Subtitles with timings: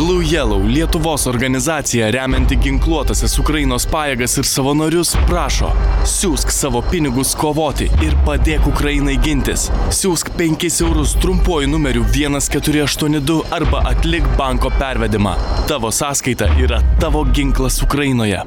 [0.00, 5.68] Blue Yellow Lietuvos organizacija remianti ginkluotasias Ukrainos pajėgas ir savanorius prašo,
[6.08, 9.66] siūsk savo pinigus kovoti ir padėk Ukrainai gintis.
[9.92, 15.34] Siūsk 5 eurus trumpuoju numeriu 1482 arba atlik banko pervedimą.
[15.68, 18.40] Tavo sąskaita yra tavo ginklas Ukrainoje.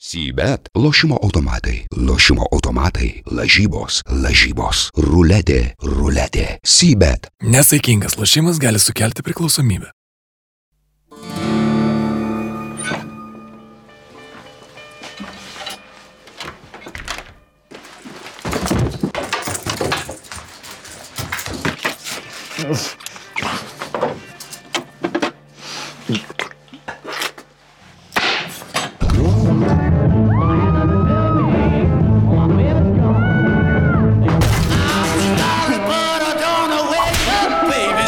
[0.00, 6.46] Sybet- lošimo automatai, lošimo automatai, lažybos, lažybos, ruletė, ruletė.
[6.64, 7.28] Sybet.
[7.42, 9.92] Nesaikingas lošimas gali sukelti priklausomybę.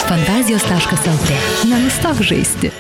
[0.07, 1.31] Fantazijos.lt.
[1.69, 2.71] Nenustok žaisti.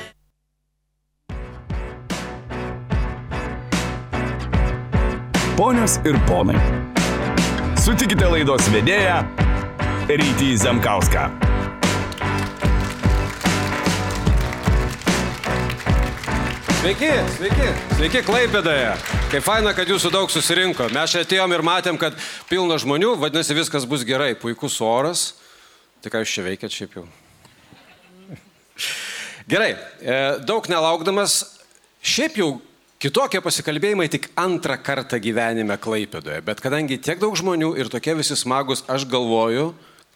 [5.57, 6.57] Ponios ir ponai.
[7.77, 9.21] Sutikite laidos vedėją
[10.09, 11.46] Rytį Zemkauską.
[16.87, 17.65] Sveiki, sveiki,
[17.97, 18.93] sveiki Klaipėdoje.
[19.33, 20.85] Kaip faina, kad jūsų daug susirinko.
[20.95, 22.15] Mes čia atėjom ir matėm, kad
[22.47, 25.25] pilna žmonių, vadinasi, viskas bus gerai, puikus oras.
[25.99, 27.03] Tai ką jūs čia veikiat šiaip jau?
[29.51, 31.41] Gerai, e, daug nelaukdamas,
[32.07, 32.51] šiaip jau
[33.03, 36.39] kitokie pasikalbėjimai tik antrą kartą gyvenime Klaipėdoje.
[36.47, 39.73] Bet kadangi tiek daug žmonių ir tokie visi smagus, aš galvoju,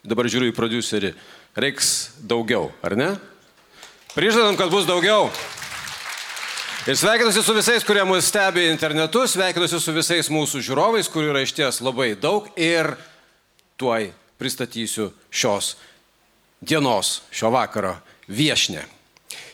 [0.06, 1.16] dabar žiūriu į producerį,
[1.66, 3.16] reiks daugiau, ar ne?
[4.14, 5.32] Prižadam, kad bus daugiau.
[6.88, 11.42] Ir sveikinuosi su visais, kurie mus stebi internetu, sveikinuosi su visais mūsų žiūrovais, kurių yra
[11.44, 12.94] išties labai daug ir
[13.76, 14.06] tuoj
[14.40, 15.74] pristatysiu šios
[16.64, 17.98] dienos, šio vakaro
[18.32, 18.86] viešnę.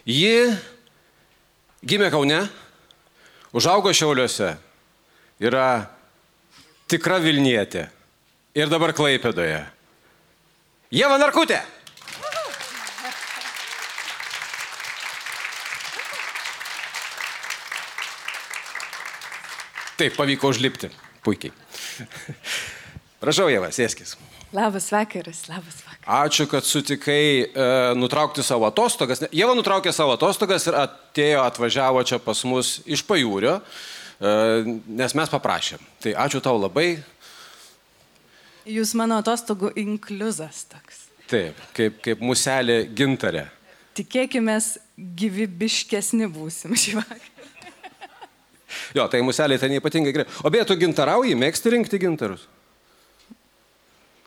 [0.06, 0.54] Ji
[1.82, 2.44] gimė Kaune,
[3.50, 4.52] užaugo Šiauliuose,
[5.42, 5.68] yra
[6.86, 7.88] tikra Vilnietė
[8.54, 9.64] ir dabar Klaipėdoje.
[10.94, 11.58] Jeva Narkutė.
[19.96, 20.90] Taip, pavyko užlipti.
[21.24, 21.52] Puikiai.
[23.22, 24.14] Prašau, Jeva, sėskis.
[24.54, 26.04] Labas vakaras, labas vakaras.
[26.06, 27.46] Ačiū, kad sutikai e,
[27.98, 29.24] nutraukti savo atostogas.
[29.34, 35.32] Jeva nutraukė savo atostogas ir atėjo, atvažiavo čia pas mus iš pajūrio, e, nes mes
[35.32, 35.82] paprašėm.
[36.04, 37.00] Tai ačiū tau labai.
[38.70, 41.06] Jūs mano atostogų inkliuzas toks.
[41.26, 43.48] Taip, kaip, kaip muselė gintarė.
[43.98, 44.60] Tikėkime,
[44.96, 47.35] gyvybiškesni būsim šį vakarą.
[48.96, 50.28] Jo, tai muselė ten ypatingai gerai.
[50.40, 52.46] O beje, tu gintarauji, mėgsti rinkti gintarus?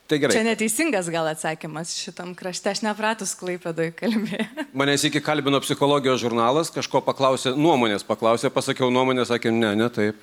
[0.09, 0.33] Tai gerai.
[0.33, 4.65] Čia neteisingas gal atsakymas šitam krašte, aš nepratus klaipėdoj kalbėjau.
[4.79, 10.17] Manęs iki kalbino psichologijos žurnalas, kažko paklausė, nuomonės paklausė, pasakiau nuomonę, sakė, ne, ne taip.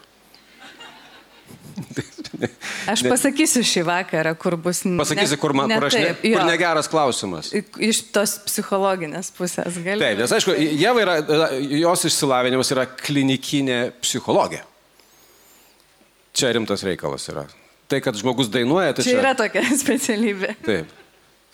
[2.93, 4.83] Aš pasakysiu šį vakarą, kur bus...
[5.01, 7.51] Pasakysi, kur, man, ne kur aš ne, taip, kur negeras klausimas.
[7.53, 10.03] Iš tos psichologinės pusės gali.
[10.03, 11.19] Taip, nes aišku, Jeva yra,
[11.81, 14.67] jos išsilavinimas yra klinikinė psichologija.
[16.37, 17.47] Čia rimtas reikalas yra.
[17.89, 19.21] Tai, kad žmogus dainuoja, tai Čia čia...
[19.23, 20.57] yra tokia specialybė.
[20.67, 20.93] Taip.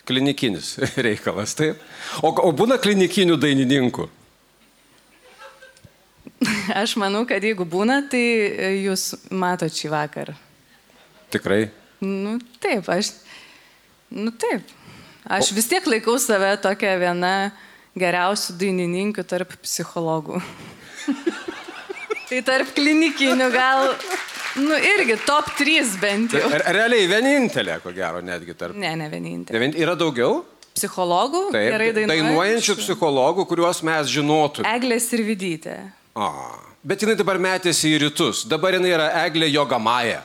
[0.07, 0.75] Klinikinis
[1.07, 1.79] reikalas, taip.
[2.19, 4.09] O, o būna klinikinių dainininkų.
[6.75, 10.35] Aš manau, kad jeigu būna, tai e, jūs matot šį vakarą.
[11.33, 11.67] Tikrai.
[12.03, 13.13] Nu, taip, aš.
[14.13, 14.67] Nu, taip.
[15.23, 17.53] Aš vis tiek laikau save tokia viena
[17.97, 20.41] geriausių dainininkų tarp psichologų.
[22.29, 23.93] tai tarp klinikinių gal.
[24.59, 26.43] Nu, irgi top 3 bent jau.
[26.51, 28.77] Re- Realiai vienintelė, ko gero, netgi tarp.
[28.77, 29.61] Ne, ne vienintelė.
[29.63, 30.43] Ne Yra daugiau?
[30.73, 31.69] Psichologų, Taip.
[31.69, 32.27] gerai dainuojančių.
[32.27, 34.69] Dainuojančių psichologų, kuriuos mes žinotume.
[34.73, 35.75] Eglės ir vidytė.
[36.17, 36.29] A,
[36.85, 38.43] bet jinai dabar metėsi į rytus.
[38.49, 40.21] Dabar jinai yra Eglė Jogamaja.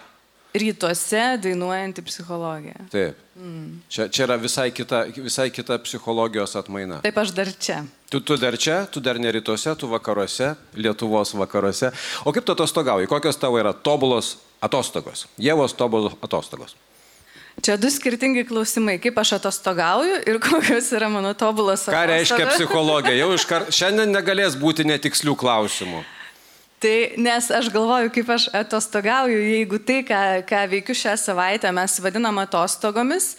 [0.59, 2.75] Rytuose dainuojanti psichologija.
[2.93, 3.19] Taip.
[3.39, 3.79] Mm.
[3.89, 6.99] Čia, čia yra visai kita, visai kita psichologijos atmaina.
[7.05, 7.85] Taip aš dar čia.
[8.11, 11.93] Tu, tu dar čia, tu dar ne rytuose, tu vakaruose, Lietuvos vakaruose.
[12.25, 13.07] O kaip tu atostogauji?
[13.07, 15.27] Kokios tavo yra tobulos atostogos?
[15.39, 16.75] Jėvos tobulos atostogos.
[17.63, 18.99] Čia du skirtingi klausimai.
[19.03, 22.55] Kaip aš atostogauju ir kokios yra mano tobulos Ką reiškia atostogos.
[22.59, 23.17] psichologija?
[23.19, 26.05] Jau iš karto šiandien negalės būti netikslių klausimų.
[26.79, 31.97] Tai nes aš galvoju, kaip aš atostogauju, jeigu tai, ką, ką veikiu šią savaitę, mes
[31.99, 33.33] vadinam atostogomis,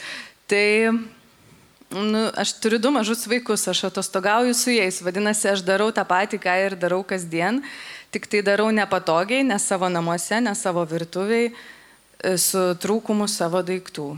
[0.51, 6.03] tai nu, aš turiu du mažus vaikus, aš atostogauju su jais, vadinasi, aš darau tą
[6.03, 7.61] patį, ką ir darau kasdien,
[8.11, 14.09] tik tai darau nepatogiai, ne savo namuose, ne savo virtuviai, e, su trūkumu savo daiktų.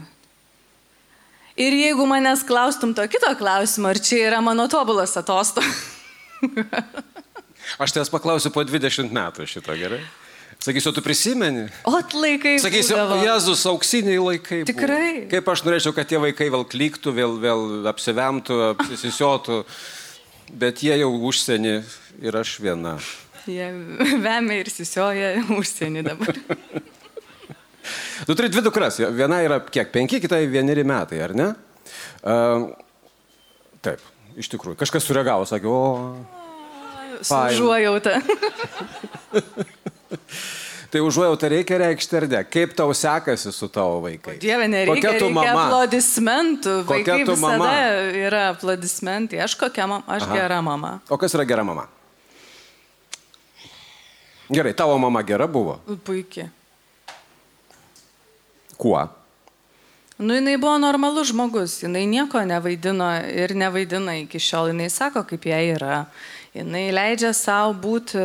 [1.62, 5.86] Ir jeigu manęs klaustum to kito klausimo, ar čia yra mano tobulas atostogas.
[7.80, 10.02] Aš tavęs paklausiu po 20 metų šito, gerai?
[10.62, 11.64] Sakysiu, tu prisimeni?
[11.90, 12.58] O laikai.
[12.62, 13.24] Sakysiu, būdavo.
[13.26, 14.60] Jėzus, auksiniai laikai.
[14.62, 14.70] buvo.
[14.70, 15.08] Tikrai.
[15.32, 19.64] Kaip aš norėčiau, kad tie vaikai vėl klyktų, vėl, vėl apsivemtų, apsisisiotų.
[20.62, 21.74] Bet jie jau užsienį
[22.22, 22.98] ir aš viena.
[23.50, 23.72] Jie
[24.22, 26.38] vemia ir sisioja užsienį dabar.
[28.22, 29.00] Tu turi dvi dukras.
[29.18, 29.90] Viena yra kiek?
[29.90, 31.48] Penki, kita vieneri metai, ar ne?
[32.22, 32.68] Uh,
[33.82, 34.04] taip,
[34.38, 34.78] iš tikrųjų.
[34.78, 36.41] Kažkas sureagavo, sakė, o.
[37.24, 37.56] Fain.
[37.56, 38.22] Sužuojauta.
[40.92, 42.42] Tai užuojautą reikia reikšti ar ne?
[42.52, 44.36] Kaip tau sekasi su tavo vaikai?
[44.42, 45.12] Dieve, nereikia.
[45.12, 45.54] Kokia tu mama?
[45.64, 46.74] aplodismentų.
[46.84, 47.70] Kokia Vaikai tu mama?
[48.26, 49.40] yra aplodismentai.
[49.46, 50.04] Aš kokia mama?
[50.12, 50.36] Aš Aha.
[50.36, 50.98] gera mama.
[51.08, 51.88] O kas yra gera mama?
[54.52, 55.78] Gerai, tavo mama gera buvo.
[56.04, 56.50] Puikiai.
[58.76, 59.08] Kuo?
[60.20, 65.48] Nu, jinai buvo normalus žmogus, jinai nieko nevaidino ir nevaidina iki šiol, jinai sako, kaip
[65.50, 66.04] jai yra.
[66.52, 68.20] Jinai leidžia savo būti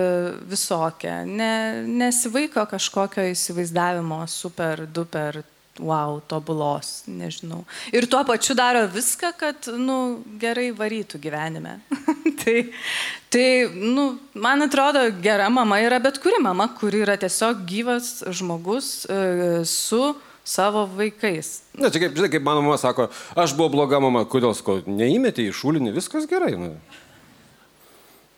[0.51, 1.51] visokią, ne,
[1.87, 5.45] nesivaiko kažkokio įsivaizdavimo super, duper,
[5.79, 7.63] wow, tobulos, nežinau.
[7.95, 11.77] Ir tuo pačiu daro viską, kad, nu, gerai varytų gyvenime.
[12.43, 12.57] tai,
[13.31, 19.05] tai, nu, man atrodo, gera mama yra bet kuri mama, kuri yra tiesiog gyvas žmogus
[19.07, 21.61] e, su savo vaikais.
[21.79, 23.07] Na, čia kaip, žinai, kaip mano mama sako,
[23.39, 26.57] aš buvau bloga mama, kodėl, ko, neįmetė į šulinį, viskas gerai.
[26.59, 26.75] Nu.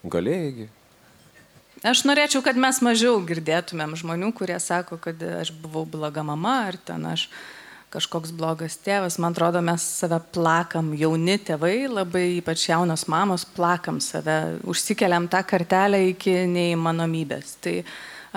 [0.07, 0.69] Galėjai.
[1.87, 6.79] Aš norėčiau, kad mes mažiau girdėtumėm žmonių, kurie sako, kad aš buvau bloga mama ar
[6.89, 7.29] ten aš
[7.95, 9.17] kažkoks blogas tėvas.
[9.23, 15.45] Man atrodo, mes save plakam, jauni tėvai, labai ypač jaunos mamos, plakam save, užsikeliam tą
[15.47, 17.55] kartelę iki neįmanomybės.
[17.63, 17.77] Tai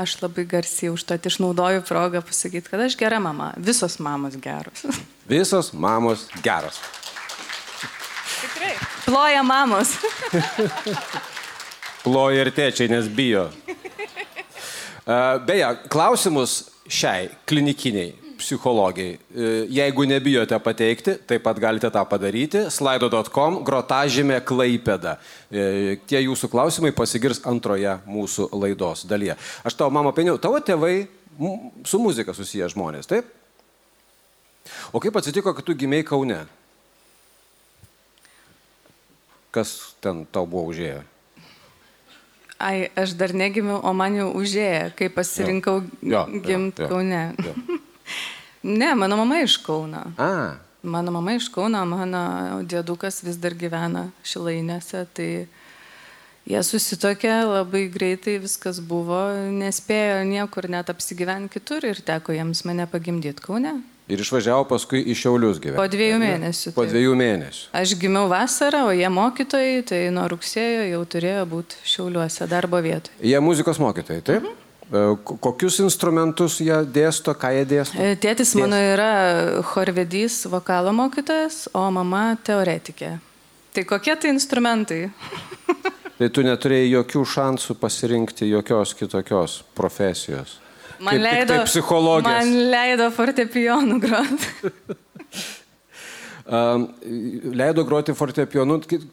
[0.01, 3.51] aš labai garsiai už to išnaudoju progą pasakyti, kad aš gera mama.
[3.57, 4.85] Visos mamos geros.
[5.33, 6.77] Visos mamos geros.
[8.37, 8.77] Tikrai.
[9.09, 9.97] Ploja mamos.
[12.01, 13.45] Ploja ir tėčiai, nes bijo.
[15.45, 22.65] Beje, klausimus šiai klinikiniai psichologijai, e, jeigu nebijote pateikti, taip pat galite tą padaryti.
[22.73, 25.17] slaido.com, grotažymė klaipėda.
[25.51, 29.37] E, Tie jūsų klausimai pasigirs antroje mūsų laidos dalyje.
[29.63, 31.07] Aš tavo mamą peniau, tavo tėvai
[31.85, 33.29] su muzika susiję žmonės, taip?
[34.93, 36.41] O kaip atsitiko, kad tu gimėjai Kaune?
[39.51, 41.01] Kas ten tau buvo užėję?
[42.61, 47.21] Ai, aš dar negimiau, o man jau užėjo, kai pasirinkau Jo, jo, gimti jo, Kaune.
[47.41, 47.79] jo.
[48.79, 50.03] ne, mano mama iš Kauno.
[50.21, 50.33] A,
[50.83, 52.21] Mano mama iš Kauno, mano
[52.65, 55.27] dėdukas vis dar gyvena Šilainėse, tai
[56.49, 59.19] jie susitokė labai greitai, viskas buvo,
[59.53, 63.75] nespėjo niekur net apsigyventi kitur ir teko jiems mane pagimdyti Kaune.
[64.11, 65.79] Ir išvažiavo paskui į Šiaulius gyventi.
[65.79, 66.73] Po dviejų mėnesių.
[66.75, 67.61] Po dviejų mėnesių.
[67.81, 73.15] Aš gimiau vasarą, o jie mokytojai, tai nuo rugsėjo jau turėjo būti Šiauliuose darbo vietoje.
[73.23, 74.49] Jie muzikos mokytojai, taip?
[74.91, 77.95] E, ko- Kokius instrumentus jie dėsto, ką jie dėsto?
[77.97, 79.11] E, Tėtis mano yra
[79.71, 83.13] chorvedys, vokalo mokytojas, o mama teoretikė.
[83.71, 85.05] Tai kokie tai instrumentai?
[86.21, 90.59] Tai tu neturėjai jokių šansų pasirinkti jokios kitokios profesijos.
[91.01, 92.29] Man Kaip leido, tai psichologijos.
[92.29, 94.51] man leido fortepijonų groti.
[96.51, 98.11] Leido groti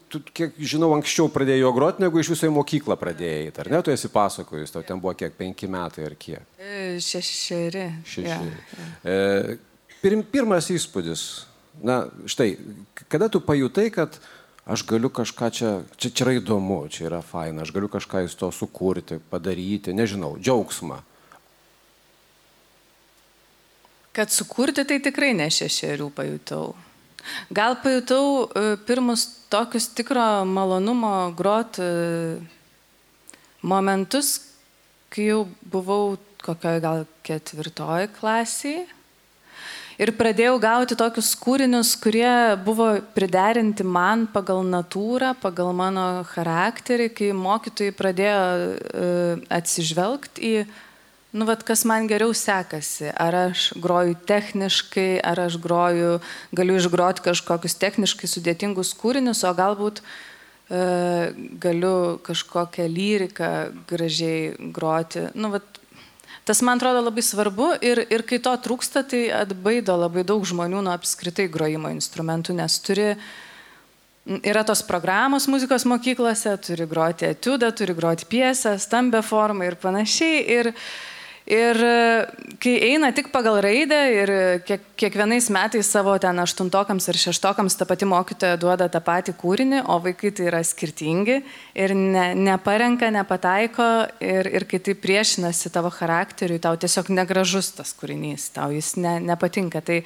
[0.09, 3.53] tu, kiek žinau, anksčiau pradėjo groti, negu iš viso į mokyklą pradėjai.
[3.63, 6.43] Ar ne, tu esi pasakojus, tau ten buvo kiek penki metai ar kiek?
[6.57, 7.85] E, Šešeri.
[8.03, 8.33] Šeši.
[8.33, 8.87] Jo.
[9.05, 9.57] E,
[10.01, 11.25] pirm, pirmas įspūdis.
[11.85, 12.57] Na, štai,
[13.07, 14.19] kada tu pajutai, kad
[14.67, 18.35] aš galiu kažką čia, čia, čia yra įdomu, čia yra faina, aš galiu kažką iš
[18.41, 20.99] to sukurti, padaryti, nežinau, džiaugsmą.
[24.15, 26.73] Kad sukurti tai tikrai ne šešerių pajutau.
[27.53, 32.39] Gal pajutau e, pirmus tokius tikro malonumo grot e,
[33.61, 34.39] momentus,
[35.13, 38.87] kai jau buvau kokioje gal ketvirtoji klasiai.
[39.99, 47.33] Ir pradėjau gauti tokius kūrinius, kurie buvo priderinti man pagal natūrą, pagal mano charakterį, kai
[47.35, 50.61] mokytojai pradėjo uh, atsižvelgti į,
[51.31, 53.11] nu, vat, kas man geriau sekasi.
[53.13, 56.17] Ar aš groju techniškai, ar aš groju,
[56.55, 61.29] galiu išgroti kažkokius techniškai sudėtingus kūrinius, o galbūt uh,
[61.61, 63.51] galiu kažkokią lyriką
[63.89, 65.29] gražiai groti.
[65.35, 65.79] Nu, vat,
[66.49, 70.79] Tas man atrodo labai svarbu ir, ir kai to trūksta, tai atbaido labai daug žmonių
[70.81, 73.11] nuo apskritai grojimo instrumentų, nes turi,
[74.41, 80.41] yra tos programos muzikos mokyklose, turi groti etiudą, turi groti piesę, stambę formą ir panašiai.
[80.55, 80.71] Ir,
[81.49, 81.93] Ir e,
[82.61, 84.31] kai eina tik pagal raidę ir
[84.67, 89.79] kiek, kiekvienais metais savo ten aštuntokams ir šeštokams ta pati mokytoja duoda tą patį kūrinį,
[89.89, 91.39] o vaikai tai yra skirtingi
[91.73, 93.89] ir ne, neparenka, nepataiko
[94.21, 99.17] ir, ir kai tai priešinasi tavo charakteriui, tau tiesiog negražus tas kūrinys, tau jis ne,
[99.31, 99.81] nepatinka.
[99.81, 100.03] Tai,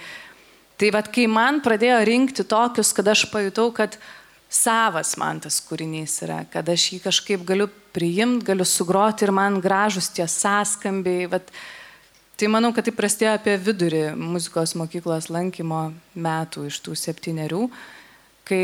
[0.79, 3.99] tai vad, kai man pradėjo rinkti tokius, kad aš pajutau, kad
[4.47, 9.59] savas man tas kūrinys yra, kad aš jį kažkaip galiu priimti, galiu sugroti ir man
[9.63, 11.27] gražus tie sąskambiai.
[11.31, 11.51] Vat,
[12.39, 15.83] tai manau, kad tai prasidėjo apie vidurį muzikos mokyklos lankymo
[16.15, 17.67] metų iš tų septyniarių,
[18.49, 18.63] kai...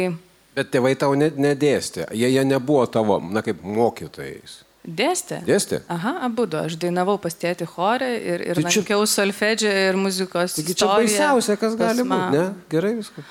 [0.57, 4.63] Bet tėvai tau nedėstė, jie, jie nebuvo tavo, na kaip mokytojais.
[4.89, 5.41] Dėstė.
[5.45, 5.81] Dėstė?
[5.91, 6.57] Aha, abu du.
[6.57, 10.55] Aš dainavau pas tėti chorę ir, ir Tai čia- lankiau solfedžią ir muzikos.
[10.55, 12.45] Taigi čia baisiausia, kas gali būti, ne?
[12.71, 13.27] Gerai viskas.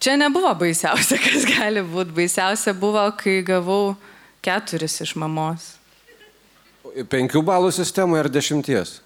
[0.00, 2.14] Čia nebuvo baisiausia, kas gali būti.
[2.16, 3.96] Baisiausia buvo, kai gavau
[4.44, 5.74] keturis iš mamos.
[7.12, 8.98] Penkių balų sistemoje ar dešimties?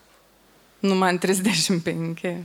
[0.85, 2.45] Nu, man 35.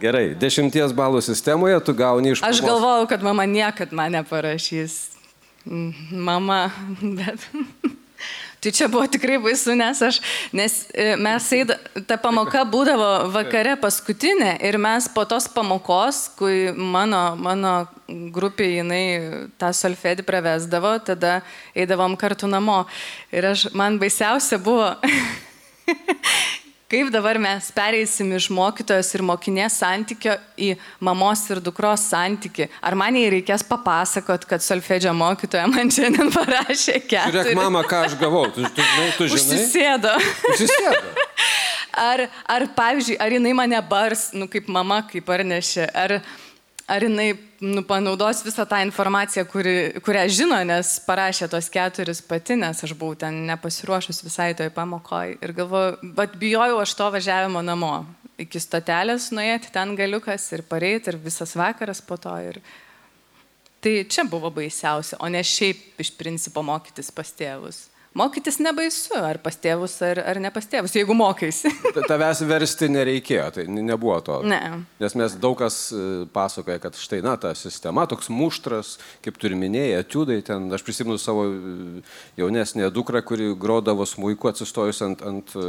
[0.00, 2.42] Gerai, dešimties balų sistemoje tu gauni iš...
[2.46, 5.00] Aš mamos- galvojau, kad mama niekad man neparašys.
[5.66, 5.92] Mm,
[6.24, 6.60] Mama,
[7.18, 7.42] bet.
[8.60, 10.18] Tai čia buvo tikrai baisu, nes, aš,
[10.52, 16.68] nes e, mes eida, ta pamoka būdavo vakare paskutinė ir mes po tos pamokos, kai
[16.76, 17.72] mano, mano
[18.34, 19.04] grupė jinai
[19.56, 21.38] tą solfedį pravesdavo, tada
[21.72, 22.82] eidavom kartu namo.
[23.32, 24.92] Ir aš, man baisiausia buvo,
[26.90, 30.72] kaip dabar mes pereisim iš mokytojos ir mokinės santykio į
[31.06, 32.66] mamos ir dukros santyki.
[32.82, 37.54] Ar man jai reikės papasakot, kad solfedžio mokytoja man šiandien parašė Žiūrėk, keturis.
[37.58, 38.46] mama, ką aš gavau.
[38.50, 39.38] Tu, tu, žinai, tu žinai.
[39.38, 40.16] Užsisėdo.
[40.54, 41.26] Užsisėdo.
[42.00, 46.49] Ar, ar pavyzdžiui, ar jinai mane bars, nu kaip mama, kaip parnešė, ar, ar
[46.98, 47.28] jinai
[47.60, 52.94] nu, panaudos visą tą informaciją, kuri, kurią žino, nes parašė tos keturis pati, nes aš
[52.98, 55.36] buvau ten nepasiruošus visai toj pamokoj.
[55.38, 57.94] Ir galvoju, bet bijojau aš to važiavimo namo.
[58.40, 62.34] Iki stotelės nuėti ten galiukas ir pareiti ir visas vakaras po to.
[62.50, 62.58] Ir...
[63.80, 67.86] Tai čia buvo baisiausia, o ne šiaip iš principo mokytis pas tėvus.
[68.10, 71.70] Mokytis nebaisu, ar pas tėvus, ar, ar ne pas tėvus, jeigu mokaisi.
[71.94, 74.38] Ta- Tavęs versti nereikėjo, tai ne- nebuvo to.
[74.50, 74.58] Ne.
[74.98, 76.00] Nes mes daug kas e,
[76.34, 81.20] pasakoja, kad štai, na, ta sistema, toks muštras, kaip turi minėjai, etiudai, ten, aš prisimenu
[81.22, 82.02] savo e,
[82.42, 85.64] jaunesnę dukrą, kuri grodavo smuiku atsistojus ant, ant e,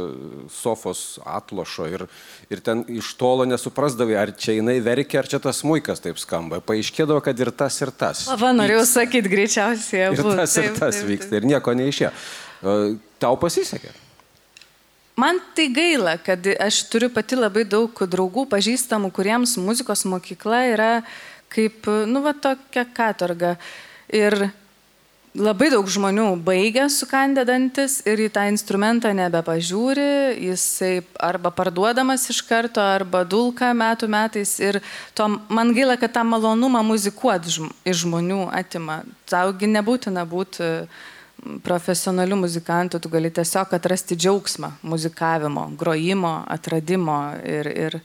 [0.50, 2.06] sofos atlošo ir,
[2.50, 6.58] ir ten iš tolo nesuprasdavai, ar čia jinai verkia, ar čia tas smuikas taip skamba.
[6.66, 8.26] Paaiškėdavo, kad ir tas, ir tas.
[8.42, 10.10] Va, norėjau sakyti, greičiausiai.
[10.18, 11.38] Ir tas, ir Taip, tas taip, vyksta, taip.
[11.44, 12.12] ir nieko neišėjo.
[12.62, 13.92] E, Tau pasisekė.
[15.20, 20.90] Man tai gaila, kad aš turiu pati labai daug draugų, pažįstamų, kuriems muzikos mokykla yra
[21.52, 23.52] kaip, nu, va, tokia katorga.
[24.12, 24.48] Ir
[25.36, 30.08] labai daug žmonių baigia sukandedantis ir į tą instrumentą nebepažiūri,
[30.48, 34.56] jisai arba parduodamas iš karto, arba dulka metų metais.
[34.60, 34.80] Ir
[35.16, 37.52] to, man gaila, kad tą malonumą muzikuoti
[37.84, 39.02] iš žmonių atima.
[39.28, 40.72] Taugi nebūtina būti
[41.66, 47.98] profesionalių muzikantų, tu gali tiesiog atrasti džiaugsmą muzikavimo, grojimo, atradimo ir, ir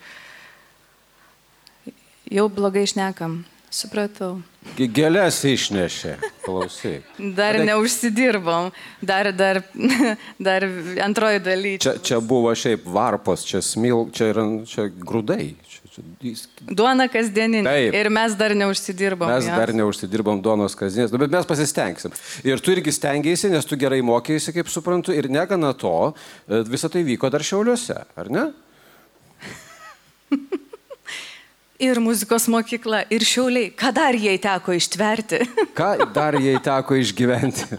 [2.33, 4.39] jau blogai išnekam, supratau.
[4.77, 7.05] Gėlės išnešė, klausyk.
[7.37, 8.71] Dar neužsidirbom,
[9.05, 9.61] dar, dar,
[10.49, 10.65] dar
[11.05, 11.75] antroji daly.
[11.83, 15.53] Čia, čia buvo šiaip varpos, čia smil, čia yra čia grūdai.
[16.67, 17.63] Duona kasdieninė.
[17.67, 17.95] Taip.
[17.97, 19.31] Ir mes dar neužsidirbom.
[19.31, 19.55] mes jo.
[19.57, 22.13] dar neužsidirbom donos kasdienės, nu, bet mes pasistengsim.
[22.47, 26.13] Ir tu irgi stengiaisi, nes tu gerai mokėsi, kaip suprantu, ir negana to,
[26.45, 28.47] e, visa tai vyko dar šiauliuose, ar ne?
[31.77, 33.69] Ir muzikos mokykla, ir šiauliai.
[33.77, 35.43] Ką dar jai teko ištverti?
[35.77, 37.77] Ką dar jai teko išgyventi?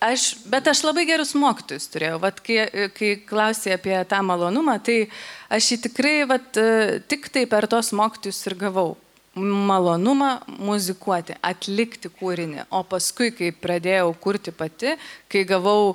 [0.03, 2.17] Aš, bet aš labai gerus mokytojus turėjau.
[2.25, 5.05] Vat, kai, kai klausė apie tą malonumą, tai
[5.53, 6.59] aš jį tikrai vat,
[7.07, 8.97] tik tai per tos mokytojus ir gavau.
[9.39, 12.67] Malonumą muzikuoti, atlikti kūrinį.
[12.75, 14.97] O paskui, kai pradėjau kurti pati,
[15.31, 15.95] kai gavau,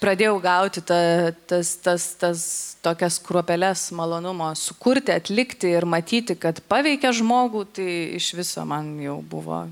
[0.00, 0.98] pradėjau gauti ta,
[1.44, 2.48] tas, tas, tas
[2.84, 9.20] tokias kruopelės malonumo sukurti, atlikti ir matyti, kad paveikia žmogų, tai iš viso man jau
[9.20, 9.66] buvo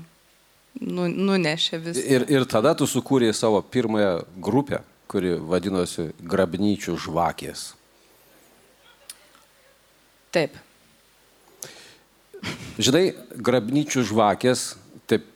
[0.81, 2.03] nu, nunešė visą.
[2.03, 4.13] Ir, ir tada tu sukūrėjai savo pirmąją
[4.43, 7.71] grupę, kuri vadinosi Grabnyčių žvakės.
[10.33, 10.55] Taip.
[12.81, 14.71] Žinai, Grabnyčių žvakės,
[15.09, 15.27] taip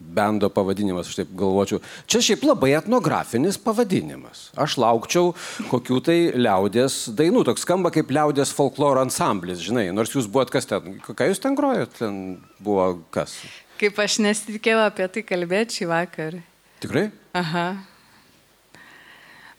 [0.00, 1.80] bendo pavadinimas, aš taip galvočiau.
[2.10, 4.48] Čia šiaip labai etnografinis pavadinimas.
[4.58, 5.32] Aš laukčiau
[5.70, 7.44] kokių tai liaudės dainų.
[7.48, 9.88] Toks skamba kaip liaudės folkloro ansamblis, žinai.
[9.94, 12.22] Nors jūs buvot kas ten, ką jūs ten grojot, ten
[12.62, 13.38] buvo kas.
[13.80, 16.42] Kaip aš nesitikėjau apie tai kalbėti šį vakarą.
[16.82, 17.06] Tikrai?
[17.36, 17.68] Aha.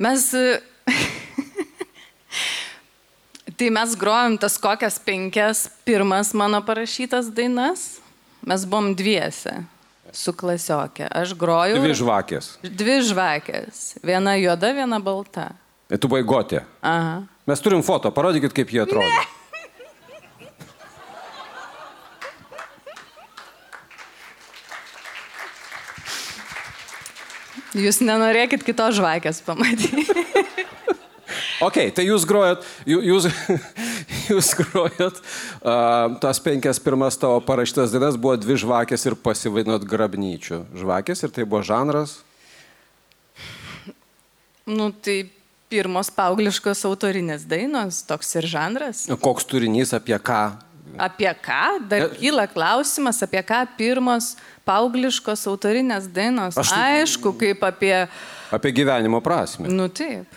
[0.02, 0.28] Mes.
[3.58, 7.98] tai mes grojom tas kokias penkias pirmas mano parašytas dainas.
[8.46, 9.64] Mes buvom dviese
[10.14, 11.10] su klasiokė.
[11.10, 11.82] Aš grojau.
[11.82, 12.54] Dvi žvakės.
[12.62, 13.98] Dvi žvakės.
[14.06, 15.50] Viena juoda, viena balta.
[15.90, 16.62] Ir tu buvai gotė.
[16.86, 17.24] Aha.
[17.50, 19.10] Mes turim foto, parodykit, kaip jie atrodo.
[19.10, 19.41] Ne.
[27.78, 30.06] Jūs nenorėkit kitos žvakės pamatyti.
[31.62, 33.28] Ok, tai jūs grojat, jū- jūs,
[34.34, 35.20] jūs grojat,
[35.62, 40.58] uh, tas penkias pirmas tavo parašytas dainas buvo dvi žvakės ir pasivainot grabnyčių.
[40.82, 42.18] Žvakės ir tai buvo žanras.
[44.66, 45.30] nu, tai
[45.72, 49.06] pirmos paaugliškos autorinės dainos, toks ir žanras.
[49.22, 50.42] Koks turinys, apie ką?
[51.02, 51.88] Apie ką?
[51.90, 54.36] Dar kyla klausimas, apie ką pirmos
[54.68, 56.58] paaugliškos autorinės dainos.
[56.58, 58.08] Aš tai- Aišku, kaip apie,
[58.52, 59.68] Apie gyvenimo prasme.
[59.70, 60.28] nu taip,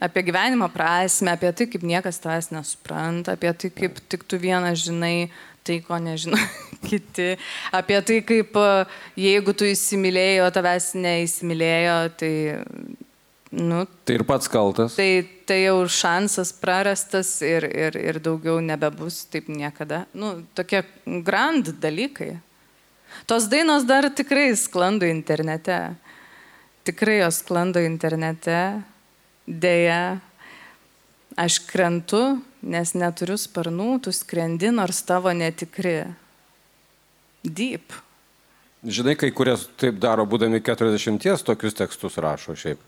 [0.00, 4.82] apie gyvenimo prasme, apie tai, kaip niekas tavęs nesupranta, apie tai, kaip tik tu vienas
[4.84, 5.30] žinai
[5.64, 6.36] tai, ko nežino
[6.88, 7.36] kiti,
[7.72, 8.84] apie tai, kaip e,
[9.16, 12.32] jeigu tu įsimylėjai, o tavęs neįsimylėjo, tai,
[13.52, 14.96] nu, Tai ir pats kaltas.
[14.96, 20.06] Tai, tai jau šansas prarastas ir, ir, ir daugiau nebebus taip niekada.
[20.16, 22.38] Nu, tokie grand dalykai.
[23.28, 25.76] Tos dainos dar tikrai sklando internete.
[26.88, 28.56] Tikrai jos sklando internete.
[29.44, 30.16] Deja,
[31.36, 36.06] aš krentu, nes neturiu sparnų, tu skrendi, nors tavo netikri.
[37.42, 37.92] Deep.
[38.82, 42.80] Žinai, kai kurie taip daro, būdami 40, tokius tekstus rašo šiaip.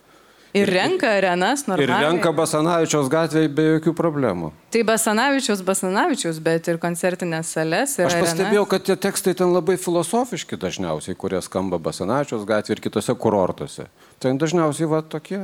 [0.55, 2.05] Ir renka arenas Ir normaliai.
[2.05, 4.53] renka Basanavičiaus gatvėje be jokių problemų.
[4.71, 7.97] Tai Basanavičiaus, Basanavičiaus, bet ir koncertinės salės.
[7.99, 8.29] ir Aš arenas.
[8.29, 13.89] pastebėjau, kad tie tekstai ten labai filosofiški dažniausiai, kurie skamba Basanavičiaus gatvėje ir kitose kurortuose.
[14.23, 15.43] Ten dažniausiai va tokie.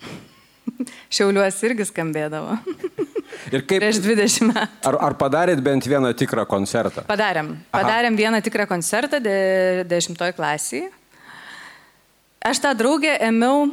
[1.12, 2.56] Šiauliuos irgi skambėdavo.
[3.54, 4.80] Ir kaip, Prieš 20 metų.
[4.90, 7.04] ar, ar padarėt bent vieną tikrą koncertą?
[7.08, 7.52] Padarėm.
[7.72, 10.88] Padarėm vieną tikrą koncertą de, dešimtoj klasiai.
[12.40, 13.66] Aš tą draugę ėmiau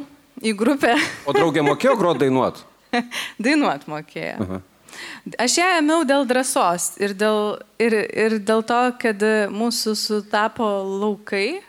[0.44, 0.92] į grupę
[1.24, 2.58] O draugė mokėjo grot dainuot?
[3.44, 4.34] dainuot mokėjo.
[4.44, 4.58] Aha.
[5.40, 11.62] Aš ją ėmiau dėl drąsos ir dėl, ir, ir dėl to, kad mūsų sutapo laukai.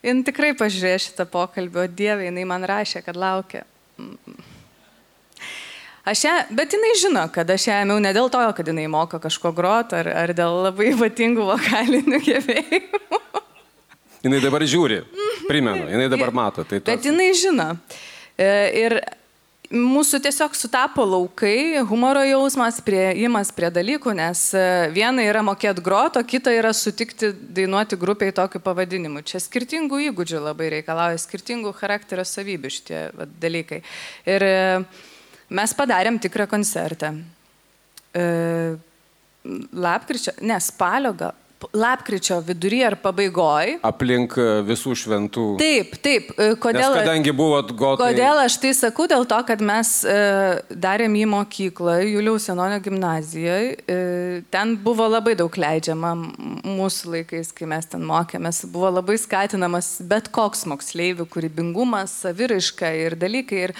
[0.00, 3.66] Jis tikrai pažiūrėjo šitą pokalbį, o Dieve, jinai man rašė, kad laukia.
[6.08, 9.20] Aš ją, bet jinai žino, kad aš ją ėmiau ne dėl to, kad jinai moka
[9.20, 13.20] kažko grot ar, ar dėl labai ypatingų vokalinių gebėjimų.
[14.20, 15.00] Jis dabar žiūri,
[15.48, 16.64] primenu, jis dabar mato.
[16.68, 17.08] Tai Bet tos...
[17.08, 17.72] jinai žino.
[18.36, 18.50] E,
[18.82, 19.00] Ir
[19.70, 26.22] mūsų tiesiog sutapo laukai, humoro jausmas, prieimas prie dalykų, nes e, viena yra mokėti groto,
[26.26, 29.22] kita yra sutikti dainuoti grupiai tokiu pavadinimu.
[29.22, 33.82] Čia skirtingų įgūdžių labai reikalauja, skirtingų charakterio savybių šitie vat, dalykai.
[34.28, 34.56] Ir e,
[35.54, 37.14] mes padarėm tikrą koncertą.
[39.70, 41.36] Lapkričio, ne, spalio gal.
[41.76, 43.76] Lapkričio vidury ar pabaigoj.
[43.86, 45.44] Aplink e, visų šventų.
[45.60, 46.30] Taip, taip.
[46.36, 46.94] e, Kodėl?
[46.94, 48.10] Nes kadangi buvot gotai.
[48.10, 49.06] Kodėl aš tai sakau?
[49.10, 50.14] Dėl to, kad mes e,
[50.70, 53.74] darėm į mokyklą, Juliaus Senonio gimnazijoje.
[53.84, 53.98] E,
[54.54, 58.64] ten buvo labai daug leidžiama mūsų laikais, kai mes ten mokėmės.
[58.72, 63.66] Buvo labai skatinamas bet koks moksleivių kūrybingumas, saviraiška ir dalykai.
[63.68, 63.76] Ir,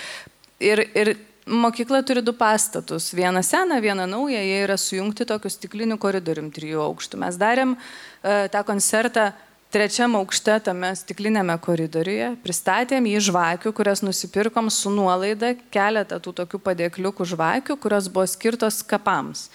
[0.61, 1.15] ir, ir
[1.51, 3.11] mokykla turi du pastatus.
[3.15, 4.41] Vieną seną, vieną naują.
[4.41, 7.21] Jie yra sujungti tokiu stikliniu koridorium trijų aukštų.
[7.21, 9.33] Mes darėm e, tą koncertą
[9.71, 16.63] trečiam aukšte tame stiklinėme koridoriuje, pristatėm jį žvakių, kurias nusipirkom su nuolaida, keletą tų tokių
[16.67, 19.49] padėkliukų žvakių, kurios buvo skirtos kapams.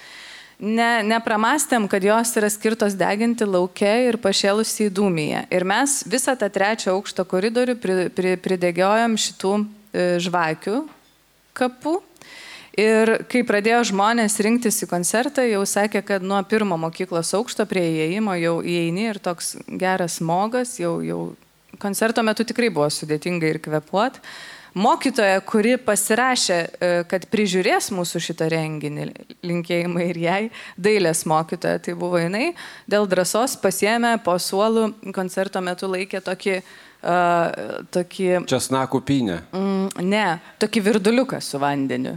[0.55, 5.41] Ne, nepramastėm, kad jos yra skirtos deginti laukia ir pašėlusi į dūmiją.
[5.51, 10.77] Ir mes visą tą trečią aukšto koridorių pri, pri, pridegiojom šitų e, žvakių
[11.55, 11.99] kapų.
[12.75, 17.85] Ir kai pradėjo žmonės rinktis į koncertą, jau sakė, kad nuo pirmo mokyklos aukšto prie
[17.87, 21.21] įėjimo jau įeini ir toks geras smogas, jau, jau
[21.79, 24.19] koncerto metu tikrai buvo sudėtinga ir kvepuot.
[24.75, 29.05] Mokytoja, kuri pasirašė, e, kad prižiūrės mūsų šitą renginį,
[29.47, 30.41] linkėjimai ir jai,
[30.75, 32.49] dailės mokytoja, tai buvo jinai,
[32.91, 39.41] dėl drąsos pasiemė po suolų koncerto metu laikė tokį, uh, tokį Česnakų pinė.
[39.53, 40.25] Mm, ne,
[40.61, 42.15] tokį virduliuką su vandeniu.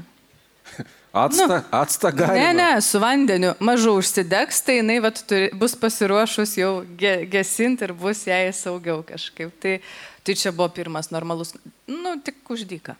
[1.18, 2.38] Atsta, nu, atsta gali.
[2.38, 3.54] Ne, ne, su vandeniu.
[3.64, 9.00] Mažu užsidegs, tai jinai vat, turi, bus pasiruošus jau ge, gesinti ir bus jai saugiau
[9.08, 9.54] kažkaip.
[9.62, 9.78] Tai,
[10.22, 11.54] tai čia buvo pirmas normalus,
[11.88, 12.94] nu, tik uždyka.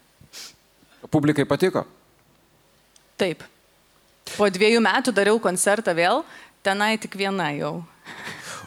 [1.13, 1.85] Publikai patiko?
[3.21, 3.45] Taip.
[4.35, 6.25] Po dviejų metų dariau koncertą vėl,
[6.65, 7.77] tenai tik viena jau.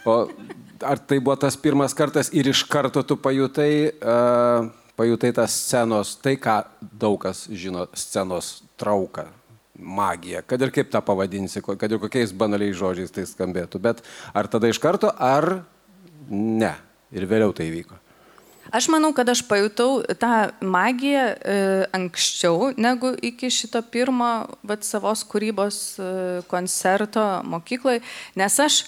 [0.06, 0.16] O
[0.84, 4.70] ar tai buvo tas pirmas kartas ir iš karto tu pajutai uh,
[5.02, 9.26] pajutai tą scenos, tai ką daug kas žino, scenos trauką,
[9.82, 14.50] magiją, kad ir kaip tą pavadinsi, kad ir kokiais banaliais žodžiais tai skambėtų, bet ar
[14.52, 15.64] tada iš karto, ar
[16.30, 16.76] ne.
[17.12, 17.98] Ir vėliau tai vyko.
[18.72, 21.56] Aš manau, kad aš pajutau tą magiją e,
[21.98, 24.30] anksčiau negu iki šito pirmo
[24.64, 26.12] vat, savos kūrybos e,
[26.48, 28.00] koncerto mokykloje,
[28.40, 28.86] nes aš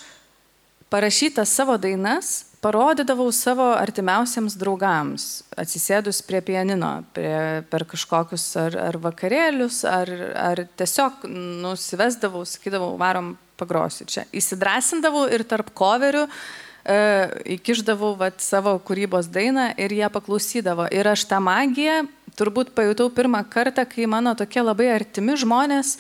[0.94, 5.24] parašytas savo dainas parodydavau savo artimiausiams draugams,
[5.60, 11.26] atsisėdus prie pianino, prie, per kažkokius ar, ar vakarėlius, ar, ar tiesiog
[11.64, 14.24] nusivesdavau, sakydavau, varom pagrosiu čia.
[14.32, 16.98] Įsidrasindavau ir tarp koverių e,
[17.58, 20.88] įkiždavau vat, savo kūrybos dainą ir ją paklausydavo.
[20.96, 22.04] Ir aš tą magiją
[22.40, 25.98] turbūt pajutau pirmą kartą, kai mano tokie labai artimi žmonės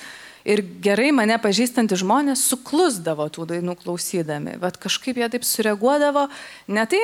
[0.48, 4.58] ir gerai mane pažįstantys žmonės suklusdavo tų dainų klausydami.
[4.62, 6.28] Vat kažkaip jie taip sureaguodavo.
[6.74, 7.02] Ne tai,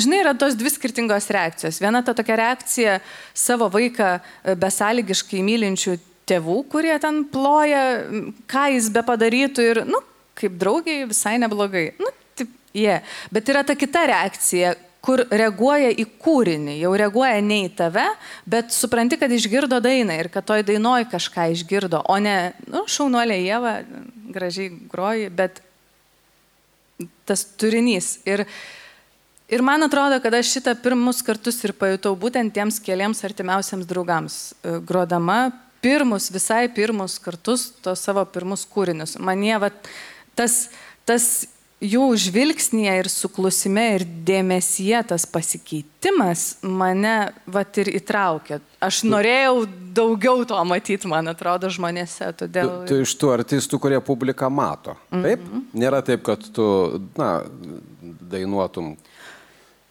[0.00, 1.80] žinai, yra tos dvi skirtingos reakcijos.
[1.82, 3.00] Viena ta tokia reakcija
[3.36, 7.84] savo vaiką e, besąlygiškai mylinčių tėvų, kurie ten ploja,
[8.50, 10.00] ką jis be padarytų ir, nu,
[10.38, 11.90] kaip draugiai visai neblogai.
[12.00, 12.88] Nu, taip, jie.
[12.88, 13.18] Yeah.
[13.34, 18.04] Bet yra ta kita reakcija, kur reaguoja į kūrinį, jau reaguoja ne į tave,
[18.46, 23.40] bet supranti, kad išgirdo dainą ir kad toj dainoj kažką išgirdo, o ne, nu, šaunuolė
[23.42, 23.74] Jėva,
[24.32, 25.58] gražiai groji, bet
[27.26, 28.14] tas turinys.
[28.28, 28.44] Ir,
[29.50, 34.38] ir man atrodo, kad aš šitą pirmus kartus ir pajutau būtent tiems keliams artimiausiams draugams,
[34.62, 35.48] e, grodama
[35.82, 39.16] pirmus, visai pirmus kartus tos savo pirmus kūrinius.
[39.18, 39.72] Manie, va,
[40.38, 40.68] tas,
[41.08, 41.48] tas
[41.82, 48.60] jų žvilgsnėje ir suklusime ir dėmesyje tas pasikeitimas mane vat ir įtraukė.
[48.82, 49.64] Aš norėjau
[49.96, 52.30] daugiau to matyti, man atrodo, žmonėse.
[52.36, 52.72] Tu, Todėl...
[52.88, 54.96] tu iš tų artistų, kurie publiką mato.
[55.10, 55.44] Taip?
[55.74, 56.66] Nėra taip, kad tu,
[57.18, 57.34] na,
[58.32, 58.94] dainuotum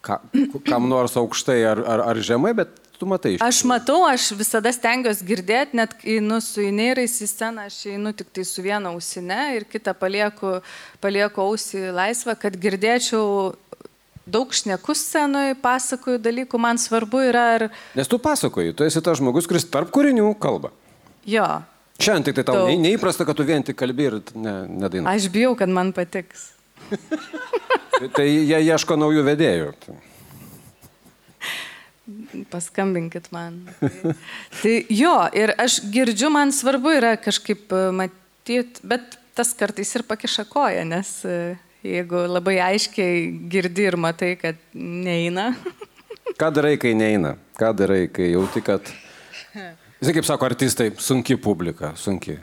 [0.02, 0.20] ka,
[0.68, 5.26] kam nors aukštai ar, ar, ar žemai, bet tu matai Aš matau, aš visada stengiuosi
[5.26, 9.40] girdėti, net kai einu su įneirais į sceną, aš einu tik tai su viena ausine
[9.58, 10.60] ir kitą palieku,
[11.02, 13.56] palieku ausį laisvą, kad girdėčiau
[14.32, 17.66] daug šnekus scenoje, pasakoju dalykų, man svarbu yra ar
[17.98, 20.70] Nes tu pasakoji, tu esi tas žmogus, kuris tarp kūrinių kalba.
[21.26, 21.48] jo.
[22.02, 22.70] Šiandien tik tai tau Daug.
[22.72, 25.12] ne, neįprasta, kad tu vien tik kalbi ir ne, nedainuoji.
[25.12, 26.48] Aš bijau, kad man patiks.
[28.02, 29.68] Tai- Tai jie ieško naujų vedėjų.
[32.52, 33.62] Paskambinkit man.
[34.62, 40.46] Tai, jo, ir aš girdžiu, man svarbu yra kažkaip matyti, bet tas kartais ir pakiša
[40.52, 41.38] koją, nes e,
[41.88, 45.52] jeigu labai aiškiai girdi ir matai, kad neina.
[46.40, 47.36] Ką darai, kai neina?
[47.60, 48.92] Ką darai, kai jauti, kad...
[50.02, 52.38] Žinai, kaip sako artistai, sunki publika, sunki.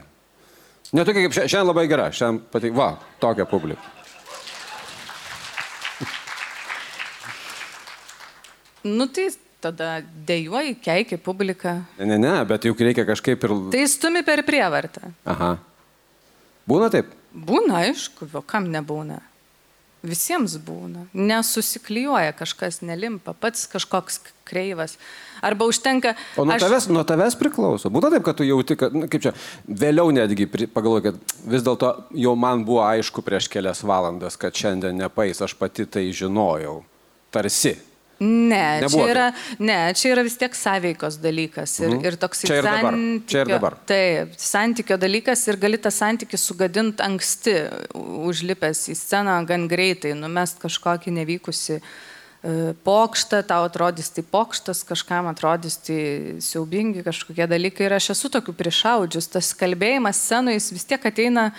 [0.94, 3.96] Ne tokia kaip šia- šiandien labai gera, šiandien pati, va, tokia publika.
[8.82, 9.28] Nu tai
[9.64, 11.78] tada dėjuoji, keiki publiką.
[11.98, 13.54] Ne, ne, ne, bet juk reikia kažkaip ir...
[13.74, 15.10] Tai stumi per prievartą.
[15.28, 15.56] Aha.
[16.68, 17.10] Būna taip?
[17.32, 19.18] Būna, aišku, o kam nebūna.
[20.06, 21.08] Visiems būna.
[21.10, 24.94] Nesusiklyjuoja kažkas, nelimpa, pats kažkoks kreivas.
[25.42, 26.12] Arba užtenka...
[26.38, 26.62] O nuo, aš...
[26.62, 27.90] tavęs, nuo tavęs priklauso.
[27.90, 29.32] Būna taip, kad tu jauti, kad, na, kaip čia,
[29.66, 35.02] vėliau netgi pagalvoju, kad vis dėlto jau man buvo aišku prieš kelias valandas, kad šiandien
[35.02, 36.78] nepais, aš pati tai žinojau.
[37.34, 37.74] Tarsi.
[38.20, 39.26] Ne, Nebuvo čia yra,
[39.62, 42.00] ne, čia yra vis tiek sąveikos dalykas ir, mm.
[42.02, 42.96] ir toks Čia ir dabar.
[43.30, 43.76] Čia ir dabar.
[43.86, 47.54] Taip, santykio dalykas ir gali tą santykį sugadinti anksti,
[48.26, 51.82] užlipęs į sceną gan greitai, numest kažkokį nevykusi e,
[52.82, 56.02] pokštą, tau atrodys tai pokštas, kažkam atrodys tai
[56.42, 59.30] siaubingi kažkokie dalykai ir aš esu tokių prišaudžius.
[59.38, 61.52] Tas kalbėjimas scenoje jis vis tiek ateina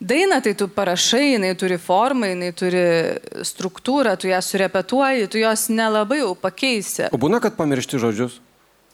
[0.00, 2.82] Daina tai tu parašai, jinai turi formą, jinai turi
[3.48, 7.08] struktūrą, tu ją surepetuoji, tu jos nelabai jau pakeisi.
[7.16, 8.36] O būna, kad pamiršti žodžius?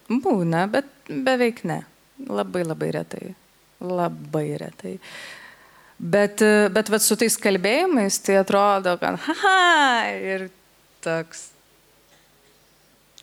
[0.07, 1.83] Būna, bet beveik ne.
[2.31, 3.33] Labai labai retai.
[3.83, 4.97] Labai retai.
[5.99, 10.49] Bet, bet vat, su tais kalbėjimais tai atrodo, kad haha ir
[11.03, 11.49] toks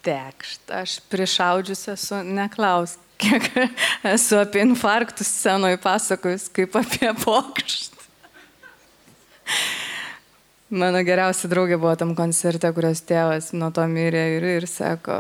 [0.04, 0.68] tekšt.
[0.84, 3.50] Aš prišaudžius esu, neklausk kiek
[4.16, 7.98] esu apie infarktus scenoje pasakojus, kaip apie pokštą.
[10.70, 15.16] Mano geriausia draugė buvo tam koncerte, kurios tėvas nuo to mirė ir, ir sako,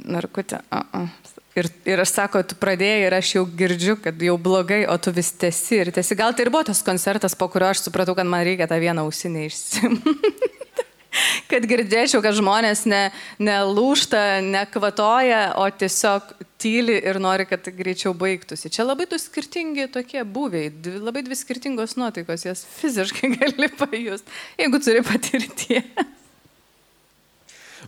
[0.00, 0.62] narkutė.
[0.72, 1.34] Uh -uh.
[1.58, 5.10] Ir, ir aš sako, tu pradėjai ir aš jau girdžiu, kad jau blogai, o tu
[5.10, 6.14] vis tesi ir tesi.
[6.14, 9.02] Gal tai ir buvo tas koncertas, po kurio aš supratau, kad man reikia tą vieną
[9.02, 10.14] ausinę išsimti
[11.50, 13.10] kad girdėčiau, kad žmonės ne,
[13.42, 18.70] nelūšta, nekvatoja, o tiesiog tyli ir nori, kad greičiau baigtųsi.
[18.74, 24.38] Čia labai du skirtingi tokie buviai, dvi, labai dvi skirtingos nuotaikos, jas fiziškai gali pajusti,
[24.60, 26.14] jeigu turi patirties.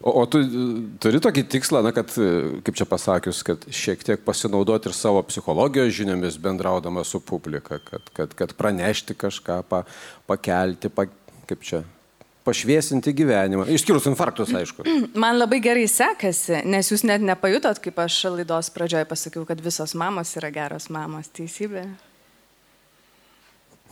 [0.00, 0.48] O, o tu e,
[1.02, 5.20] turi tokį tikslą, na, kad, e, kaip čia pasakius, kad šiek tiek pasinaudoti ir savo
[5.28, 9.82] psichologijos žiniomis bendraudama su publika, kad, kad, kad pranešti kažką, pa,
[10.30, 11.04] pakelti, pa,
[11.50, 11.82] kaip čia,
[12.50, 13.64] pašviesinti gyvenimą.
[13.70, 14.84] Išskyrus infarktus, aišku.
[15.22, 19.94] Man labai gerai sekasi, nes jūs net nepajutot, kaip aš laidos pradžioje pasakiau, kad visos
[19.98, 21.86] mamos yra geros mamos, teisybė.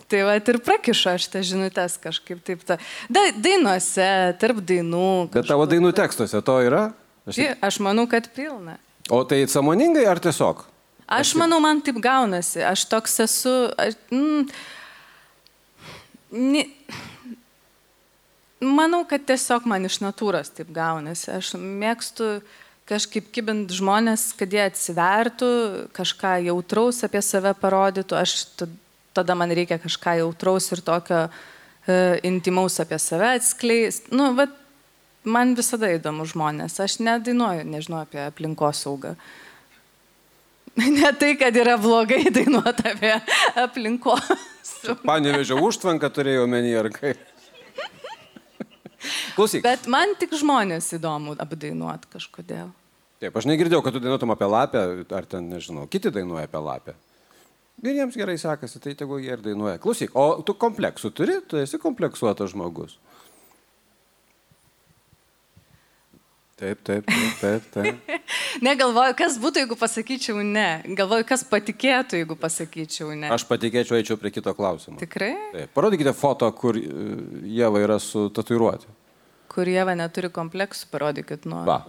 [0.08, 2.62] Tai va ir prakišo aš tą žinutės kažkaip taip.
[2.64, 2.78] Ta.
[3.12, 4.06] Da, dainuose,
[4.40, 5.02] tarp dainų.
[5.34, 5.72] Bet tavo kažkur.
[5.74, 6.86] dainų tekstuose to yra?
[7.28, 8.78] Aš, Pi- Aš manau, kad pilna.
[9.12, 10.62] o tai samoningai ar tiesiog?
[11.12, 12.62] Aš manau, man taip gaunasi.
[12.64, 13.52] Aš toks esu.
[13.76, 14.48] Aš, mm,
[16.40, 16.64] ni,
[18.60, 21.30] manau, kad tiesiog man iš natūros taip gaunasi.
[21.36, 22.38] Aš mėgstu
[22.88, 25.50] kažkaip kibint žmonės, kad jie atsivertų,
[25.96, 28.16] kažką jautraus apie save parodytų.
[28.18, 28.36] Aš
[29.16, 34.14] tada man reikia kažką jautraus ir tokio e, intimaus apie save atskleisti.
[34.16, 34.54] Nu, vat,
[35.28, 36.78] man visada įdomu žmonės.
[36.82, 39.16] Aš nedainuoju, nežinau, apie aplinkosaugą.
[40.78, 43.10] Ne tai, kad yra blogai dainuoti apie
[43.64, 44.28] aplinkos.
[45.02, 47.24] Panevežė užtvanką turėjau menį ar kaip.
[49.36, 49.64] Klausyk.
[49.66, 52.70] Bet man tik žmonės įdomu apdainuoti kažkodėl.
[53.18, 54.82] Taip, aš negirdėjau, kad tu dainuotum apie lapę,
[55.18, 56.94] ar ten, nežinau, kiti dainuoja apie lapę.
[57.82, 59.78] Ir jiems gerai sekasi, tai tegu jie ir dainuoja.
[59.82, 62.96] Klausyk, o tu kompleksų turi, tu esi kompleksuotas žmogus.
[66.58, 67.66] Taip, taip, taip, taip.
[67.70, 68.22] taip.
[68.66, 70.82] Negalvoju, kas būtų, jeigu pasakyčiau ne.
[70.98, 73.30] Galvoju, kas patikėtų, jeigu pasakyčiau ne.
[73.30, 74.98] Aš patikėčiau, eičiau prie kito klausimo.
[74.98, 75.36] Tikrai?
[75.52, 76.82] Taip, parodykite foto, kur e,
[77.60, 78.90] Jėva yra su tatuiruoti.
[79.58, 81.64] Kur Jėva neturi kompleksų, parodykit nuo.
[81.66, 81.80] Va.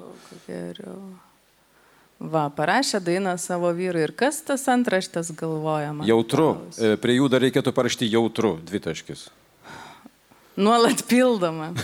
[0.48, 0.96] Geriau.
[2.20, 4.02] Va, parašė dainą savo vyrui.
[4.08, 6.08] Ir kas tas antraštas galvoja man?
[6.10, 6.48] Jautru.
[6.58, 6.96] klausia.
[6.96, 9.28] E, Prie jų dar reikėtų parašyti jautru, dvitaškis.
[10.60, 11.70] Nuolat pildoma.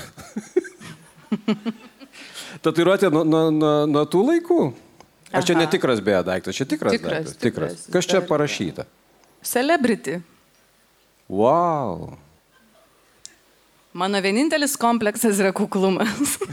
[2.66, 4.60] Tatuiruotė nuo, nuo, nuo, nuo tų laikų?
[5.36, 5.62] Čia Aha.
[5.62, 6.58] netikras beje daiktas?
[6.58, 7.38] Čia tikras, Tikras, daiktas.
[7.46, 7.78] tikras.
[7.78, 7.94] tikras.
[7.94, 8.90] Kas čia parašyta?
[9.46, 10.18] Celebrity.
[11.30, 12.16] Wow.
[13.96, 16.36] Mano vienintelis kompleksas yra kuklumas.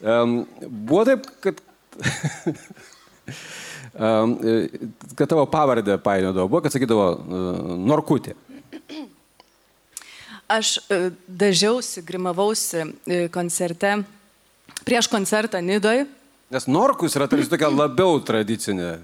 [0.00, 1.58] Um, buvo taip, kad,
[4.00, 4.30] um,
[5.16, 8.32] kad tavo pavardę painiodavo, buvo, kad sakydavo uh, Norkutė.
[10.48, 13.92] Aš e, dažiausi, grimavausi e, koncerte,
[14.88, 16.06] prieš koncertą Nidoj,
[16.50, 18.96] Nes Norkus yra tarsi tokia labiau tradicinė.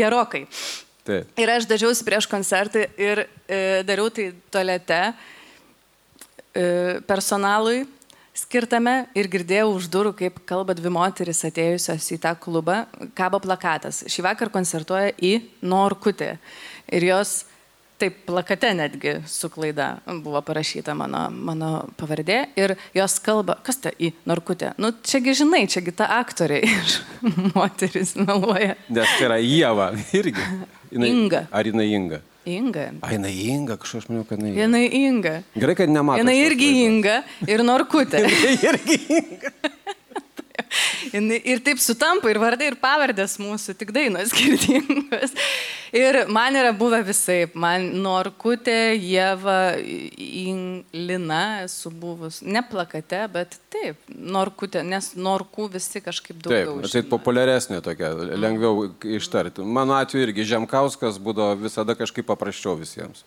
[0.00, 0.42] gerokai.
[1.06, 1.30] Taip.
[1.40, 7.86] Ir aš dažiausi prieš koncertą ir e, dariau tai tolete e, personalui
[8.36, 12.84] skirtame ir girdėjau už durų, kaip kalba dvi moteris atėjusios į tą klubą,
[13.18, 14.04] kabo plakatas.
[14.10, 15.34] Šį vakar koncertuoja į
[15.66, 16.32] Norkutį.
[16.96, 17.40] Ir jos,
[18.00, 19.90] taip, plakate netgi su klaida
[20.24, 22.40] buvo parašyta mano, mano pavardė.
[22.60, 24.72] Ir jos kalba, kas ta į Norkutę?
[24.80, 27.00] Nu, čiagi žinai, čiagi ta aktorė iš
[27.54, 28.76] moteris meluoja.
[28.88, 30.48] Nes tai yra Jėva irgi.
[30.90, 31.46] Inga.
[31.54, 32.22] Ar jinai Inga?
[32.50, 32.86] Inga.
[33.04, 34.56] A, jinai Inga, kažkaip aš manau, kad jinai.
[34.56, 35.34] Jinai Inga.
[35.54, 36.20] Gerai, kad nematau.
[36.24, 36.70] Jinai irgi.
[36.86, 38.24] Inga ir Norkutė.
[38.56, 39.52] irgi Inga.
[41.50, 45.32] Ir taip sutampa ir vardai, ir pavardės mūsų, tik dainos skirtingos.
[45.96, 47.40] Ir man yra buvę visai.
[47.58, 52.40] Man Norkutė, Jėva, In- Lina esu buvus.
[52.46, 56.84] Ne plakate, bet taip, Norkutė, nes Norkų visi kažkaip Taip, daugiau.
[56.86, 57.10] tai žino.
[57.16, 58.86] populiaresnė tokia, lengviau
[59.18, 59.64] ištarti.
[59.66, 63.24] Mano atveju irgi Žemkauskas būdavo visada kažkaip paprasčiau visiems.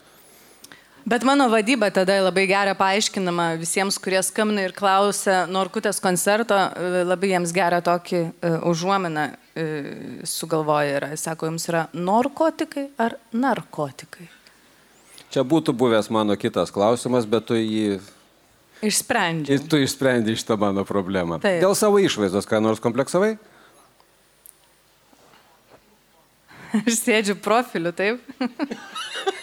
[1.05, 7.01] Bet mano vadyba tada labai gerai paaiškinama visiems, kurie skambina ir klausia Norkutės koncerto, e,
[7.03, 9.89] labai jiems gerą tokį uh, užuominą uh,
[10.23, 11.09] sugalvoja yra.
[11.19, 14.29] Sako, jums yra narkotikai ar narkotikai?
[15.33, 17.99] Čia būtų buvęs mano kitas klausimas, bet tu jį,
[18.83, 19.59] Išsprendžia.
[19.67, 21.41] tu išsprendai šitą mano problemą.
[21.43, 21.59] Taip.
[21.65, 23.35] Dėl savo išvaizdos, ką nors kompleksavai?
[26.79, 28.23] Aš sėdžiu profiliu, taip?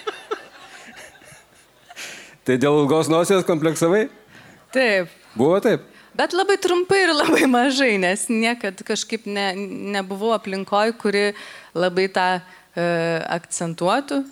[2.46, 4.06] Tai dėl ilgos nosies kompleksavai?
[4.74, 5.10] Taip.
[5.36, 5.84] Buvo taip?
[6.16, 9.52] Bet labai trumpai ir labai mažai, nes niekad kažkaip ne,
[9.94, 11.30] nebuvau aplinkoj, kuri
[11.76, 12.42] labai tą e,
[13.38, 14.22] akcentuotų.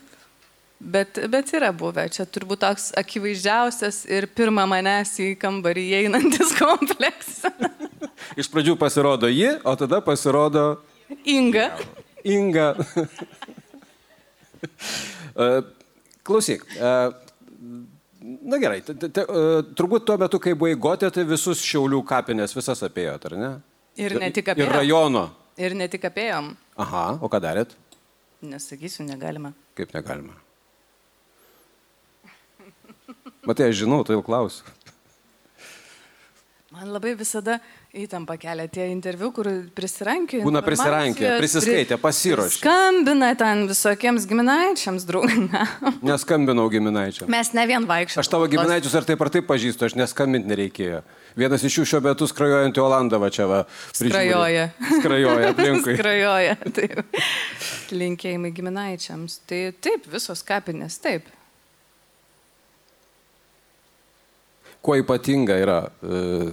[0.79, 7.51] Bet, bet yra buvę, čia turbūt toks akivaizdžiausias ir pirmą manęs į kambarį įeinantis kompleksas.
[8.39, 10.69] Iš pradžių pasirodo ji, o tada pasirodo
[11.27, 11.73] Inga.
[12.25, 12.73] Inga.
[15.39, 15.45] E,
[16.27, 16.65] Klausyk.
[16.75, 16.89] e,
[18.43, 22.03] Na gerai, t- t- t- e, turbūt tuo metu, kai buvai gotė, tai visus šiaulių
[22.07, 23.51] kapinės visas apėjot, ar ne?
[23.99, 24.73] Ir ne tik Ir apėjom.
[24.77, 25.25] rajono.
[25.59, 26.53] Ir ne tik apėjom.
[26.79, 27.75] Aha, o ką darėt?
[28.43, 29.51] Nesakysiu, negalima.
[29.75, 30.37] Kaip negalima.
[33.49, 34.63] Matai, aš žinau, tai jau klausiu.
[36.71, 37.59] Man labai visada
[37.97, 40.43] įtampa kelia tie interviu, kur prisirankė.
[40.45, 42.59] Būna prisirankė, prisiskaitė, pasiruošė.
[42.61, 45.47] Skambina ten visokiems giminaičiams, draugai.
[46.11, 47.31] Neskambinau giminaičiam.
[47.33, 48.25] Mes ne vien vaikščiame.
[48.25, 51.01] Aš tavo giminaičius ar taip ar taip pažįstu, aš neskambinti nereikėjo.
[51.39, 53.63] Vienas iš jų šiuo metu skrajojantį Olandą va čia va.
[53.97, 54.69] Skrajoja.
[54.99, 55.97] Skrajoja aplinkui.
[55.97, 56.61] Skrajoja.
[56.77, 57.19] Taip.
[57.95, 59.41] Linkėjimai giminaičiams.
[59.49, 61.33] Tai taip, visos kapinės, taip.
[64.85, 66.51] Kuo ypatinga yra e,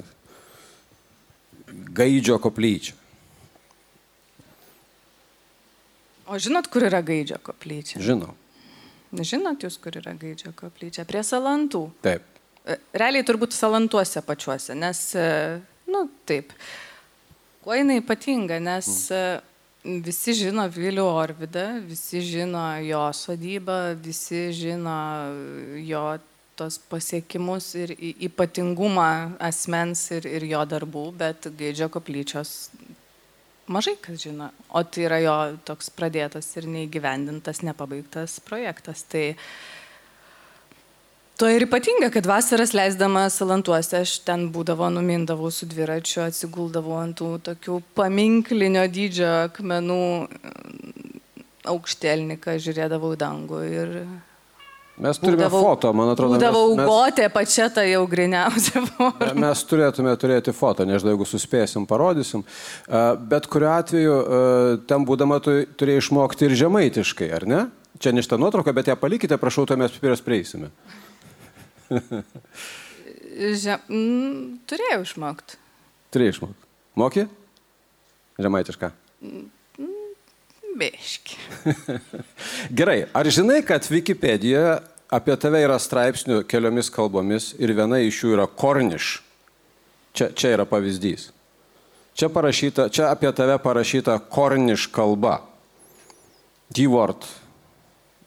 [1.95, 2.95] Gaidžio koplyčia?
[6.25, 8.01] O žinot, kur yra Gaidžio koplyčia?
[8.03, 8.33] Žinau.
[9.15, 11.05] Žinot jūs, kur yra Gaidžio koplyčia?
[11.07, 11.85] Prie salantų.
[12.03, 12.25] Taip.
[12.65, 15.27] E, Realiai turbūt salantuose pačiuose, nes, e,
[15.91, 16.51] nu, taip.
[17.63, 19.21] Kuo jinai ypatinga, nes e,
[19.85, 24.97] visi žino Vilių Orvidą, visi žino jo sodybą, visi žino
[25.85, 26.07] jo
[26.55, 32.55] tos pasiekimus ir ypatingumą asmens ir, ir jo darbų, bet Gaidžio koplyčios
[33.67, 34.51] mažai kas žino.
[34.69, 35.37] O tai yra jo
[35.67, 39.03] toks pradėtas ir neįgyvendintas, nepabaigtas projektas.
[39.09, 39.31] Tai
[41.35, 47.17] To ir ypatinga, kad vasaras leisdama salantuose aš ten būdavo, numindavau su dviračiu, atsiguldavau ant
[47.19, 49.97] tų tokių paminklinio dydžio akmenų
[51.73, 53.91] aukštelniką, žiūrėdavau į dangų ir...
[54.97, 56.37] Mes turime foto, man atrodo.
[56.37, 59.33] Būdavau mes, gotė, pačia ta jau griniausia forma.
[59.43, 62.45] mes, turėtume turėti foto, nežinau, jeigu suspėsim, parodysim.
[63.27, 64.15] Bet kuriuo atveju,
[64.87, 67.61] ten būdama tu turėjai išmokti ir žemaitiškai, ar ne?
[67.99, 70.71] Čia ne šitą nuotrauką, bet ją palikite, prašau, to mes prie jos prieisime.
[73.35, 73.81] Že...
[73.91, 75.59] Mm, turėjau išmokti.
[76.15, 76.69] Turėjai išmokti.
[76.95, 77.25] Moki?
[78.39, 78.91] Žemaitišką.
[80.79, 81.35] Beški.
[82.71, 84.79] Gerai, ar žinai, kad Wikipedijoje
[85.13, 89.19] apie tave yra straipsnių keliomis kalbomis ir viena iš jų yra korniš?
[90.15, 91.29] Čia, čia yra pavyzdys.
[92.15, 95.41] Čia, parašyta, čia apie tave parašyta korniš kalba.
[96.73, 97.27] D-word.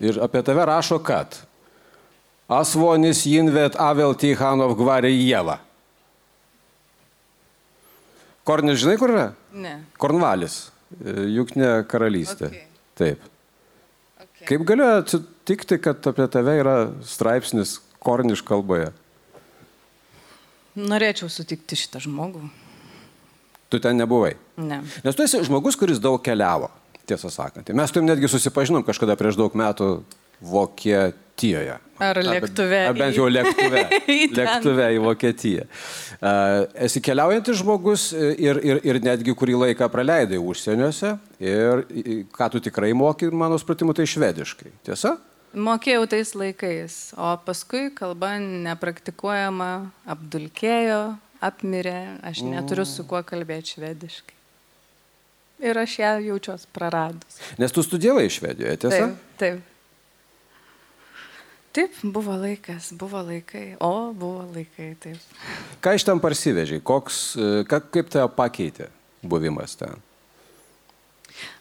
[0.05, 1.41] Ir apie tave rašo, kad
[2.49, 5.59] Asvonis Jinvet Avel Tihanov Gvarė Jeva.
[8.49, 9.27] Korniš, žinai, kur yra?
[9.53, 9.75] Ne.
[10.01, 12.49] Kornvalis, e, juk ne karalystė.
[12.49, 12.65] Okay.
[12.97, 13.27] Taip.
[14.47, 18.93] Kaip galėjo atsitikti, kad apie tave yra straipsnis korniš kalboje?
[20.79, 22.45] Norėčiau sutikti šitą žmogų.
[23.69, 24.37] Tu ten nebuvai.
[24.57, 24.81] Ne.
[25.05, 26.71] Nes tu esi žmogus, kuris daug keliavo,
[27.09, 27.69] tiesą sakant.
[27.77, 29.91] Mes tu netgi susipažinom kažkada prieš daug metų
[30.41, 31.79] Vokietijoje.
[31.99, 33.81] Ar lėktuve Ar bent jau lėktuve.
[34.39, 35.65] lėktuve į Vokietiją.
[36.87, 41.17] Esi keliaujantis žmogus ir, ir, ir netgi kurį laiką praleidai užsieniuose.
[41.43, 41.83] Ir
[42.35, 44.71] ką tu tikrai moki, mano supratimu, tai švediškai.
[44.87, 45.17] Tiesa?
[45.59, 49.71] Mokėjau tais laikais, o paskui kalba nepraktikuojama,
[50.13, 51.01] apdulkėjo,
[51.41, 54.37] apmirė, aš neturiu su kuo kalbėti švediškai.
[55.65, 57.41] Ir aš ją jaučiuos praradus.
[57.59, 59.09] Nes tu studijavai Švedijoje, tiesa?
[59.09, 59.78] Taip, taip.
[61.77, 65.21] Taip, buvo laikas, buvo laikai, o buvo laikai, taip.
[65.85, 66.81] Ką iš ten parsivežiai?
[66.81, 68.89] Koks, e, ka, kaip tave pakeitė
[69.23, 70.01] buvimas ten?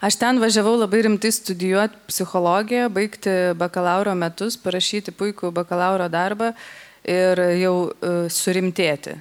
[0.02, 6.54] Aš ten važiavau labai rimtai studijuoti psichologiją, baigti bakalauro metus, parašyti puikų bakalauro darbą
[7.08, 9.17] ir jau uh, surimtėti.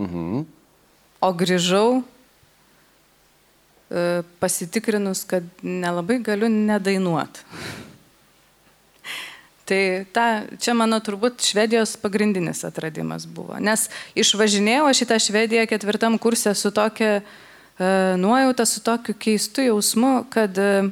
[0.00, 0.44] Mhm.
[1.24, 2.04] O grįžau uh,
[4.40, 7.42] pasitikrinus, kad nelabai galiu nedainuot.
[9.64, 13.56] Tai ta, čia mano turbūt Švedijos pagrindinis atradimas buvo.
[13.56, 19.64] Nes išvažinėjau aš į tą Švediją ketvirtam kursė su tokia uh, nuojauta, su tokiu keistu
[19.64, 20.90] jausmu, kad uh,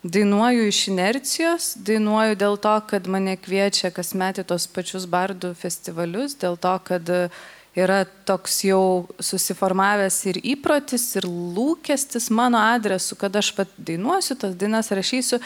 [0.00, 6.38] dainuoju iš inercijos, dainuoju dėl to, kad mane kviečia kasmet į tos pačius bardų festivalius,
[6.40, 7.44] dėl to, kad uh,
[7.76, 14.56] yra toks jau susiformavęs ir įprotis, ir lūkestis mano adresu, kad aš pat dainuosiu, tas
[14.56, 15.42] dainas rašysiu.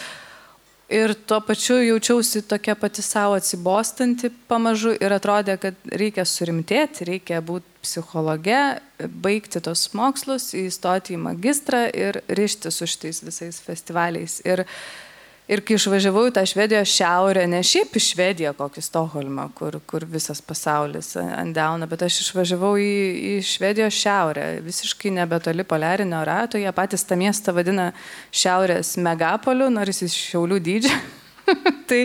[0.90, 7.38] Ir tuo pačiu jaučiausi tokia pati savo atsibostanti pamažu ir atrodė, kad reikia surimtėti, reikia
[7.46, 8.59] būti psichologe,
[8.98, 14.41] baigti tos mokslus, įstoti į magistrą ir ryšti su šitais visais festivaliais.
[14.43, 14.64] Ir,
[15.51, 20.07] ir kai išvažiavau į tą Švedijos šiaurę, ne šiaip į Švediją, kokį Stokholmą, kur, kur
[20.09, 22.92] visas pasaulis ant delno, bet aš išvažiavau į,
[23.32, 27.90] į Švedijos šiaurę, visiškai nebetoli poliarinio rato, jie patys tą miestą vadina
[28.30, 31.03] šiaurės megapoliu, nors jis šiaulių dydžio.
[31.90, 32.05] tai,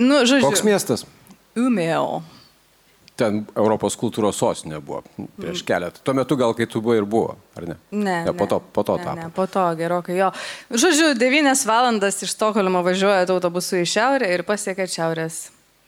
[0.00, 0.44] nu, žodžiu.
[0.50, 1.08] Koks miestas?
[1.56, 2.22] Umeo.
[3.16, 5.02] Ten Europos kultūros sostinė buvo
[5.36, 6.00] prieš keletą.
[6.00, 7.76] Tuo metu gal kai tu buvai ir buvo, ar ne?
[7.92, 9.16] Ne, ne po to, po to ne, tapo.
[9.20, 10.30] ne, po to gerokai jo.
[10.72, 15.42] Žodžiu, 9 valandas iš Stokholmo važiuoja autobusu į šiaurę ir pasiekia šiaurės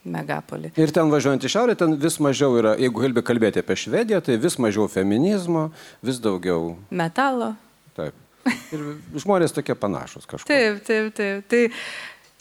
[0.05, 0.75] megapolį.
[0.81, 4.37] Ir ten važiuojant į šiaurę, ten vis mažiau yra, jeigu kalbė kalbėti apie Švediją, tai
[4.41, 5.71] vis mažiau feminizmo,
[6.05, 6.75] vis daugiau.
[6.93, 7.55] Metalo.
[7.97, 8.21] Taip.
[8.75, 8.83] Ir
[9.17, 10.51] žmonės tokie panašus kažkur.
[10.51, 11.47] Taip, taip, taip.
[11.49, 11.63] Tai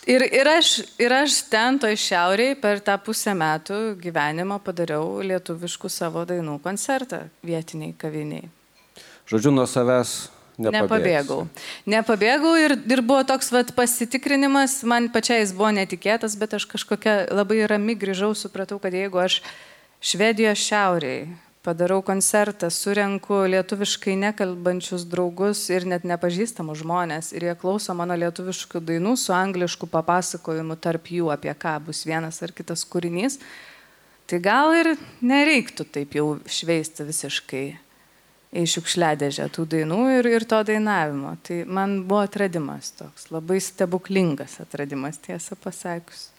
[0.07, 5.91] ir, ir, aš, ir aš ten toj šiauriai per tą pusę metų gyvenimo padariau lietuviškų
[5.91, 8.49] savo dainų koncertą vietiniai kaviniai.
[9.29, 10.15] Žodžiu, nuo savęs
[10.57, 10.81] nepabėgsi.
[10.81, 11.39] Nepabėgau.
[11.89, 17.23] Nepabėgau ir, ir buvo toks vat, pasitikrinimas, man pačiai jis buvo netikėtas, bet aš kažkokia
[17.31, 19.41] labai rami grįžau, supratau, kad jeigu aš
[20.03, 21.29] Švedijos šiauriai
[21.64, 28.82] padarau koncertą, surenku lietuviškai nekalbančius draugus ir net nepažįstamus žmonės ir jie klauso mano lietuviškų
[28.84, 33.39] dainų su anglišku papasakojimu tarp jų apie ką bus vienas ar kitas kūrinys,
[34.28, 34.91] tai gal ir
[35.24, 37.66] nereiktų taip jau šveisti visiškai
[38.53, 41.38] į šiukšliadėžę tų dainų ir, ir to dainavimo.
[41.47, 46.32] Tai man buvo atradimas toks, labai stebuklingas atradimas, tiesą pasakius.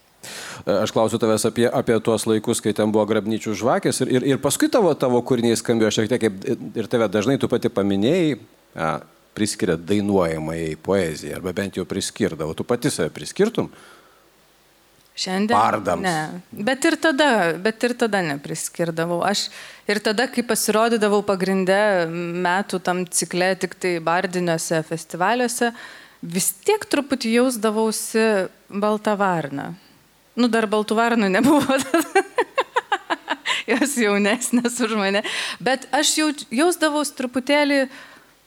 [0.66, 4.42] Aš klausiu tavęs apie, apie tuos laikus, kai ten buvo grabnyčių žvakės ir, ir, ir
[4.42, 8.38] paskui tavo, tavo kūriniai skambėjo šiek tiek kaip ir tave dažnai tu pati paminėjai,
[8.74, 8.94] a,
[9.34, 12.54] priskiria dainuojamai poezijai, arba bent jau priskirdavo.
[12.54, 13.70] Tu pati save priskirtum?
[15.14, 15.54] Šiandien.
[15.54, 16.02] Bardams.
[16.02, 16.62] Ne.
[16.66, 17.28] Bet ir tada,
[17.62, 19.20] bet ir tada nepriskirdavau.
[19.26, 19.46] Aš
[19.90, 25.70] ir tada, kai pasirodydavau pagrindę metų tam cikle, tik tai bardiniuose festivaliuose,
[26.34, 28.26] vis tiek truputį jausdavausi
[28.74, 29.70] baltą varną.
[30.34, 31.78] Nu, dar baltų varnų nebuvo.
[33.70, 35.22] Jos jaunesnės už mane.
[35.62, 37.84] Bet aš jau, jausdavausi truputėlį,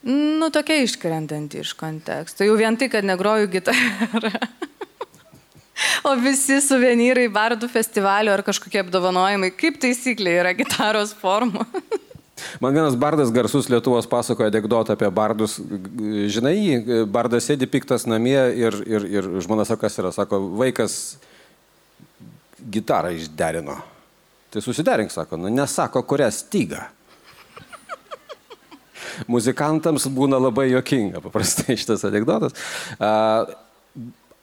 [0.08, 2.46] nu, tokia iškrentanti iš konteksto.
[2.46, 4.34] Jau vien tai, kad negroju gitarą.
[6.08, 11.68] O visi suvenyrai bardų festivalio ar kažkokie apdovanojimai, kaip taisyklė, yra gitaros forma.
[12.62, 15.58] Man vienas bardas garsus Lietuvos pasakoja anegdotą apie bardus.
[16.34, 21.18] Žinai, bardas sėdi piktas namie ir, ir, ir žmona sako, kas yra, sako, vaikas
[22.68, 23.78] gitarą išderino.
[24.52, 26.84] Tai susiderink, sako, nu nesako, kurią stygą.
[29.28, 32.54] Muzikantams būna labai jokinga, paprastai šitas anegdotas.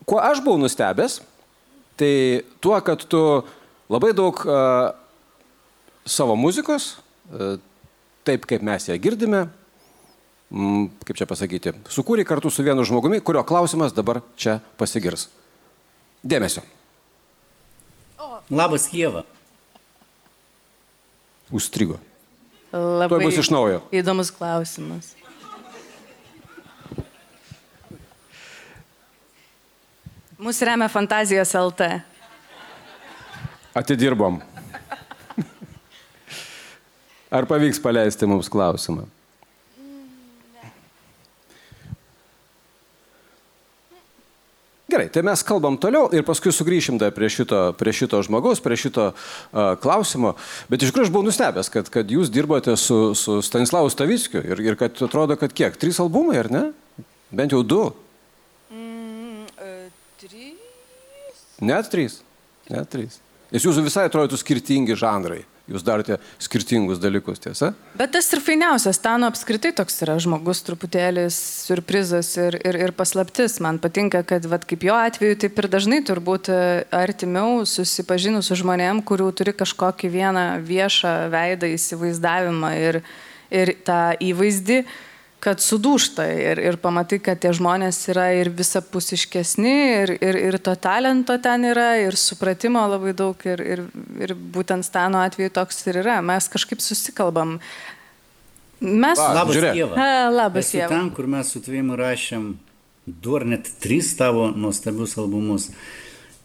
[0.04, 1.20] Kuo aš buvau nustebęs,
[2.00, 3.20] tai tuo, kad tu
[3.92, 4.40] labai daug
[6.04, 6.96] savo muzikos,
[8.26, 9.46] taip kaip mes ją girdime,
[11.06, 15.28] kaip čia pasakyti, sukūrė kartu su vienu žmogumi, kurio klausimas dabar čia pasigirs.
[16.24, 16.62] Dėmesio.
[18.51, 19.24] Labas, Jėva.
[21.55, 21.97] Užstrigo.
[22.74, 23.80] Labai bus iš naujo.
[23.95, 25.12] Įdomus klausimas.
[30.45, 31.86] Mūsų remia Fantazijos LT.
[33.78, 34.42] Atidirbom.
[37.34, 39.07] Ar pavyks paleisti mums klausimą?
[44.95, 48.76] Gerai, tai mes kalbam toliau ir paskui sugrįšim dar prie šito, prie šito žmogaus, prie
[48.78, 50.36] šito uh, klausimo.
[50.70, 54.62] Bet iš tikrųjų aš buvau nustebęs, kad, kad jūs dirbote su, su Stanislavu Stavickiu ir,
[54.62, 55.74] ir kad atrodo, kad kiek?
[55.82, 56.62] Trys albumai, ar ne?
[57.34, 57.80] Bent jau du.
[58.70, 59.51] Mm,
[60.22, 61.42] trys.
[61.59, 62.20] Net trys.
[62.70, 63.18] Net trys.
[63.51, 65.42] Nes jūsų visai atrodytų skirtingi žanrai.
[65.64, 67.70] Jūs darote skirtingus dalykus, tiesa?
[67.96, 73.56] Bet tas ir fainiausias, Tano apskritai toks yra žmogus, truputėlis surprizas ir, ir, ir paslaptis.
[73.64, 76.58] Man patinka, kad vat, kaip jo atveju, taip ir dažnai turbūt e,
[76.92, 83.00] artimiau susipažinus su žmonėm, kurių turi kažkokį vieną viešą veidą įsivaizdavimą ir,
[83.48, 84.82] ir tą įvaizdį,
[85.45, 90.72] kad sudūšta ir, ir pamatai, kad tie žmonės yra ir visapusiškesni, ir, ir, ir to
[90.80, 93.82] talento ten yra, ir supratimo labai daug, ir, ir,
[94.24, 96.20] ir būtent Stano atveju toks ir yra.
[96.24, 97.59] Mes kažkaip susikalbam.
[98.80, 99.20] Mes...
[99.20, 99.78] Va, Labas, žiūrėk.
[99.82, 100.01] Jėva.
[100.01, 100.90] A, labas, Esu Ieva.
[100.97, 102.49] ten, kur mes su tavim rašėm
[103.05, 105.70] du ar net tris tavo nuostabius albumus.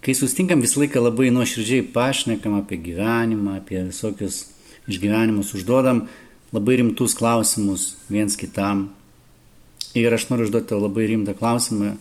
[0.03, 4.45] Kai sustinkam visą laiką labai nuoširdžiai pašnekam apie gyvenimą, apie visokius
[4.91, 6.05] išgyvenimus, užduodam
[6.53, 8.89] labai rimtus klausimus viens kitam.
[9.97, 11.95] Ir aš noriu užduoti labai rimtą klausimą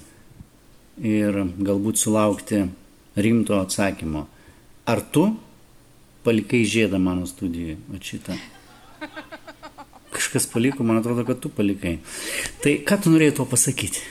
[1.05, 2.67] ir galbūt sulaukti
[3.17, 4.27] rimto atsakymo.
[4.89, 5.31] Ar tu
[6.25, 7.79] palikai žiedą mano studijoje?
[7.93, 8.37] O šitą.
[10.13, 11.99] Kažkas paliko, man atrodo, kad tu palikai.
[12.65, 14.03] Tai ką tu norėjai tuo pasakyti?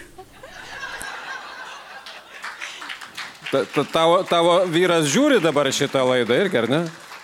[3.52, 6.82] Ta, ta, tavo, tavo vyras žiūri dabar šitą laidą irgi, ar ne?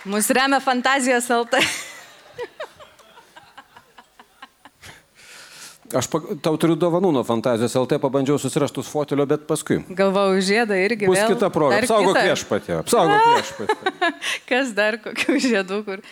[0.08, 1.60] Mūsų remia Fantazijos LT.
[5.94, 9.78] Aš pa, tau turiu dovanų nuo fantazijos LT, pabandžiau susirastus fotelio, bet paskui.
[9.94, 11.06] Galvau, žiedą irgi.
[11.06, 11.34] Bus vėl.
[11.34, 11.78] kita proga.
[11.84, 12.76] Apsaugok viešpatį.
[12.82, 14.12] Apsaugok viešpatį.
[14.50, 16.04] Kas dar kokių žiedų, kur...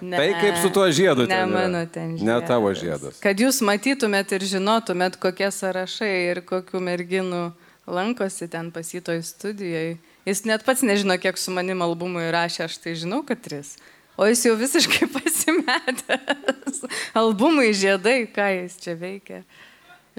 [0.00, 2.24] Ne, Tai kaip su tuo žiedu Ne, ten mano ten žiedas.
[2.24, 3.18] Ne tavo žiedas.
[3.20, 7.42] Kad jūs matytumėt ir žinotumėt, kokie sąrašai ir kokių merginų
[7.84, 9.98] lankosi ten pasitoj studijoje.
[10.24, 13.74] Jis net pats nežino, kiek su manim albumui rašė, aš tai žinau, kad tris.
[14.20, 15.08] O jis jau visiškai
[15.58, 16.84] pasimetęs.
[17.14, 19.42] Albumai žiedai, ką jis čia veikia.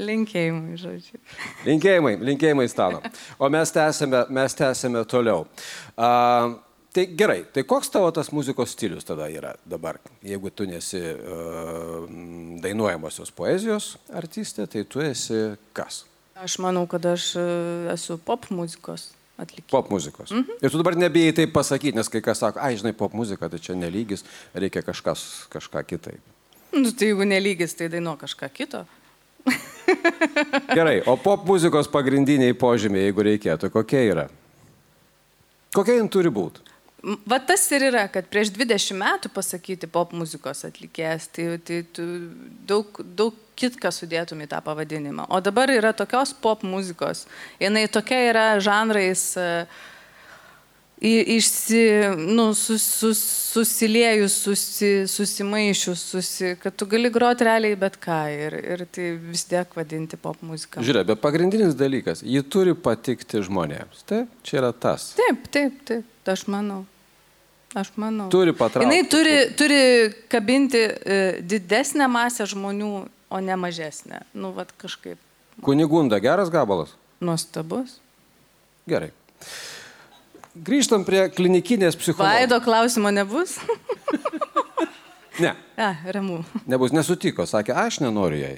[0.02, 1.20] Linkėjimai, žodžiu.
[1.68, 3.02] Linkėjimai, linkėjimai stano.
[3.38, 5.44] O mes tęsime, mes tęsime toliau.
[6.00, 6.56] Uh,
[6.96, 10.00] tai gerai, tai koks tavo tas muzikos stilius tada yra dabar?
[10.26, 12.08] Jeigu tu nesi uh,
[12.64, 16.06] dainuojamosios poezijos artistė, tai tu esi kas?
[16.42, 17.42] Aš manau, kad aš e,
[17.92, 19.12] esu pop muzikos
[19.42, 19.72] atlikėjas.
[19.74, 20.32] Pop muzikos.
[20.32, 20.62] Mhm.
[20.62, 23.60] Ir tu dabar nebijai tai pasakyti, nes kai kas sako, ai, žinai, pop muzika, tai
[23.60, 24.26] čia nelygis,
[24.56, 26.22] reikia kažkas, kažką kitaip.
[26.72, 28.86] Nu, tai jeigu nelygis, tai dainuo kažką kito.
[30.78, 34.30] Gerai, o pop muzikos pagrindiniai požymiai, jeigu reikėtų, kokie yra?
[35.76, 36.71] Kokia jin turi būti?
[37.02, 42.06] Va tas ir yra, kad prieš 20 metų pasakyti pop muzikos atlikėjas, tai, tai tu
[42.70, 45.26] daug, daug kitką sudėtum į tą pavadinimą.
[45.34, 47.26] O dabar yra tokios pop muzikos.
[47.62, 49.82] Jis tokia yra žanrais uh,
[51.02, 53.20] išsi, nu, sus, sus,
[53.52, 59.43] susiliejus, susi, susimaišius, susi, kad tu gali groti realiai bet ką ir, ir tai vis
[59.49, 60.84] tiek vadinti pop muziką.
[60.86, 64.06] Žiūrėk, bet pagrindinis dalykas, ji turi patikti žmonėms.
[64.06, 65.12] Taip, čia yra tas.
[65.18, 66.84] Taip, taip, taip, aš manau.
[67.74, 68.28] Aš manau.
[68.30, 68.96] Turi patraukti.
[68.98, 69.82] Jis turi, turi
[70.32, 72.94] kabinti e, didesnę masę žmonių,
[73.32, 74.26] o ne mažesnę.
[74.36, 75.20] Nu, vad kažkaip.
[75.64, 76.92] Kunigunda, geras gabalas?
[77.24, 78.00] Nuostabus.
[78.90, 79.12] Gerai.
[80.52, 82.42] Grįžtam prie klinikinės psichologijos.
[82.42, 83.56] Vaido klausimo nebus?
[85.40, 85.54] ne.
[85.88, 86.42] A, ramu.
[86.68, 88.58] Nebus, nesutiko, sakė, aš nenoriu jai.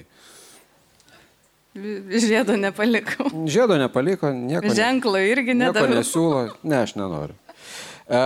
[1.74, 3.30] Žiedo nepaliko.
[3.50, 4.74] Žiedo nepaliko, nieko.
[4.74, 5.86] Ženklo irgi nedaviau.
[5.90, 7.38] Nieko nesiūlo, ne, aš nenoriu.
[8.04, 8.20] E,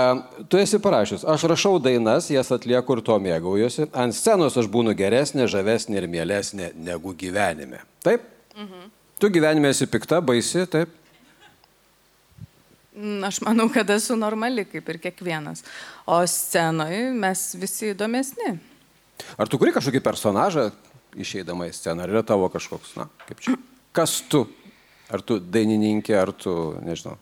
[0.50, 3.88] tu esi parašęs, aš rašau dainas, jas atlieku ir to mėgaujuosi.
[3.94, 7.84] Ant scenos aš būnu geresnė, žavesnė ir mielesnė negu gyvenime.
[8.02, 8.26] Taip?
[8.56, 8.88] Mhm.
[9.18, 10.90] Tu gyvenime esi pikta, baisi, taip?
[12.98, 15.62] Mm, aš manau, kad esu normali, kaip ir kiekvienas.
[16.06, 18.56] O scenoje mes visi įdomesni.
[19.38, 20.68] Ar tu kuri kažkokį personažą
[21.18, 22.02] išeidama į sceną?
[22.02, 23.54] Ar yra tavo kažkoks, na, kaip čia?
[23.94, 24.44] Kas tu?
[25.10, 27.14] Ar tu dainininkė, ar tu, nežinau,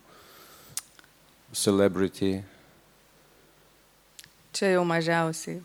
[1.63, 2.41] celebrity?
[4.57, 5.61] Čia jau mažiausiai,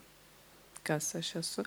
[0.85, 1.65] kas aš esu.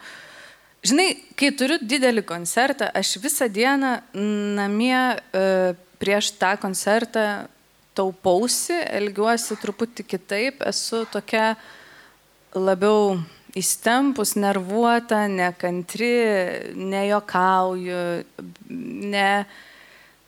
[0.85, 1.07] Žinai,
[1.39, 3.95] kai turiu didelį koncertą, aš visą dieną
[4.57, 7.47] namie e, prieš tą koncertą
[7.97, 11.55] taupausi, elgiuosi truputį kitaip, esu tokia
[12.53, 13.15] labiau
[13.55, 16.11] įstempus, nervuota, nekantri,
[16.75, 18.01] nejokauju,
[19.15, 19.29] ne.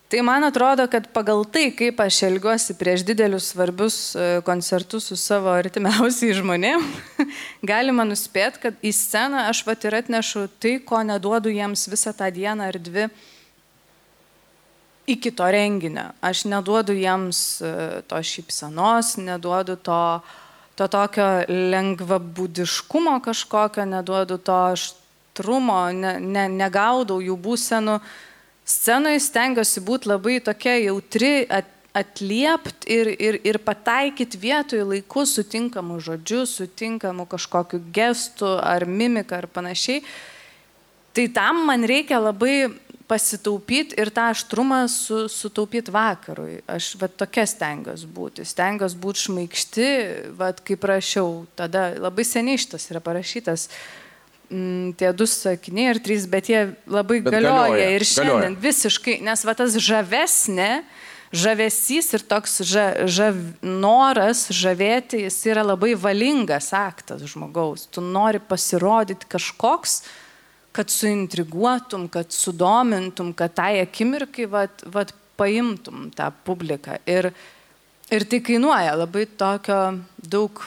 [0.08, 5.16] Tai man atrodo, kad pagal tai, kaip aš elgiuosi prieš didelius svarbius e, koncertus su
[5.20, 6.84] savo artimiausiai žmonėm,
[7.70, 12.30] galima nuspėti, kad į sceną aš pat ir atnešu tai, ko neduodu jiems visą tą
[12.32, 13.04] dieną ar dvi
[15.12, 16.06] iki to renginio.
[16.24, 17.72] Aš neduodu jiems e,
[18.08, 20.02] to šypsenos, neduodu to,
[20.80, 27.98] to tokio lengvabūdiškumo kažkokio, neduodu to aštrumo, ne, ne, negaudau jų būsenų.
[28.68, 35.98] Scenoje stengiuosi būti labai tokia jautri, at, atliept ir, ir, ir pataikyti vietoj laiku sutinkamų
[36.04, 40.02] žodžių, sutinkamų kažkokiu gestu ar mimika ar panašiai.
[41.16, 42.68] Tai tam man reikia labai
[43.08, 46.58] pasitaupyti ir tą aštrumą su, sutaupyti vakarui.
[46.68, 48.44] Aš va tokia stengiuosi būti.
[48.46, 49.88] Stengiuosi būti šmaikšti,
[50.36, 53.70] va kaip rašiau, tada labai seniai šitas yra parašytas.
[54.48, 58.62] Mm, tie du sakiniai ar trys, bet jie labai bet galioja, galioja ir šiandien galioja.
[58.64, 60.68] visiškai, nes va tas žavesnė,
[61.36, 67.84] žavesys ir toks ža, žav, noras žavėti, jis yra labai valingas aktas žmogaus.
[67.92, 70.00] Tu nori pasirodyti kažkoks,
[70.72, 76.98] kad suintriguotum, kad sudomintum, kad tai akimirkai vat, vat, paimtum tą publiką.
[77.06, 77.30] Ir,
[78.10, 79.78] ir tai kainuoja labai tokio
[80.18, 80.64] daug,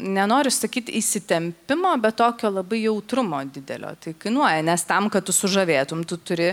[0.00, 3.92] nenoriu sakyti įsitempimo, bet tokio labai jautrumo didelio.
[4.00, 6.52] Tai kainuoja, nes tam, kad tu sužavėtum, tu turi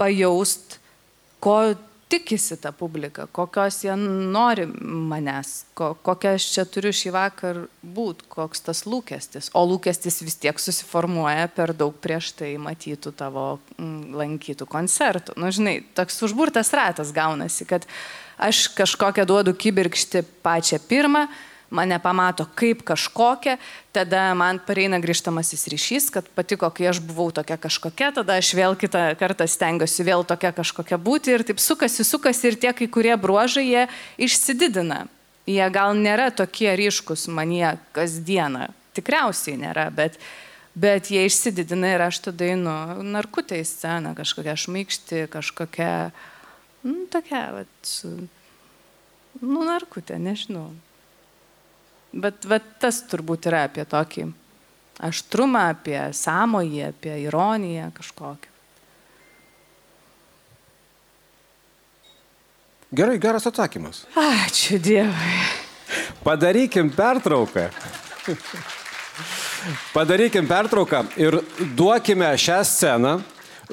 [0.00, 0.78] pajaust,
[1.40, 1.58] ko
[2.08, 4.66] tikisi ta publika, kokios jie nori
[5.10, 9.50] manęs, ko, kokia aš čia turiu šį vakar būti, koks tas lūkestis.
[9.58, 13.46] O lūkestis vis tiek susiformuoja per daug prieš tai matytų tavo
[13.78, 15.34] mm, lankytų koncertų.
[15.34, 17.88] Na, nu, žinai, toks užburtas ratas gaunasi, kad
[18.38, 21.26] aš kažkokią duodu kibirkšti pačią pirmą,
[21.70, 23.56] mane pamato kaip kažkokią,
[23.92, 28.78] tada man pareina grįžtamasis ryšys, kad patiko, kai aš buvau tokia kažkokia, tada aš vėl
[28.78, 33.14] kitą kartą stengiuosi vėl tokia kažkokia būti ir taip sukasi, sukasi ir tie kai kurie
[33.18, 33.84] bruožai jie
[34.18, 35.06] išsididina.
[35.46, 40.18] Jie gal nėra tokie ryškus manie kasdieną, tikriausiai nėra, bet,
[40.76, 45.92] Bet jie išsididina ir aš tada einu narkutę į sceną, kažkokia šmykšti, kažkokia,
[46.84, 47.92] nu, tokia, vat,
[49.40, 50.66] nu, narkutė, nežinau.
[52.12, 54.28] Bet, bet tas turbūt yra apie tokį
[55.06, 58.52] aštrumą, apie sąmojį, apie ironiją kažkokią.
[62.96, 64.04] Gerai, geras atsakymas.
[64.14, 65.40] Ačiū Dievui.
[66.24, 67.66] Padarykim pertrauką.
[69.92, 71.40] Padarykim pertrauką ir
[71.76, 73.16] duokime šią sceną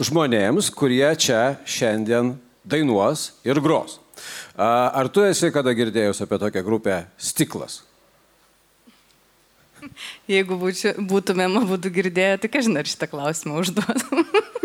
[0.01, 2.33] žmonėms, kurie čia šiandien
[2.65, 3.99] dainuos ir gros.
[4.57, 7.83] Ar tu esi kada girdėjus apie tokią grupę Stiklas?
[10.31, 14.27] Jeigu būčiau, būtumėm abu girdėję, tai kažin ar šitą klausimą užduotum.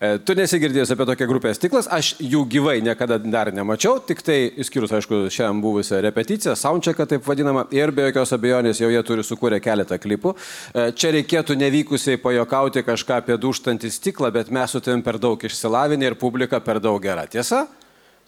[0.00, 4.38] E, Tu nesigirdėjęs apie tokią grupę Stiklas, aš jų gyvai niekada dar nemačiau, tik tai,
[4.62, 9.26] išskyrus, aišku, šiandien buvusią repeticiją, soundchecką taip vadinamą, ir be jokios abejonės jau jie turi
[9.26, 10.32] sukūrę keletą klipų.
[10.72, 15.36] E, Čia reikėtų nevykusiai pajokauti kažką apie duštantį stiklą, bet mes su tavim per daug
[15.36, 17.28] išsilavinę ir publika per daug gera.
[17.28, 17.66] Tiesa?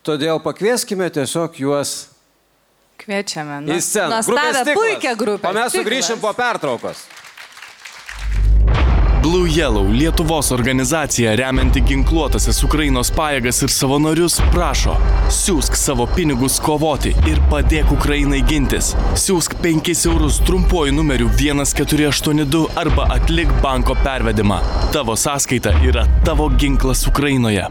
[0.05, 2.11] Todėl pakvieskime tiesiog juos
[2.99, 3.62] Kviečiame.
[3.66, 4.20] į sceną.
[4.20, 5.49] Nuostabią, puikią grupę.
[5.49, 7.07] O mes sugrįšim po pertraukos.
[9.22, 14.97] Blue Yellow Lietuvos organizacija remianti ginkluotasias Ukrainos pajėgas ir savanorius prašo
[15.32, 18.90] siūsk savo pinigus kovoti ir padėk Ukrainai gintis.
[19.14, 24.59] Siūsk 5 eurus trumpuoju numeriu 1482 arba atlik banko pervedimą.
[24.93, 27.70] Tavo sąskaita yra tavo ginklas Ukrainoje.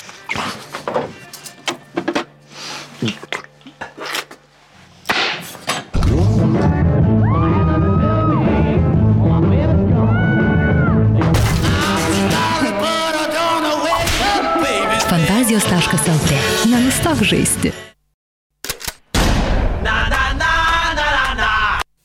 [16.91, 17.71] Nenustok žaisti.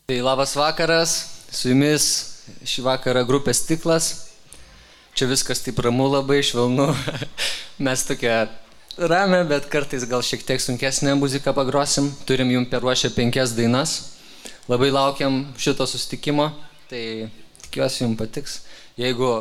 [0.07, 1.15] Tai labas vakaras,
[1.51, 2.05] su jumis
[2.63, 4.07] šį vakarą grupė Stiklas.
[5.19, 6.87] Čia viskas taip ramu labai, švelnu.
[7.89, 8.45] Mes tokia
[8.95, 12.13] ramę, bet kartais gal šiek tiek sunkesnę muziką pagrosim.
[12.23, 13.97] Turim jums peruošę penkias dainas.
[14.71, 16.53] Labai laukiam šito sustikimo,
[16.93, 17.27] tai
[17.65, 18.61] tikiuosi jums patiks.
[19.03, 19.33] Jeigu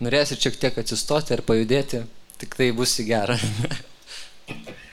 [0.00, 2.06] norėsit šiek tiek atsistoti ar pajudėti,
[2.40, 3.36] tik tai bus į gerą.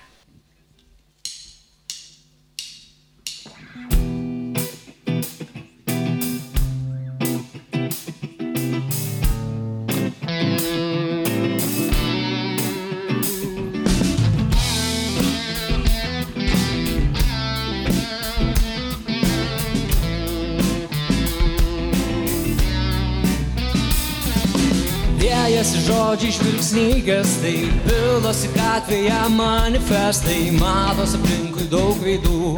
[25.61, 32.55] Liejasi žodžiai žvilgsniai gestai, pilosi gatvėje manifestai, matos aplinkui daug veidų,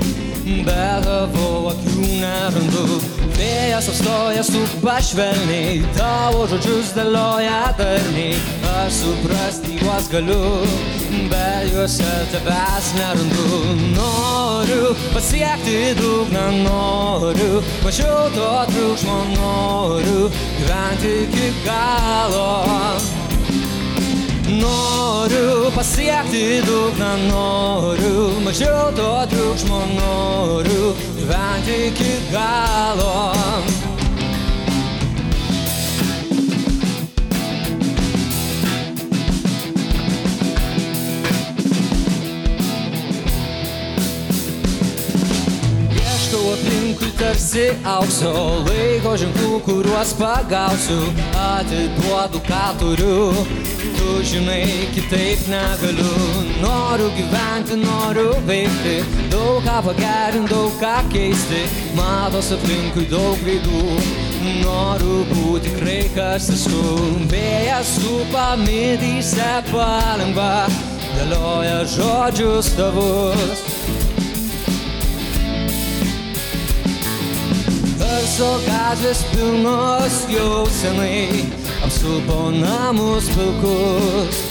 [0.63, 3.01] bet tavo akių nerandu.
[3.35, 8.39] Vėjas apstoja su pašvelniai, tavo žodžius dėlioja darniai,
[8.77, 10.63] aš suprasti juos galiu,
[11.27, 13.63] bet juose tavęs nerandu.
[13.97, 20.29] Noriu pasiekti dugną, noriu, mažiau to triukšmo noriu,
[20.61, 22.92] gyventi iki galo.
[24.61, 33.33] Noriu pasiekti dugną, noriu, mažiau to triukšmo noriu, gyventi iki galo.
[45.97, 48.31] Ieškau aplinkui tarsi aukso
[48.67, 51.01] laiko ženklų, kuriuos pagausiu,
[51.33, 53.33] atiduodu, ką turiu.
[53.97, 56.43] Tu žinai, kitaip negaliu.
[56.61, 61.63] Noriu gyventi, noriu veikti, daug ką pagerinti, daug ką keisti.
[61.97, 63.97] Matos aplinkui daug veidų.
[64.61, 66.83] Noriu būti tikrai kas esu.
[67.31, 70.67] Vėjas supa mityse palengva,
[71.15, 73.65] dėlioja žodžius tavus.
[78.13, 81.47] Garso gatvės pilnos jau senai
[81.81, 84.41] apsupo namus pilkus.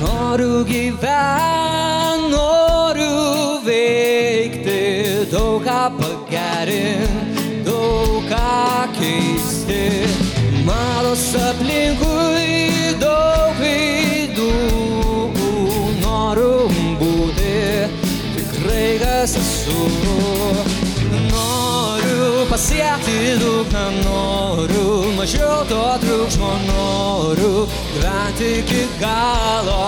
[0.00, 4.80] Noriu gyventi, noriu veikti,
[5.34, 9.82] daug ką pagerinti, daug ką keisti.
[10.64, 12.32] Malos aplinkui
[19.22, 19.78] kas esu.
[21.30, 29.86] Noriu pasiekti dugną, noriu mažiau to triukšmo, noriu gyventi iki galo.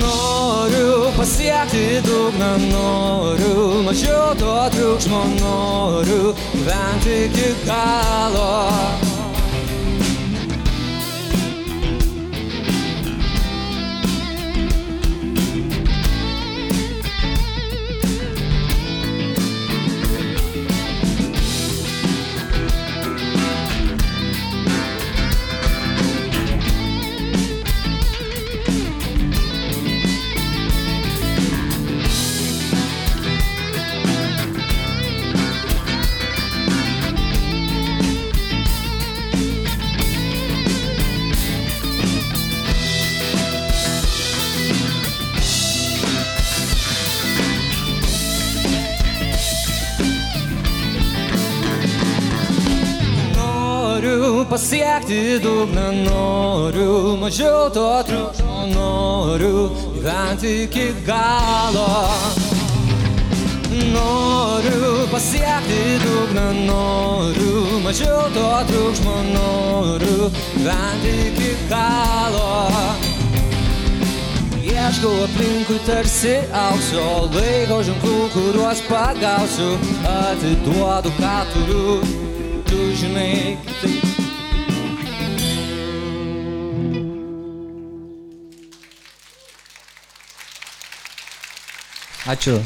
[0.00, 9.09] Noriu pasiekti dugną, noriu mažiau to triukšmo, noriu gyventi iki galo.
[54.50, 61.86] Pasiekti dugną, noriu mažiau to triukšmo, noriu gyventi iki galo.
[63.94, 72.50] Noriu pasiekti dugną, noriu mažiau to triukšmo, noriu gyventi iki galo.
[74.66, 76.34] Ieškau aplinkui tarsi
[76.66, 79.72] aukso laiko ženklų, kuriuos pagausiu,
[80.18, 81.98] atiduodu, ką turiu,
[82.66, 83.99] tu žinai kitaip.
[92.30, 92.60] Ačiū.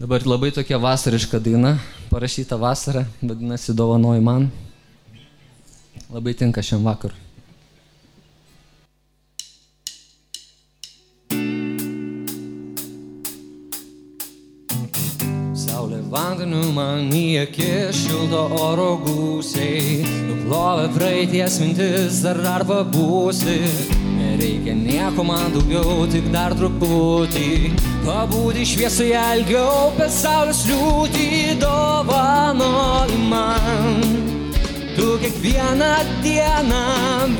[0.00, 1.76] Dabar labai tokia vasariška daina,
[2.10, 4.48] parašyta vasarą, vadinasi dovanoji man.
[6.10, 7.23] Labai tinka šiam vakarui.
[16.14, 23.56] Vandeniu man į akis šilto oro gūsiai, nuplovė praeities mintis, dar dar pabūsi.
[24.14, 27.72] Nereikia nieko man daugiau, tik dar truputį.
[28.04, 34.06] Pabūti šviesai ilgiau, per saulės liūtį dovanoji man.
[34.94, 35.92] Tu kiekvieną
[36.22, 36.84] dieną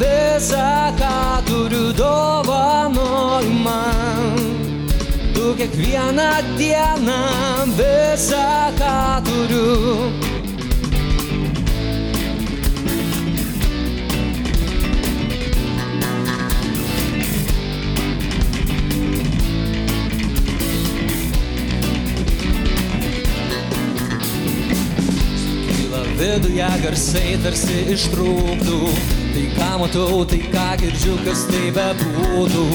[0.03, 0.67] visą,
[0.99, 1.15] ką
[1.47, 4.64] turiu dovanoji man.
[5.45, 6.23] Tu kiekvieną
[6.59, 7.21] dieną
[7.77, 8.45] visą,
[8.79, 10.13] ką turiu.
[25.67, 29.24] Kyla viduje garsai tarsi ištrūktų.
[29.35, 32.67] Tai ką matau, tai ką girdžiu, kas tai bebūtų.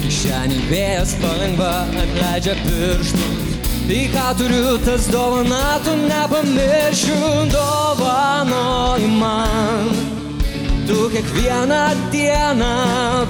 [0.00, 3.50] Kišenį vėjas palengva atleidžia pirštus.
[3.84, 7.18] Tai ką turiu, tas dovana, tu nepamiršiu,
[7.52, 9.92] dovanoji man.
[10.88, 12.72] Tu kiekvieną dieną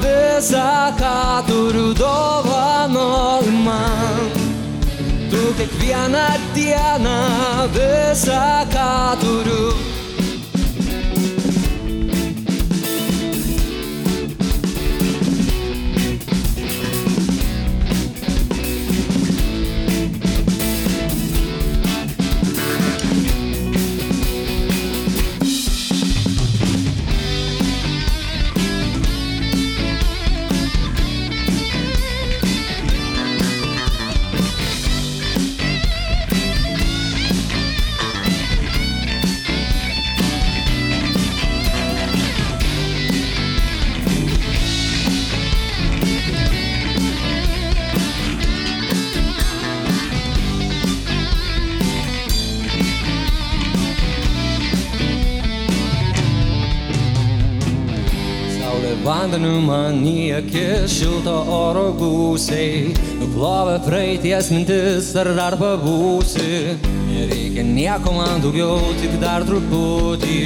[0.04, 0.70] visą,
[1.02, 4.30] ką turiu, dovanoji man.
[5.34, 6.24] Tu kiekvieną
[6.54, 7.18] dieną
[7.74, 8.88] visą, ką
[9.26, 9.95] turiu.
[59.06, 62.90] Vandeniu man į akis šilto oro gūsiai,
[63.20, 66.74] nuplovė praeities mintis, dar dar pabūsi.
[67.06, 70.40] Nereikia nieko man daugiau, tik dar truputį.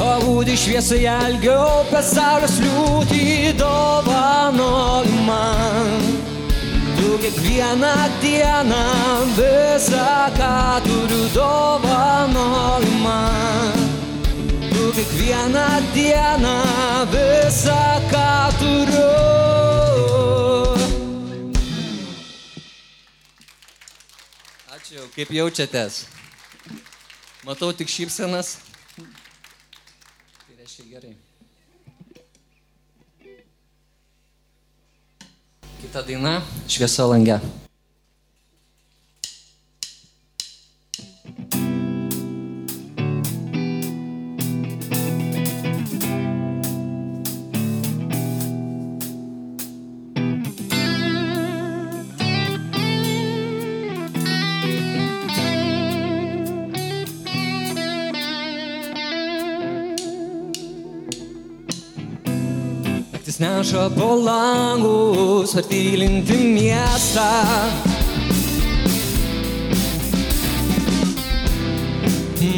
[0.00, 6.08] Pabūti šviesai ilgiau, per saulės liūtį dovanoji man.
[6.98, 7.94] Tu kiekvieną
[8.24, 8.84] dieną
[9.38, 10.54] visą, ką
[10.88, 13.69] turiu dovanoji man.
[14.90, 16.54] Tu kiekvieną dieną
[17.12, 17.78] visą,
[18.10, 19.10] ką turiu.
[24.74, 26.00] Ačiū, kaip jaučiatės?
[27.46, 28.56] Matau tik šypsenas.
[28.98, 31.14] Tai reiškia gerai.
[35.86, 37.38] Kita daina- šviesa lange.
[63.40, 67.32] Neša po langus, atvylinti miestą.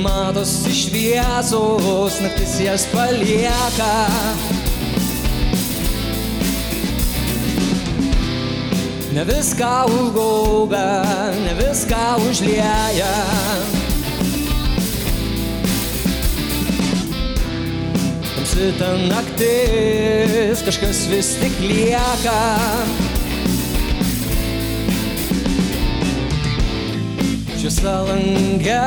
[0.03, 3.95] Matosi šviesos, naktis jas palieka.
[9.15, 11.05] Ne viską užgaubia,
[11.47, 13.15] ne viską užlieja.
[18.63, 22.43] Tamsi ta naktis, kažkas vis tik lieka.
[27.59, 28.85] Šviesa lange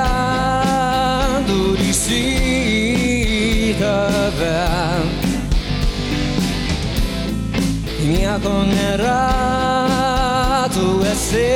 [1.49, 4.63] durys į tave.
[8.07, 9.19] Nieko nėra,
[10.71, 11.51] tu esi.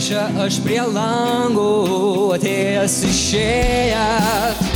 [0.00, 1.70] Čia aš prie langų
[2.38, 4.69] atėjęs išėjęs.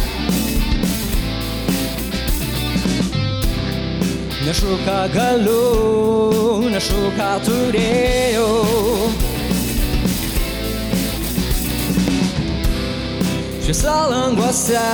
[4.45, 8.49] Nešu ką galiu, nešu ką turėjau.
[13.65, 14.85] Šviesa languose,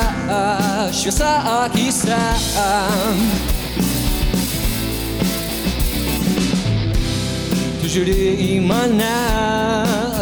[0.94, 1.32] šviesa
[1.64, 2.20] akise.
[7.80, 9.10] Tu žiūri į mane,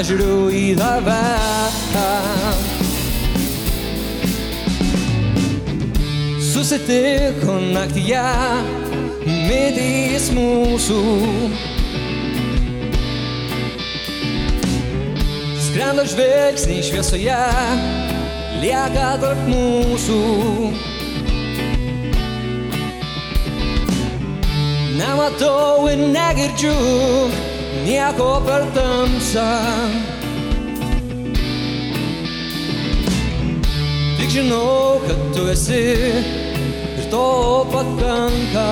[0.01, 1.21] aš žiūriu į tave.
[6.49, 8.25] Susitiko naktyje,
[9.49, 10.99] midys mūsų.
[15.69, 17.41] Skrenda žvilgsniai šviesoje,
[18.63, 20.21] lieka tarp mūsų.
[24.99, 26.75] Nematau ir negirdžiu
[27.87, 29.49] nieko per tamsą.
[34.19, 35.85] Tik žinau, kad tu esi
[36.99, 37.27] ir to
[37.73, 38.69] pakanka.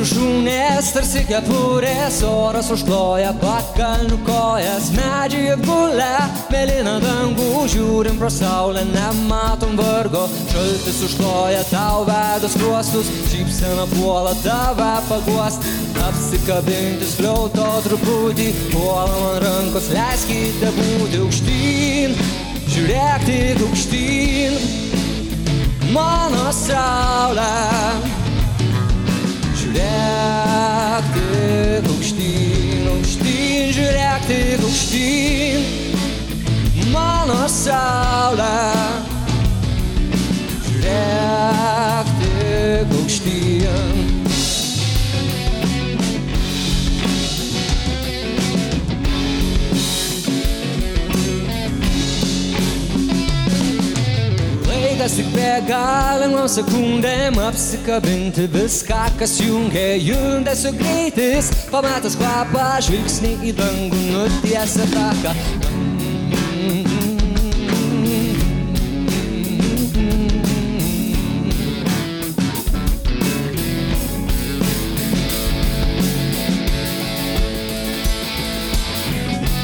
[0.00, 6.14] Viršūnės, tarsi kepurės, oras užkloja pakalnių kojas, medžiai gulė,
[6.48, 10.22] mėlyna dangų, žiūrim pro saulę, nematom vargo,
[10.52, 15.68] šaltis užkloja tau vedos kruostus, šypsena puola tave paguost,
[16.06, 22.16] apsikabinti skliauto truputį, puola man rankos, leiskite būti aukštyn,
[22.72, 24.58] žiūrėk tik aukštyn,
[25.92, 28.29] mano saulė.
[29.70, 35.60] Žiūrėk tik aukštyn, aukštyn, žiūrėk tik aukštyn,
[36.90, 38.50] mano saulė.
[40.66, 43.94] Žiūrėk tik aukštyn.
[54.66, 55.86] Laikas tik bėga,
[56.24, 57.38] lengvam sekundėm
[57.70, 61.50] apsikabinti viską, kas jungia judesio greitis.
[61.70, 65.34] Pametęs kvapą, žvilgsnį į dangų nutiesia taką.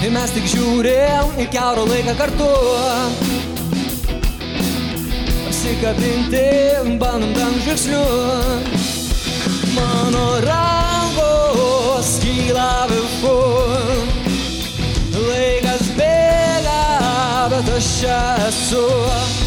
[0.06, 2.52] Ir mes tik žiūrėjom į keurą laiką kartu
[5.66, 8.04] apsikabinti, bandom tam žvilgsniu.
[9.74, 14.06] Mano rankos kyla viršun,
[15.26, 17.90] laikas bėga, bet aš
[18.46, 19.45] esu.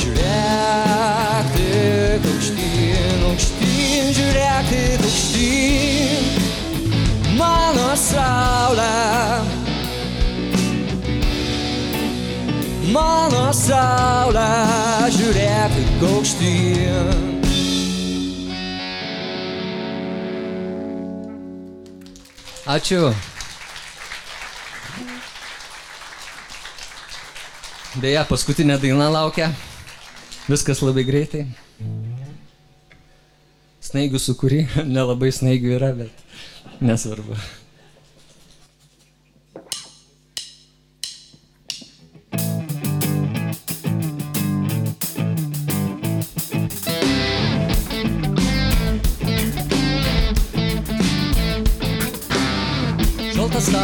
[0.00, 6.24] Žiūrėk tik aukštyn, aukštyn, žiūrėk tik aukštyn,
[7.40, 8.94] mano saulė.
[12.90, 14.50] Mano saulė,
[15.18, 17.06] žiūrėk tik aukštyn.
[22.70, 23.10] Ačiū.
[28.00, 29.50] Beje, paskutinė daina laukia.
[30.48, 31.42] Viskas labai greitai.
[33.84, 34.62] Snaigių sukūry,
[34.94, 37.36] nelabai snaigių yra, bet nesvarbu.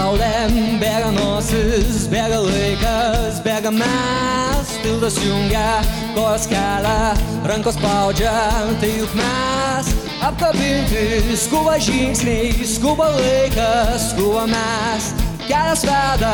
[0.06, 5.82] Saulė, bėga nosis, bėga laikas, bėga mes, tildas jungia,
[6.14, 7.14] kojas kelia,
[7.50, 8.34] rankos spaudžia,
[8.80, 9.90] tai juk mes
[10.26, 15.10] apkabinti, skuba žingsniai, skuba laikas, skuba mes.
[15.46, 16.32] Kelias veda,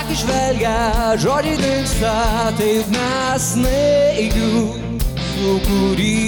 [0.00, 0.74] akis žvelgia,
[1.22, 2.16] žodžiai dinksta,
[2.58, 4.66] tai juk mes naigių
[5.30, 6.18] sukūry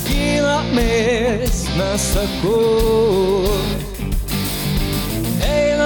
[0.00, 3.81] skylėmis mes sakau.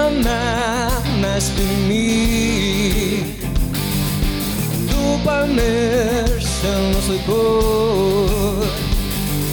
[0.06, 3.26] Einame mes pirmyn,
[4.86, 8.70] tu pamirš senus laikus,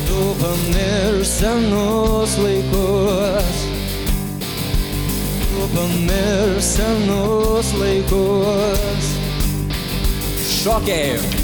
[0.07, 3.57] tu pamirš senus laikus,
[5.41, 9.05] tu pamirš senus laikus.
[10.61, 11.42] Šokiai.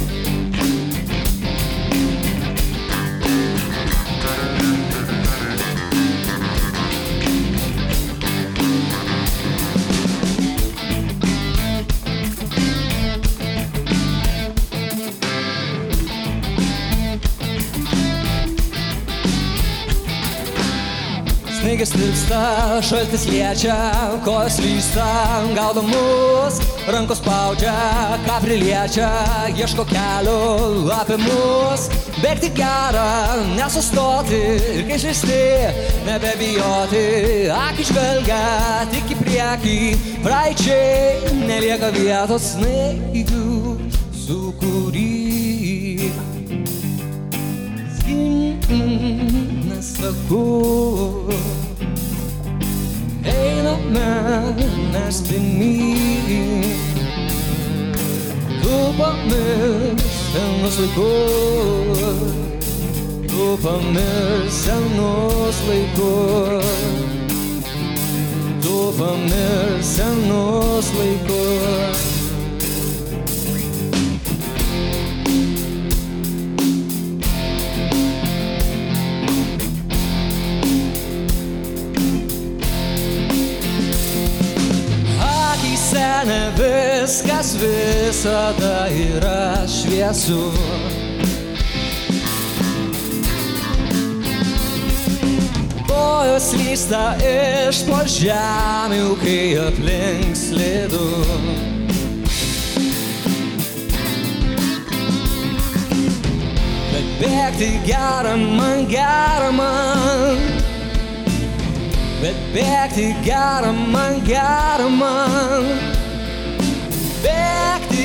[21.70, 22.38] Snaigės tirpsta,
[22.82, 23.76] šaltis liečia,
[24.26, 25.06] kojos lysta,
[25.54, 26.56] gaudo mus,
[26.90, 27.74] rankos spaudžia,
[28.26, 29.10] ką priliečia,
[29.54, 31.86] ieško kelio apie mus,
[32.24, 33.06] bėgti gerą,
[33.54, 34.40] nesustoti
[34.80, 35.38] ir kai žaisti,
[36.08, 37.06] nebebijoti,
[37.54, 38.42] akį žvelgia
[38.96, 39.78] tik į priekį,
[40.26, 43.78] praeičiai nelieka vietos snaigių
[44.26, 45.08] sukūry.
[49.70, 51.30] Nesakau,
[53.24, 54.56] einame
[54.94, 56.64] mes pirmyn,
[58.62, 62.02] tu pamirš senus laikus,
[63.28, 66.70] tu pamirš senus laikus,
[68.64, 72.09] tu pamirš senus laikus.
[86.26, 90.52] Ne viskas visada yra šviesu.
[95.88, 101.06] Kojos lysta iš po žemių, kai aplink slidu.
[106.92, 110.44] Bet bėgti gera man, gera man.
[112.20, 115.99] Bet bėgti gera man, gera man.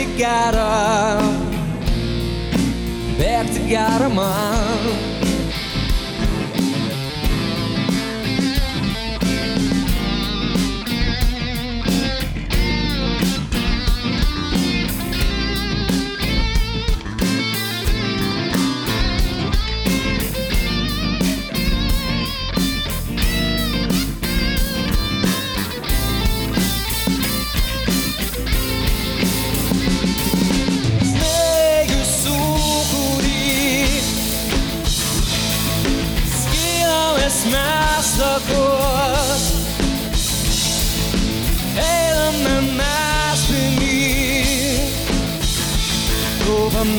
[0.04, 1.20] Bėgti gera.
[3.16, 5.13] Bėgti gera man.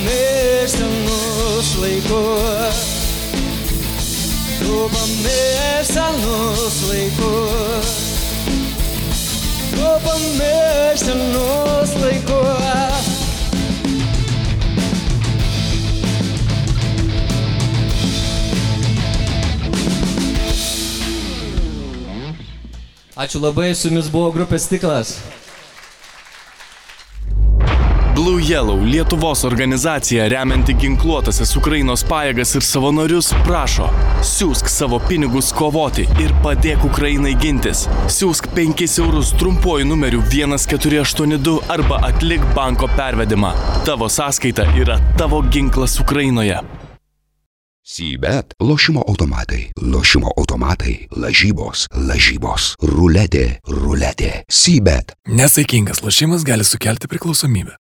[0.06, 2.80] Tu pamirš senus laikus
[4.60, 7.90] Tu pamirš senus laikus
[9.72, 13.06] Tu pamirš senus laikus
[23.16, 25.16] Ačiū labai, su jumis buvo grupės stiklas.
[28.26, 33.86] Blue Yellow Lietuvos organizacija remianti ginkluotasias Ukrainos pajėgas ir savanorius prašo,
[34.26, 37.84] siūsk savo pinigus kovoti ir padėk Ukrainai gintis.
[38.16, 43.54] Siūsk 5 eurus trumpuoju numeriu 1482 arba atlik banko pervedimą.
[43.86, 46.58] Tavo sąskaita yra tavo ginklas Ukrainoje.
[47.86, 55.14] Sybet- lošimo automatai, lošimo automatai, lažybos, lažybos, ruletė, ruletė, sybet.
[55.28, 57.85] Nesaikingas lošimas gali sukelti priklausomybę.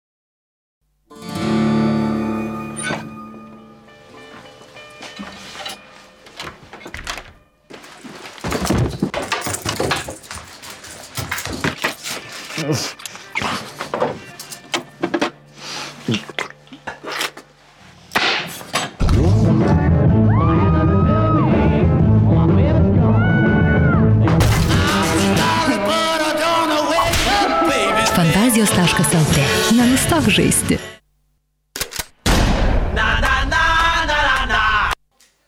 [28.17, 29.39] Fantazijos.lt.
[29.77, 30.81] Nenustok žaisti.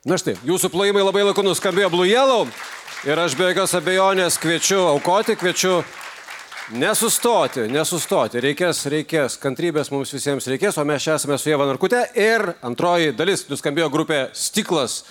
[0.07, 2.47] Na štai, jūsų plojimai labai laiku nuskambėjo Blue Yellow
[3.03, 5.83] ir aš be jokios abejonės kviečiu aukoti, kviečiu
[6.75, 8.43] nesustoti, nesustoti.
[8.45, 13.15] Reikės, reikės, kantrybės mums visiems reikės, o mes čia esame su Jeva Narkute ir antroji
[13.17, 15.03] dalis nuskambėjo grupė Stiklas.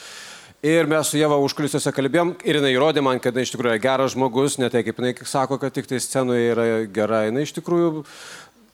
[0.66, 3.84] Ir mes su Jeva užkulisiuose kalbėjom ir jinai įrodė man, kad jinai iš tikrųjų yra
[3.84, 7.24] geras žmogus, ne tai kaip jinai sako, kad tik tai scenoje yra gera.
[7.30, 8.04] Jinai iš tikrųjų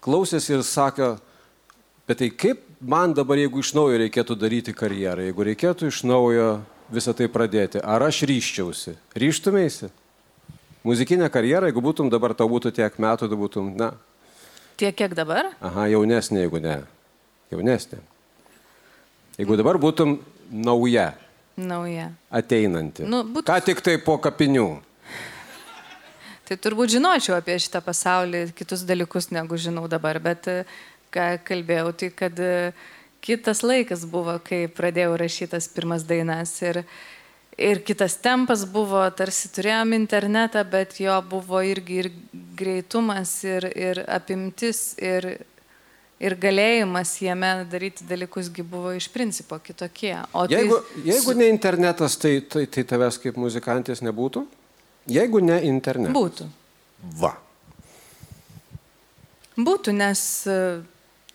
[0.04, 1.16] klausėsi ir sakė,
[2.08, 6.48] Bet tai kaip man dabar, jeigu iš naujo reikėtų daryti karjerą, jeigu reikėtų iš naujo
[6.92, 8.98] visą tai pradėti, ar aš ryščiausi?
[9.16, 9.88] Ryštumėsi?
[10.84, 13.92] Muzikinė karjera, jeigu būtum dabar, tau būtų tiek metų, tu būtum, na,
[14.76, 15.52] Tiek kiek dabar?
[15.62, 16.80] aha, jaunesnė, jeigu ne.
[17.54, 18.00] Jaunesnė.
[19.38, 20.18] Jeigu dabar būtum
[20.52, 21.14] nauja,
[21.58, 22.10] Nauja.
[22.34, 23.06] ateinanti.
[23.06, 24.82] Nu, būtų- Ką tik tai po kapinių.
[26.46, 30.66] Tai turbūt žinočiau apie šitą pasaulį, kitus dalykus, negu žinau dabar, bet e,
[31.14, 32.74] ką kalbėjau, tai kad e,
[33.22, 36.84] kitas laikas buvo, kai pradėjau rašytas pirmas dainas ir
[37.58, 42.10] ir kitas tempas buvo, tarsi turėjom internetą, bet jo buvo irgi ir
[42.58, 45.30] greitumas, ir, ir apimtis, ir,
[46.24, 50.16] ir galėjimas jame daryti dalykusgi buvo iš principo kitokie.
[50.34, 54.46] O Jeigu, tai, jeigu ne internetas, tai, tai, tai tavęs kaip muzikantės nebūtų?
[55.12, 56.16] Jeigu ne internetas.
[56.16, 56.48] Būtų.
[57.20, 57.36] Va.
[59.54, 60.62] Būtų, nes e,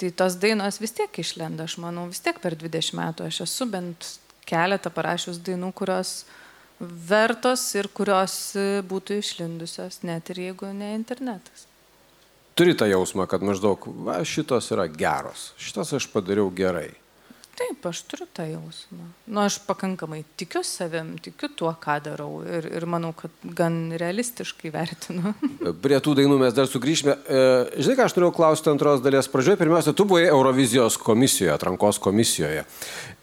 [0.00, 3.68] tai tos dainos vis tiek išlenda, aš manau, vis tiek per 20 metų aš esu
[3.70, 4.16] bent
[4.48, 6.22] keletą parašius dainų, kurios
[6.80, 8.34] vertos ir kurios
[8.88, 11.66] būtų išlindusios, net ir jeigu ne internetas.
[12.58, 16.90] Turi tą jausmą, kad maždaug, va, šitos yra geros, šitas aš padariau gerai.
[17.58, 19.04] Taip, aš turiu tą jausmą.
[19.26, 24.70] Nu, aš pakankamai tikiu savim, tikiu tuo, ką darau ir, ir manau, kad gan realistiškai
[24.70, 25.32] vertinu.
[25.84, 27.16] Prie tų dainų mes dar sugrįšime.
[27.18, 27.40] E,
[27.82, 29.58] žinai, ką aš norėjau klausti antros dalies pradžioje.
[29.58, 32.62] Pirmiausia, tu buvai Eurovizijos komisijoje, atrankos komisijoje.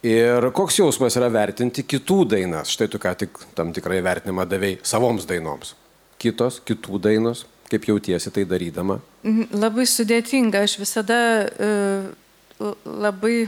[0.04, 2.74] Ir koks jausmas yra vertinti kitų dainas?
[2.76, 5.72] Štai tu ką tik tam tikrai vertinimą davėjai savoms dainoms.
[6.20, 9.00] Kitos, kitų dainos, kaip jautiesi tai darydama?
[9.24, 13.46] Mhm, Labai sudėtinga, aš visada uh, labai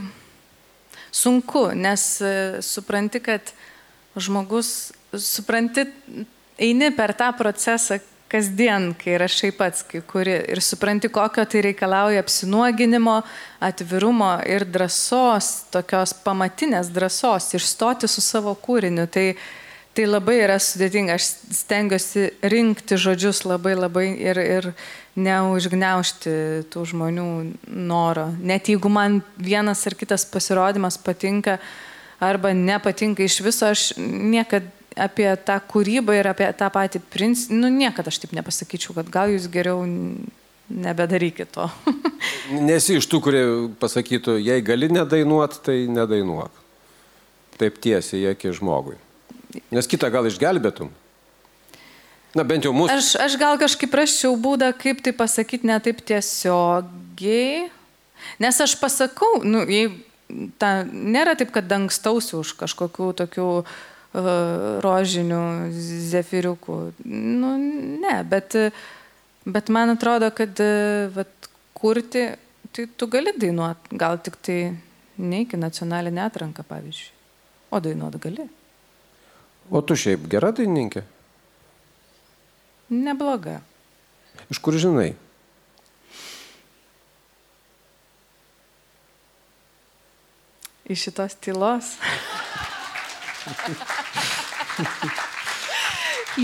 [1.11, 2.33] sunku, nes e,
[2.65, 3.53] supranti, kad
[4.19, 5.87] žmogus, supranti,
[6.59, 7.99] eini per tą procesą
[8.29, 13.15] kasdien, kai rašai pats, kai kuri ir supranti, kokio tai reikalauja apsinuoginimo,
[13.65, 19.07] atvirumo ir drąsos, tokios pamatinės drąsos, išstoti su savo kūriniu.
[19.09, 19.31] Tai,
[19.99, 21.25] tai labai yra sudėtinga, aš
[21.57, 24.67] stengiuosi rinkti žodžius labai labai ir, ir
[25.19, 26.35] neužgneušti
[26.71, 27.25] tų žmonių
[27.67, 28.29] noro.
[28.39, 31.57] Net jeigu man vienas ar kitas pasirodymas patinka
[32.23, 37.71] arba nepatinka iš viso, aš niekada apie tą kūrybą ir apie tą patį principą, nu
[37.71, 39.83] niekada aš taip nepasakyčiau, kad gal jūs geriau
[40.69, 41.67] nebedarykit to.
[42.69, 43.43] Nesi iš tų, kurie
[43.83, 46.65] pasakytų, jei gali nedainuot, tai nedainuok.
[47.59, 48.95] Taip tiesiai, jėki žmogui.
[49.73, 50.91] Nes kitą gal išgelbėtum.
[52.37, 52.93] Na bent jau mūsų.
[52.93, 57.69] Aš, aš gal kažkaip praščiau būdą, kaip tai pasakyti ne taip tiesiogiai.
[58.43, 59.89] Nes aš pasakau, nu, jei,
[60.61, 64.29] ta, nėra taip, kad dangstausi už kažkokių tokių uh,
[64.85, 65.41] rožinių
[66.11, 66.77] zefiriukų.
[67.09, 67.55] Nu,
[68.03, 68.59] ne, bet,
[69.49, 72.27] bet man atrodo, kad uh, vat, kurti,
[72.75, 74.59] tai tu gali dainuoti, gal tik tai
[75.17, 77.11] ne iki nacionalinę atranką, pavyzdžiui.
[77.73, 78.49] O dainuoti gali.
[79.69, 81.03] O tu šiaip gera dainininkė?
[82.89, 83.59] Nebloga.
[84.49, 85.11] Iš kur žinai?
[90.89, 91.91] Iš šitos tylos.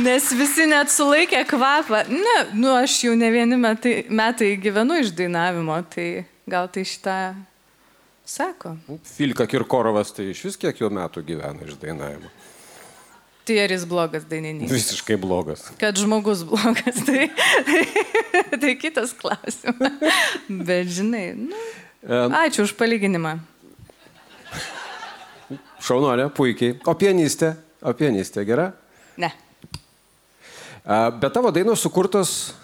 [0.06, 2.04] Nes visi net sulaikė kvapą.
[2.12, 7.18] Ne, nu aš jau ne vieni metai, metai gyvenu iš dainavimo, tai gal tai šitą
[8.26, 8.76] sako.
[9.16, 12.30] Filka Kirkorovas tai iš vis kiek jo metų gyvena iš dainavimo.
[13.46, 14.74] Tai ar jis blogas dainininkas?
[14.74, 15.68] Visiškai blogas.
[15.78, 17.28] Kad žmogus blogas, tai,
[18.62, 20.00] tai kitas klausimas.
[20.50, 21.60] Bet žinai, nu,
[22.42, 23.36] ačiū už palyginimą.
[25.86, 26.80] Šaunolė, puikiai.
[26.90, 27.54] O pianistė?
[27.86, 28.72] O pianistė gera?
[29.22, 29.30] Ne.
[31.22, 32.56] Bet tavo dainos sukurtos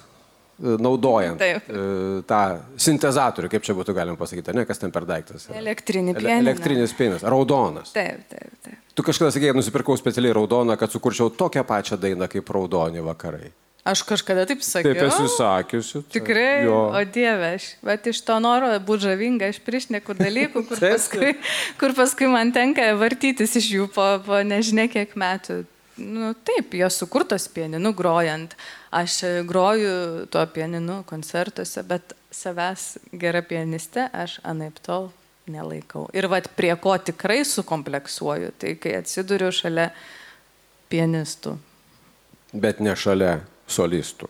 [0.62, 1.70] naudojant Taip.
[1.70, 2.42] e, tą
[2.78, 5.48] sintezatorių, kaip čia būtų galima pasakyti, ne, kas ten per daiktas.
[5.50, 6.46] Elektrinį Ele- pianiną.
[6.52, 7.92] Elektrinis pianas, raudonas.
[7.96, 8.78] Taip, taip, taip.
[8.96, 13.52] Tu kažkada sakėjai, nusipirkau specialiai raudoną, kad sukurčiau tokią pačią dainą kaip raudoni vakarai.
[13.84, 14.94] Aš kažkada taip sakiau.
[14.94, 16.04] Taip esi sakiusi.
[16.06, 16.92] tai- Tikrai, Jo.
[16.94, 21.32] o Dieve, aš, bet iš to noro būti žavinga, aš priešneku dalykų, kur paskui,
[21.80, 25.66] kur paskui man tenka vartytis iš jų po, po nežinia kiek metų.
[25.98, 28.54] Nu, taip, jos sukurtos pianinu grojant.
[28.92, 35.10] Aš e, groju tuo pianinu koncertuose, bet savęs gera pianiste aš anaip tol
[35.48, 36.10] nelaikau.
[36.14, 39.90] Ir vad prie ko tikrai sukompleksuoju, tai kai atsiduriu šalia
[40.92, 41.56] pianistų.
[42.52, 43.38] Bet ne šalia
[43.72, 44.28] solistų.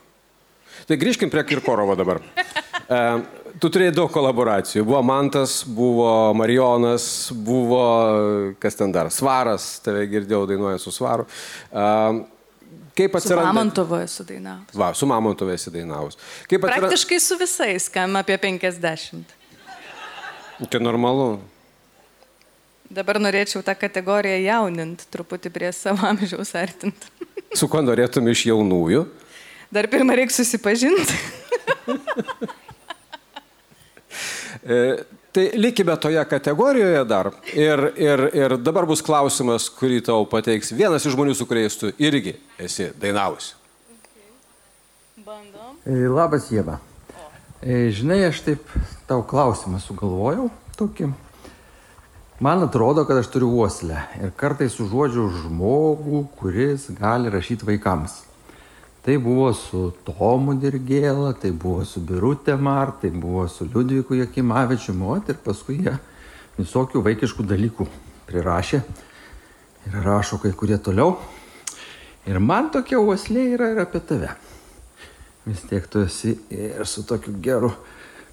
[0.87, 2.21] Tai grįžkim prie Kirkorovo dabar.
[3.61, 4.81] Tu turėjai daug kolaboracijų.
[4.87, 7.05] Buvo Mantas, buvo Marijonas,
[7.45, 7.83] buvo,
[8.59, 11.27] kas ten dar, Svaras, tave girdėjau dainuojant su Svaru.
[12.91, 13.47] E, kaip Su atsirado?
[13.47, 14.75] Mamontovu esu dainavus.
[14.75, 16.17] Va, su Mamontovu esi dainavus.
[16.47, 16.87] Kaip atsirado?
[16.87, 19.23] Praktiškai su visais, kam apie 50.
[20.69, 21.39] Tai normalu.
[22.91, 27.07] Dabar norėčiau tą kategoriją jaunint, truputį prie savo amžiaus artint.
[27.59, 29.05] Su kuo norėtum iš jaunųjų?
[29.71, 31.11] Dar pirmą reikia susipažinti.
[35.31, 37.31] Tai likime toje kategorijoje dar.
[37.55, 41.91] Ir, ir, ir dabar bus klausimas, kurį tau pateiks vienas iš žmonių, su kuriais tu
[42.03, 43.55] irgi esi dainavusi.
[45.87, 46.81] E, Labas, Jėva.
[47.63, 48.73] E, Žinai, aš taip
[49.07, 51.07] tau klausimą sugalvojau tokį.
[52.41, 58.19] Man atrodo, kad aš turiu uoslę ir kartais užuodžiu žmogų, kuris gali rašyti vaikams.
[59.01, 64.93] Tai buvo su Tomu Dirgėla, tai buvo su Birutė Mar, tai buvo su Liudviku Jakimavičiu,
[65.09, 65.95] ot, ir paskui jie
[66.59, 67.87] visokių vaikiškų dalykų
[68.29, 68.81] prirašė
[69.89, 71.15] ir rašo kai kurie toliau.
[72.29, 74.35] Ir man tokia uoslė yra ir apie tave.
[75.49, 77.71] Vis tiek tu esi ir su tokiu geru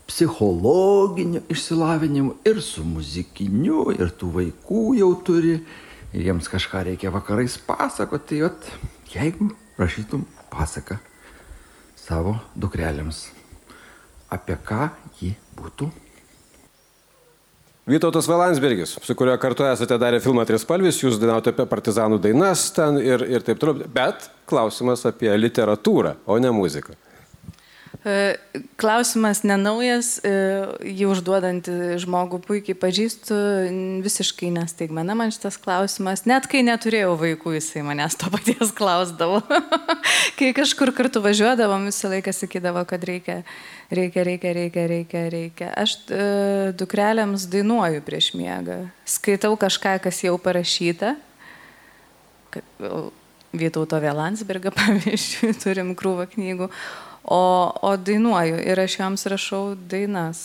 [0.09, 5.62] psichologiniu išsilavinimu, ir su muzikiniu, ir tų vaikų jau turi,
[6.12, 8.36] ir jiems kažką reikia vakarais pasakoti.
[8.36, 8.69] Tai vat,
[9.16, 9.49] jeigu
[9.81, 10.99] rašytum pasaką
[11.99, 13.27] savo dukrelėms,
[14.33, 15.91] apie ką ji būtų
[17.89, 22.99] Vytautas Valansbergis, su kuriuo kartu esate darę filmą Trispalvis, jūs dainavote apie partizanų dainas ten
[23.01, 23.87] ir, ir taip toliau.
[23.89, 26.93] Bet klausimas apie literatūrą, o ne muziką.
[28.05, 28.39] E,
[28.79, 30.31] Klausimas nenaujas, e,
[30.87, 33.35] jį užduodantį žmogų puikiai pažįstu,
[34.05, 36.23] visiškai nestaigmena man šitas klausimas.
[36.31, 39.41] Net kai neturėjau vaikų, jisai manęs to paties klausdavo.
[40.39, 43.41] kai kažkur kartu važiuodavom, visą laiką sakydavo, kad reikia,
[43.91, 45.73] reikia, reikia, reikia, reikia, reikia.
[45.75, 46.29] Aš e,
[46.79, 48.85] dukrelėms dainuoju prieš miegą.
[49.11, 51.16] Skaitau kažką, kas jau parašyta.
[53.59, 56.70] Vytauto Vėlansbergą, pavyzdžiui, turim krūvą knygų.
[57.28, 60.40] O, o dainuoju ir aš joms rašau dainas.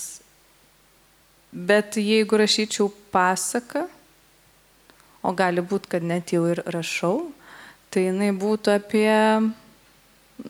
[1.53, 3.85] Bet jeigu rašyčiau pasaką,
[5.23, 7.29] o gali būti, kad net jau ir rašau,
[7.93, 9.13] tai jinai būtų apie,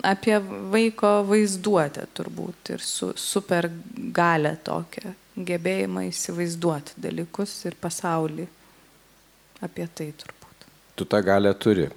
[0.02, 0.38] apie
[0.74, 3.70] vaiko vaizduotę turbūt ir su super
[4.16, 8.48] galę tokią, gebėjimą įsivaizduoti dalykus ir pasaulį.
[9.64, 10.66] Apie tai turbūt.
[10.98, 11.92] Tu tą galę turi.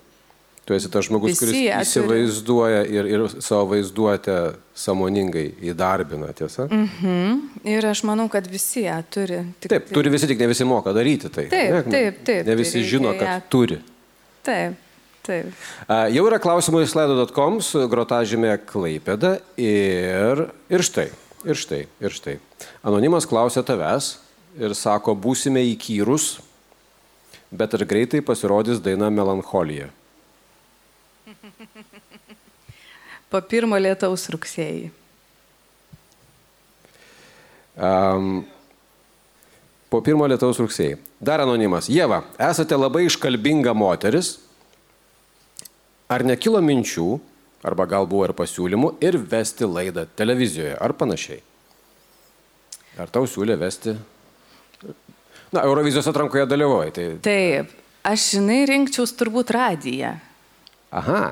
[0.66, 4.34] Tu esi tas žmogus, Visi kuris ją įsivaizduoja ir, ir savo vaizduotę
[4.74, 6.64] samoningai įdarbina, tiesa?
[6.66, 7.36] Mhm.
[7.70, 9.38] Ir aš manau, kad visi ją turi.
[9.62, 11.44] Tik Taip, turi visi, tik ne visi moka daryti tai.
[11.52, 11.82] Taip, Ne?
[11.92, 13.78] taip, taip, Ne tai visi žino, ją- kad turi.
[14.42, 14.74] Taip,
[15.22, 15.52] taip.
[15.86, 21.06] A, Jau yra klausimų į slaido.com su grotažymė Klaipėda ir, ir štai,
[21.46, 22.38] ir štai, ir štai.
[22.82, 24.16] Anonimas klausia tavęs
[24.58, 26.40] ir sako, būsime įkyrus,
[27.54, 29.92] bet ar greitai pasirodys daina Melancholija?
[33.30, 34.90] Po pirmo lietaus rugsėjai.
[37.76, 38.44] Um,
[39.90, 40.98] po pirmo lietaus rugsėjai.
[41.20, 41.88] Dar anonimas.
[41.92, 44.36] Jėva, esate labai iškalbinga moteris.
[46.08, 47.06] Ar nekilo minčių,
[47.66, 51.40] arba gal buvo ir pasiūlymų, ir vesti laidą televizijoje ar panašiai?
[53.02, 53.96] Ar tau siūlė vesti?
[55.52, 56.92] Na, Eurovizijos atrankoje dalyvauji.
[56.96, 57.06] Tai...
[57.26, 57.74] Taip,
[58.06, 60.14] aš žinai rinkčiaus turbūt radiją.
[60.96, 61.24] Aha,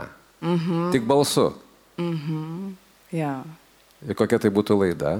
[0.44, 0.90] Mhm.
[0.92, 1.54] tik balsu.
[2.00, 2.74] Mhm.
[3.14, 3.42] Ja.
[4.04, 5.18] Ir kokia tai būtų laida?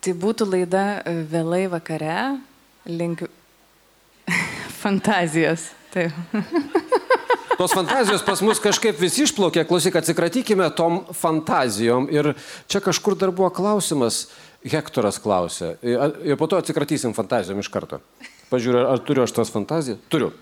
[0.00, 2.40] Tai būtų laida e, vėlai vakare,
[2.88, 3.26] link
[4.82, 5.70] fantazijos.
[5.92, 6.14] Taip.
[7.60, 12.06] Tos fantazijos pas mus kažkaip visi išplaukė, klausyk, atsikratykime tom fantazijom.
[12.08, 12.32] Ir
[12.70, 14.28] čia kažkur dar buvo klausimas,
[14.60, 15.74] Hektoras klausė.
[15.84, 18.00] Ir ir po to atsikratysim fantazijom iš karto.
[18.50, 20.00] Pažiūrėjau, ar turiu aš tas fantazijas?
[20.10, 20.32] Turiu.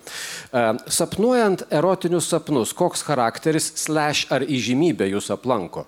[0.48, 5.85] E, Sapnuojant erotinius sapnus, koks charakteris, slash ar įžymybė jūs aplanko?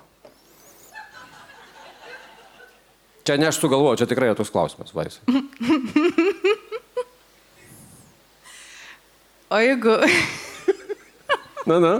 [3.25, 5.21] Čia ne aš sugalvoju, čia tikrai toks klausimas, Vais.
[9.51, 9.97] O jeigu...
[11.69, 11.95] Na, na.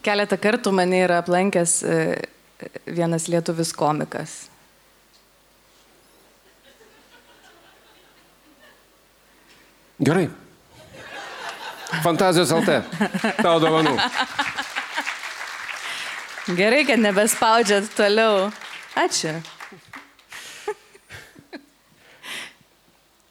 [0.00, 1.98] Keletą kartų mane yra aplankęs e,
[2.88, 4.49] vienas lietuvis komikas.
[10.00, 10.28] Gerai.
[12.04, 12.80] Fantazijos LT.
[13.42, 13.96] Tau dovanų.
[16.56, 18.48] Gerai, kad nebespaudžiat toliau.
[18.98, 19.34] Ačiū.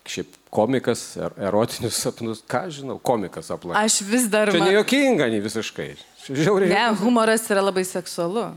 [0.09, 3.81] Šiaip komikas, er- erotinius sapnus, ką žinau, komikas aplankė.
[3.85, 4.49] Aš vis dar...
[4.53, 5.89] Čia ma- nejuokinga, nei visiškai.
[6.29, 6.69] Žiauriai.
[6.73, 8.51] Ne, humoras yra labai seksualu.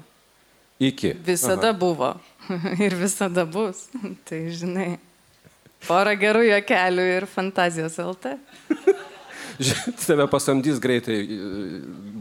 [0.82, 1.14] Iki.
[1.26, 1.78] Visada Aha.
[1.78, 2.12] buvo.
[2.84, 3.86] Ir visada bus.
[4.28, 4.96] Tai žinai.
[5.88, 8.36] Porą gerų juokelių ir fantazijos LT.
[10.06, 11.36] Tave pasamdys greitai e,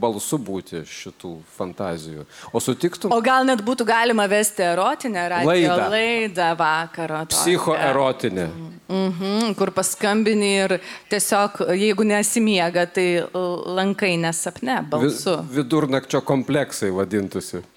[0.02, 2.26] balsu būti šitų fantazijų.
[2.54, 3.14] O sutiktum?
[3.16, 5.88] O gal net būtų galima vesti erotinę radio Laidą.
[5.94, 7.22] laidą vakaro.
[7.26, 7.38] tokią.
[7.38, 8.48] Psichoerotinė.
[8.92, 10.76] Mhm, kur paskambini ir
[11.10, 15.38] tiesiog, jeigu nesimiega, tai lankai nesapne, Vi- balsu.
[15.56, 17.64] Vidurnakčio kompleksai vadintųsi.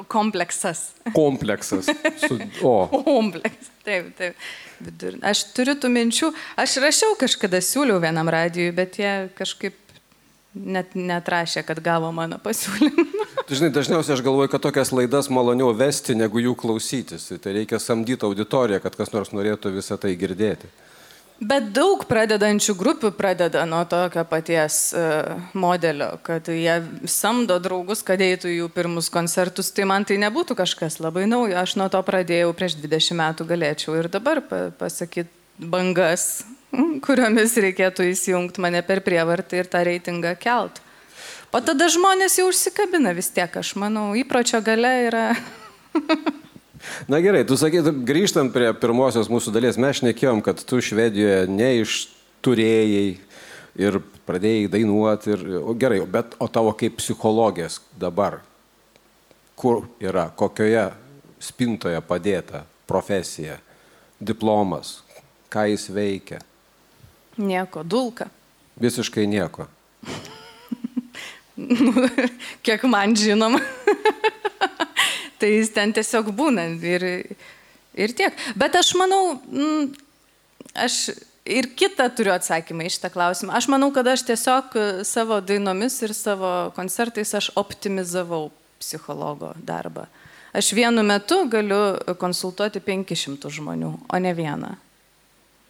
[0.00, 0.90] Ko- Kompleksas.
[1.14, 1.90] Kompleksas.
[2.22, 2.74] Su, o.
[3.04, 3.70] Kompleksas.
[3.84, 4.48] Taip, taip.
[4.80, 5.18] Vidur...
[5.26, 6.32] Aš turiu tų minčių.
[6.60, 9.76] Aš rašiau kažkada siūliau vienam radijui, bet jie kažkaip
[10.54, 13.06] net netrašė, kad gavo mano pasiūlymą.
[13.50, 17.28] Žinai, dažniausiai aš galvoju, kad tokias laidas maloniau vesti, negu jų klausytis.
[17.42, 20.70] Tai reikia samdyti auditoriją, kad kas nors norėtų visą tai girdėti.
[21.40, 26.74] Bet daug pradedančių grupių pradeda nuo tokio paties uh, modelio, kad jie
[27.08, 29.70] samdo draugus, kad eitų jų pirmus koncertus.
[29.72, 31.56] Tai man tai nebūtų kažkas labai naujo.
[31.56, 35.32] Aš nuo to pradėjau prieš 20 metų galėčiau ir dabar pa pasakyti
[35.72, 36.44] bangas,
[37.06, 40.82] kuriomis reikėtų įsijungti mane per prievartą ir tą reitingą kelt.
[41.56, 45.24] O tada žmonės jau užsikabina vis tiek, aš manau, įpročio gale yra.
[47.08, 53.08] Na gerai, tu sakai, grįžtant prie pirmosios mūsų dalies, mes šnekėjom, kad tu Švedijoje neišturėjai
[53.80, 53.98] ir
[54.28, 55.34] pradėjai dainuoti.
[55.34, 58.40] Ir, o gerai, bet o tavo kaip psichologės dabar,
[59.60, 60.88] kur yra, kokioje
[61.40, 63.58] spintoje padėta profesija,
[64.20, 65.00] diplomas,
[65.52, 66.40] ką jis veikia?
[67.40, 68.28] Nieko, dulka.
[68.80, 69.68] Visiškai nieko.
[72.64, 73.60] Kiek man žinoma.
[75.40, 77.06] tai jis ten tiesiog būna ir,
[77.96, 78.36] ir tiek.
[78.58, 79.90] Bet aš manau, mm,
[80.86, 81.00] aš
[81.50, 83.54] ir kitą turiu atsakymą į šitą klausimą.
[83.56, 84.76] Aš manau, kad aš tiesiog
[85.08, 88.50] savo dainomis ir savo koncertais aš optimizavau
[88.80, 90.06] psichologo darbą.
[90.56, 94.72] Aš vienu metu galiu konsultuoti 500 žmonių, o ne vieną.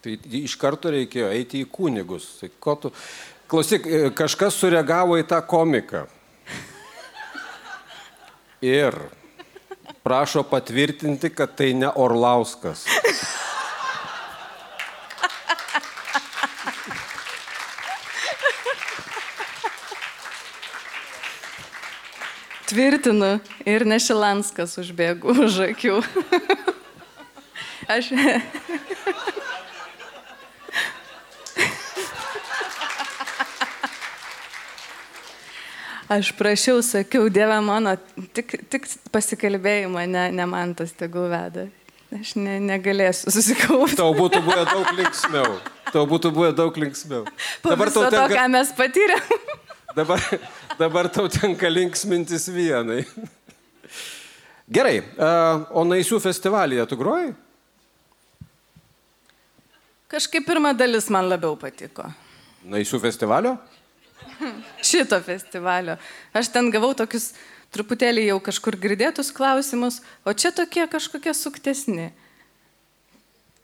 [0.00, 2.38] Tai iš karto reikėjo eiti į kunigus.
[2.40, 2.92] Tai ko tu...
[3.50, 6.04] Klausyk, kažkas sureagavo į tą komiką.
[8.62, 8.94] Ir
[10.02, 12.86] prašo patvirtinti, kad tai ne Orlauskas.
[22.70, 25.98] Tvirtinu ir Nešilanskas užbėgu už akių.
[27.90, 28.12] Aš.
[36.10, 37.92] Aš prašiau, sakiau, Dieve mano,
[38.34, 41.68] tik, tik pasikalbėjimą, ne, ne man tas tegul veda.
[42.10, 43.94] Aš ne, negalėsiu susikaupti.
[44.00, 45.52] Tau būtų buvę daug linksmiau.
[45.94, 47.28] Tau būtų buvę daug linksmiau.
[47.62, 48.26] Po dabar tau tenka...
[48.26, 49.36] to, ką mes patyrėm.
[49.94, 50.24] Dabar,
[50.78, 53.04] dabar tau tenka linksmintis vienai.
[54.70, 55.00] Gerai,
[55.74, 57.32] o Naisių festivalyje tu groji?
[60.10, 62.10] Kažkaip pirma dalis man labiau patiko.
[62.66, 63.54] Naisių festivalio?
[64.90, 65.96] Šito festivalio.
[66.36, 67.32] Aš ten gavau tokius
[67.74, 72.10] truputėlį jau kažkur girdėtus klausimus, o čia tokie kažkokie suktesni.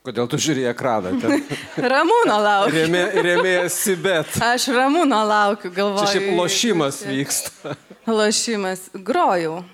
[0.06, 1.16] Kodėl tu žiūri ekraną?
[1.94, 2.76] Ramūno laukiu.
[2.76, 4.36] Rėmė, rėmėjasi, bet.
[4.46, 6.06] Aš Ramūno laukiu, galvoju.
[6.06, 7.74] Čia šiaip lošimas vyksta.
[8.06, 8.84] Lošimas.
[8.94, 9.64] Grojau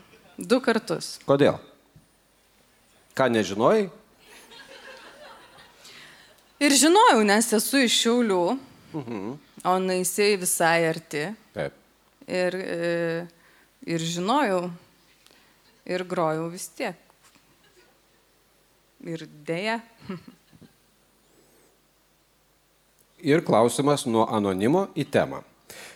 [0.41, 1.19] du kartus.
[1.29, 1.59] Kodėl?
[3.13, 3.91] Ką nežinojai?
[6.63, 8.43] Ir žinojau, nes esu iš Šiaulių,
[8.93, 9.37] Mhm.
[9.65, 11.27] O naisiai visai arti.
[11.55, 11.79] Taip.
[12.27, 13.27] Ir, e,
[13.87, 14.67] ir žinojau,
[15.87, 16.99] ir grojau vis tiek.
[19.03, 19.81] Ir dėja.
[23.23, 25.45] Ir klausimas nuo anonimo į temą.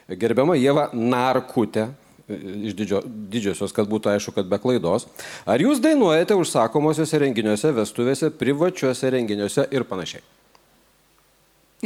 [0.06, 1.88] Gerbiama Jėva Narkutė,
[2.26, 5.08] iš didžio, didžiosios, kad būtų aišku, kad be klaidos.
[5.42, 10.22] Ar jūs dainuojate užsakomosiuose renginiuose, vestuvėse, privačiuose renginiuose ir panašiai?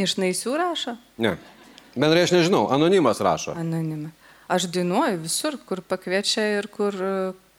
[0.01, 0.94] Iš naisių rašo?
[1.20, 1.35] Ne.
[1.97, 3.55] Bendrai aš nežinau, anonimas rašo.
[3.59, 4.12] Anonimą.
[4.51, 6.95] Aš dainuoju visur, kur pakviečia ir kur,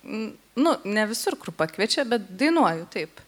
[0.03, 3.21] nu, ne visur, kur pakviečia, bet dainuoju taip.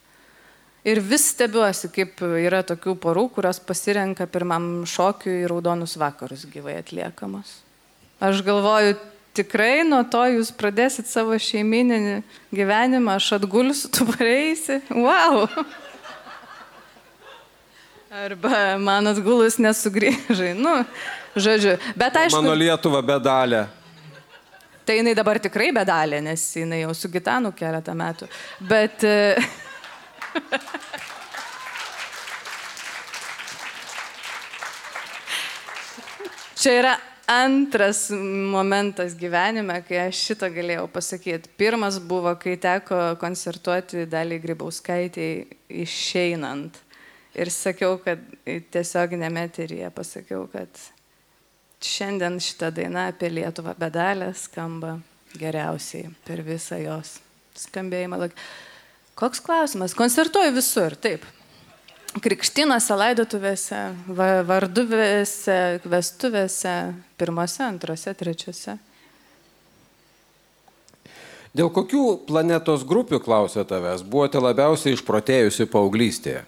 [0.83, 7.53] Ir vis stebiuosi, kaip yra tokių porų, kurios pasirenka pirmam šokiui raudonus vakarus gyvai atliekamos.
[8.23, 8.97] Aš galvoju,
[9.35, 12.17] tikrai nuo to jūs pradėsit savo šeimininį
[12.55, 14.81] gyvenimą, aš atgulsiu, tu pareisi.
[14.91, 15.47] Wow!
[18.13, 20.51] Arba man atgulus nesugrįžai.
[20.53, 20.85] Nu,
[21.33, 21.81] žodžiu.
[21.97, 22.37] Bet aišku.
[22.37, 23.65] Mano Lietuva bedalė.
[24.85, 28.29] Tai jinai dabar tikrai bedalė, nes jinai jau su gitanu keletą metų.
[28.69, 29.01] Bet...
[29.01, 29.33] e,
[36.61, 36.93] Čia yra
[37.25, 41.49] antras momentas gyvenime, kai aš šitą galėjau pasakyti.
[41.57, 45.49] Pirmas buvo, kai teko koncertuoti dalį Grybauskaitį
[45.81, 46.82] išeinant.
[47.33, 50.69] Ir sakiau, kad tiesioginėme eteryje pasakiau, kad
[51.83, 54.99] šiandien šita daina apie Lietuvą bedalę skamba
[55.33, 57.17] geriausiai per visą jos
[57.57, 58.29] skambėjimą.
[59.17, 59.95] Koks klausimas?
[59.97, 61.25] Koncertuoju visur, taip.
[62.21, 63.81] Krikštinose, laidotuvėse,
[64.13, 66.75] va- varduvėse, vestuvėse,
[67.17, 68.77] pirmose, antrose, trečiose.
[71.53, 76.45] Dėl kokių planetos grupių klausė tavęs buvote labiausiai išprotėjusi paauglystėje?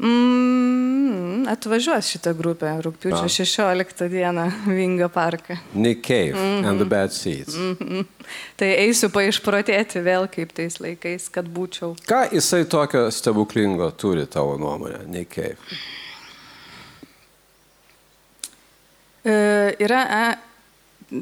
[0.00, 3.28] Mm, atvažiuos šitą grupę rūpiučio A.
[3.28, 5.56] 16 dieną Vingio parką.
[5.74, 6.64] Nick Cave Mhm.
[6.68, 7.54] and the Bad Seeds.
[7.56, 8.04] Mhm.
[8.56, 11.96] Tai eisiu paišprotėti vėl kaip tais laikais, kad būčiau.
[12.08, 15.56] Ką jisai tokio stebuklingo turi tavo nuomonę, Nick Cave?
[19.24, 20.36] E, yra,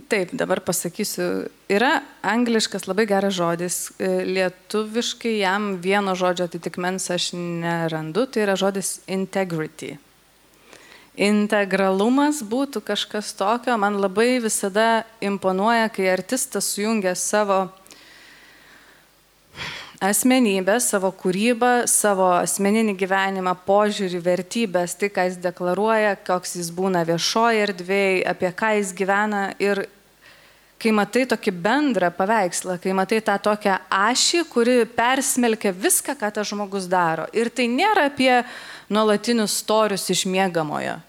[0.08, 7.32] taip, dabar pasakysiu, yra angliškas labai geras žodis, e, lietuviškai jam vieno žodžio atitikmens aš
[7.36, 9.96] nerandu, tai yra žodis integrity.
[11.18, 17.64] Integralumas būtų kažkas tokio, man labai visada imponuoja, kai artistas sujungia savo
[20.00, 27.02] asmenybę, savo kūrybą, savo asmeninį gyvenimą, požiūrį, vertybės, tai, ką jis deklaruoja, koks jis būna
[27.08, 29.42] viešoje erdvėje, apie ką jis gyvena.
[29.62, 29.84] Ir
[30.78, 36.52] kai matai tokį bendrą paveikslą, kai matai tą tokią ašį, kuri persmelkia viską, ką tas
[36.52, 37.26] žmogus daro.
[37.34, 38.32] Ir tai nėra apie
[38.88, 41.00] nuolatinius storius iš mėgamojo.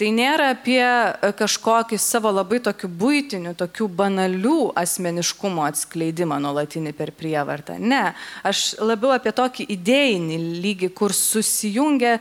[0.00, 7.12] Tai nėra apie e, kažkokį savo labai tokių būtinių, tokių banalių asmeniškumo atskleidimą nuolatinį per
[7.12, 7.76] prievartą.
[7.76, 12.14] Ne, aš labiau apie tokį idėjinį lygį, kur susijungia,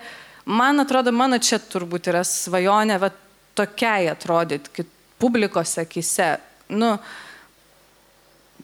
[0.43, 3.13] man atrodo, mano čia turbūt yra svajonė, va
[3.55, 4.83] tokiai atrodyti
[5.19, 6.33] publikos akise.
[6.75, 6.97] Nu,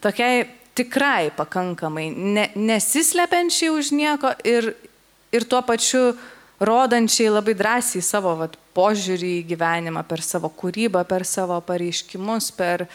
[0.03, 0.43] tokiai
[0.75, 4.73] tikrai pakankamai, ne, nesislepiančiai už nieko ir,
[5.31, 6.09] ir tuo pačiu
[6.59, 12.85] rodančiai labai drąsiai savo vat, požiūrį į gyvenimą, per savo kūrybą, per savo pareiškimus, per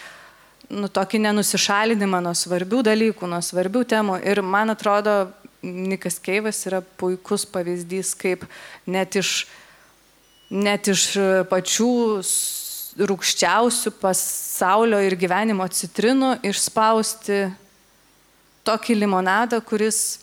[0.70, 4.20] nu, tokį nenusišalinimą nuo svarbių dalykų, nuo svarbių temų.
[4.28, 8.47] Ir man atrodo, Nikas Keivas yra puikus pavyzdys, kaip
[8.89, 9.45] net iš,
[10.49, 11.11] net iš
[11.51, 11.91] pačių
[13.11, 17.43] rūkščiausių pasaulio ir gyvenimo citrinų išspausti
[18.66, 20.20] tokį limonadą, kuris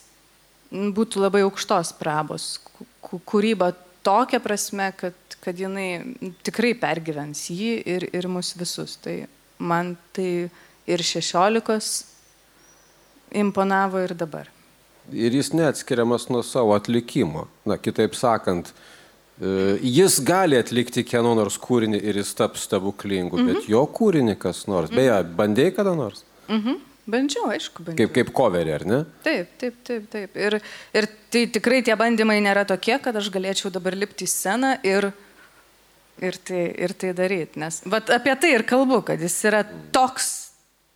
[0.72, 2.58] būtų labai aukštos prabos.
[3.04, 3.72] Kūryba
[4.04, 5.14] tokia prasme, kad,
[5.44, 8.98] kad jinai tikrai pergyvens jį ir, ir mus visus.
[9.04, 9.26] Tai
[9.60, 10.50] man tai
[10.88, 12.06] ir šešiolikos
[13.36, 14.48] imponavo ir dabar.
[15.12, 17.46] Ir jis neatskiriamas nuo savo atlikimo.
[17.68, 18.74] Na, kitaip sakant,
[19.40, 23.48] e, jis gali atlikti kieno nors kūrinį ir jis taps stebuklingu, Mhm.
[23.54, 24.90] bet jo kūrinį kas nors.
[24.92, 26.24] Beje, bandėjai kada nors?
[26.50, 26.80] Mhm.
[27.08, 28.10] Bandžiau, aišku, bandžiau.
[28.10, 28.98] Kaip, kaip coverį, ar ne?
[29.24, 30.34] Taip, taip, taip, taip.
[30.36, 30.58] Ir,
[31.00, 35.08] ir tai tikrai tie bandymai nėra tokie, kad aš galėčiau dabar lipti į sceną ir,
[36.20, 37.62] ir, tai, ir tai daryti.
[37.64, 39.64] Nes vat, apie tai ir kalbu, kad jis yra
[39.96, 40.30] toks,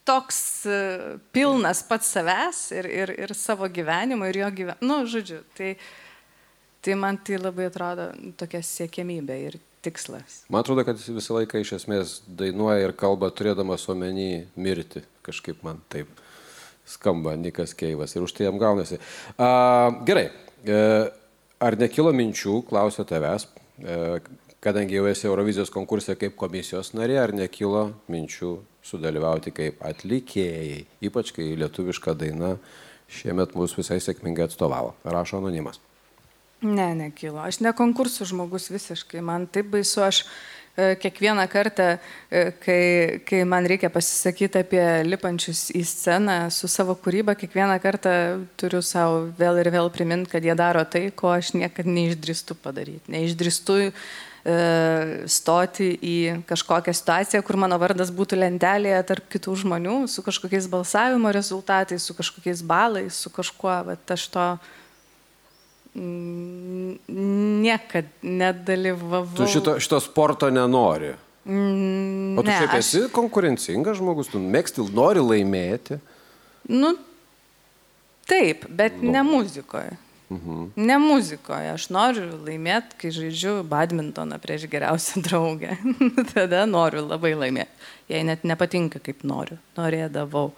[0.08, 0.84] toks e,
[1.32, 4.92] pilnas pats savęs ir, ir, ir savo gyvenimo, ir jo gyvenimo.
[4.92, 5.78] Nu, žodžiu, tai,
[6.84, 10.42] tai man tai labai atrodo tokia siekiamybė ir tikslas.
[10.50, 15.04] Man atrodo, kad jis visą laiką iš esmės dainuoja ir kalba turėdamas omeny mirti.
[15.26, 16.10] Kažkaip man taip
[16.88, 19.00] skamba Nikas Keivas ir už tai jam gaunasi.
[19.38, 20.30] A, gerai.
[20.66, 20.78] E,
[21.62, 23.48] ar nekilo minčių, klausiu tavęs,
[23.82, 24.20] e,
[24.62, 28.56] kadangi jau esi Eurovizijos konkursė kaip komisijos narė, ar nekilo minčių
[28.86, 32.56] sudalyvauti kaip atlikėjai, ypač kai lietuviška daina
[33.12, 34.96] šiemet mūsų visai sėkmingai atstovavo.
[35.06, 35.82] Rašo anonimas.
[36.62, 37.40] Ne, nekilo.
[37.42, 39.22] Aš ne konkursų žmogus visiškai.
[39.26, 40.20] Man taip baisu, aš
[40.78, 41.88] e, kiekvieną kartą,
[42.30, 42.82] e, kai,
[43.26, 48.14] kai man reikia pasisakyti apie lipančius į sceną su savo kūryba, kiekvieną kartą
[48.62, 53.10] turiu savo vėl ir vėl priminti, kad jie daro tai, ko aš niekada neišdrįstu padaryti.
[53.16, 53.94] Neišdrįstu e,
[55.26, 56.18] stoti į
[56.52, 62.14] kažkokią situaciją, kur mano vardas būtų lentelėje tarp kitų žmonių, su kažkokiais balsavimo rezultatais, su
[62.14, 63.80] kažkokiais balais, su kažkuo.
[63.90, 64.46] Bet aš to
[67.08, 69.36] niekad nedalyvavau.
[69.38, 71.14] Tu šito, šito sporto nenori.
[71.46, 75.98] Mm, O tu ne, šiaip aš- esi konkurencingas žmogus, tu mėgsti, nori laimėti.
[76.70, 76.94] Nu,
[78.30, 79.98] taip, bet ne muzikoje.
[80.32, 80.68] Mhm.
[80.80, 81.74] Ne muzikoje.
[81.74, 85.76] Aš noriu laimėti, kai žaidžiu badmintoną prieš geriausią draugę.
[86.34, 87.74] Tada noriu labai laimėti.
[88.08, 89.58] Jei net nepatinka, kaip noriu.
[89.76, 90.52] Norėdavau,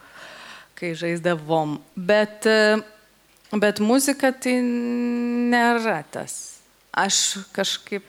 [0.78, 1.80] kai žaisdavom.
[1.96, 2.84] Bet, e,
[3.62, 6.60] bet muzika tai nėra tas.
[6.94, 8.06] Aš kažkaip,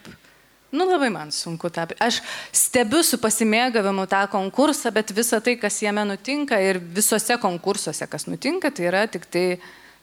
[0.72, 1.86] nu labai man sunku tą.
[2.02, 2.20] Aš
[2.52, 8.28] stebiu su pasimėgavimu tą konkursą, bet visa tai, kas jame nutinka ir visose konkursuose, kas
[8.28, 9.46] nutinka, tai yra tik tai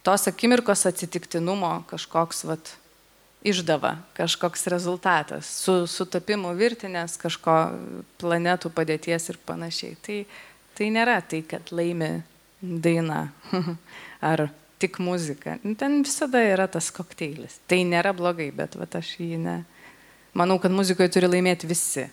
[0.05, 2.73] tos akimirkos atsitiktinumo kažkoks vat,
[3.45, 7.55] išdava, kažkoks rezultatas, su sutapimu virtinės, kažko
[8.21, 9.97] planetų padėties ir panašiai.
[10.05, 10.17] Tai,
[10.77, 12.19] tai nėra tai, kad laimi
[12.61, 13.27] daina
[14.31, 14.47] ar
[14.81, 15.57] tik muzika.
[15.79, 17.59] Ten visada yra tas kokteilis.
[17.69, 19.61] Tai nėra blogai, bet vat, aš jį ne.
[20.37, 22.07] Manau, kad muzikoje turi laimėti visi.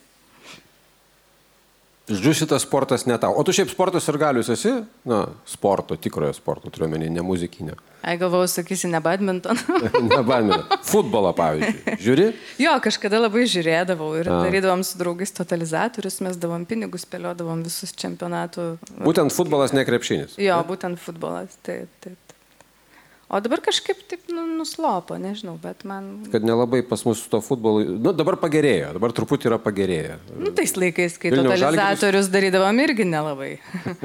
[2.09, 3.35] Žodžiu, šitas sportas ne tau.
[3.37, 4.71] O tu šiaip sportas ir galius esi?
[5.09, 7.77] Na, sporto, tikrojo sporto, turiu menį, ne muzikinio.
[8.01, 9.59] Ai galvojau, sakysi, ne badminton.
[10.13, 10.81] ne badminton.
[10.89, 11.97] Futbolą, pavyzdžiui.
[12.01, 12.29] Žiūri?
[12.65, 14.39] jo, kažkada labai žiūrėdavau ir A.
[14.47, 18.71] darydavom su draugais totalizatorius, mes davom pinigus, spėliodavom visus čempionatų.
[19.05, 20.39] Būtent futbolas, ne krepšinis.
[20.41, 21.61] Jo, būtent futbolas.
[21.67, 22.17] Taip, taip.
[23.29, 26.07] O dabar kažkaip taip nu, nuslopo, nežinau, bet man...
[26.33, 27.83] Kad nelabai pas mus su to futbolu.
[28.01, 30.15] Nu, dabar pagerėjo, dabar truputį yra pagerėję.
[30.33, 33.51] Nu, tais laikais, kai Vilniaus totalizatorius darydavom irgi nelabai.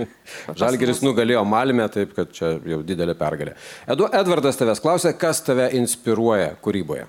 [0.59, 3.55] Žalgeris nugalėjo Malmę, taip kad čia jau didelė pergalė.
[3.95, 7.07] Edu, Edvardas tavęs klausė, kas tave inspiruoja kūryboje.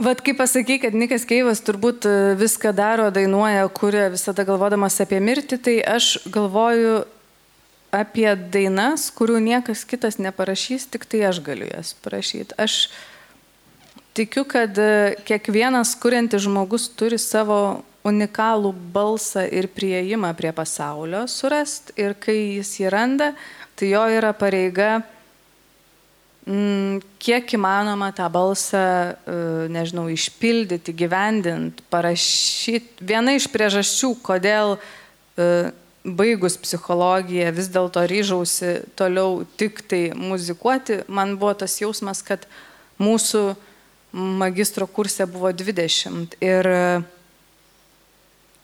[0.00, 5.20] Vat kaip pasakai, kad Nikas Keivas turbūt e, viską daro, dainuoja, kuria visada galvodamas apie
[5.22, 7.04] mirtį, tai aš galvoju
[7.94, 12.56] apie dainas, kurių niekas kitas neparašys, tik tai aš galiu jas parašyti.
[12.60, 12.90] Aš
[14.18, 21.94] tikiu, kad e, kiekvienas kuriantis žmogus turi savo unikalų balsą ir prieimą prie pasaulio surast
[21.96, 23.32] ir kai jis jį randa,
[23.74, 24.98] tai jo yra pareiga
[26.46, 28.84] mm, kiek įmanoma tą balsą,
[29.14, 29.38] e,
[29.72, 33.00] nežinau, išpildyti, gyvendinti, parašyti.
[33.00, 35.72] Viena iš priežasčių, kodėl e,
[36.04, 42.44] baigus psichologiją vis dėlto ryžausi toliau tik tai muzikuoti, man buvo tas jausmas, kad
[43.00, 43.54] mūsų
[44.14, 46.68] magistro kursė buvo 20 ir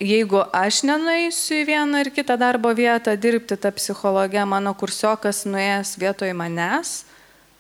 [0.01, 5.97] jeigu aš nenueisiu į vieną ar kitą darbo vietą dirbti tą psichologę, mano kursiokas nuėjęs
[6.01, 6.93] vietoj manęs,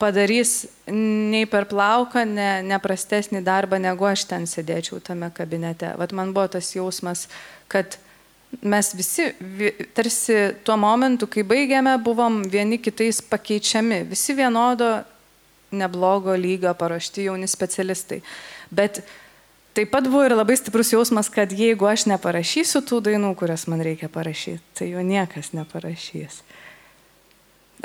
[0.00, 5.92] padarys nei per plauką, ne, ne prastesnį darbą, negu aš ten sėdėčiau tame kabinete.
[6.00, 7.26] Vat man buvo tas jausmas,
[7.68, 7.98] kad
[8.62, 15.04] mes visi, vi- tarsi tuo momentu, kai baigėme, buvom vieni kitais pakeičiami, visi vienodo
[15.70, 18.20] neblogo lygio paruošti jauni specialistai.
[18.70, 19.02] Bet
[19.74, 23.82] taip pat buvo ir labai stiprus jausmas, kad jeigu aš neparašysiu tų dainų, kurias man
[23.86, 26.42] reikia parašyti, tai jų niekas neparašys.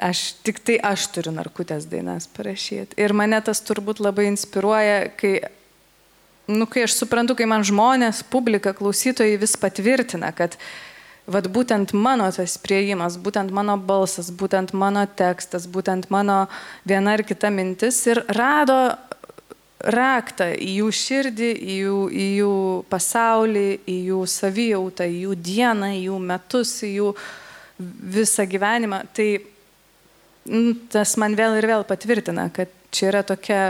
[0.01, 2.97] Aš tik tai aš turiu narkutės dainas parašyti.
[2.99, 5.37] Ir mane tas turbūt labai inspiruoja, kai,
[6.47, 10.59] nu, kai aš suprantu, kai man žmonės, publika, klausytojai vis patvirtina, kad
[11.25, 16.43] Vat būtent mano tas prieimas, būtent mano balsas, būtent mano tekstas, būtent mano
[16.85, 18.93] viena ar kita mintis ir rado
[19.81, 22.53] raktą į jų širdį, į jų, į jų
[22.93, 27.09] pasaulį, į jų savijautą, į jų dieną, į jų metus, į jų
[28.15, 29.01] visą gyvenimą.
[29.17, 33.61] Tai mm, tas man vėl ir vėl patvirtina, kad čia yra tokia,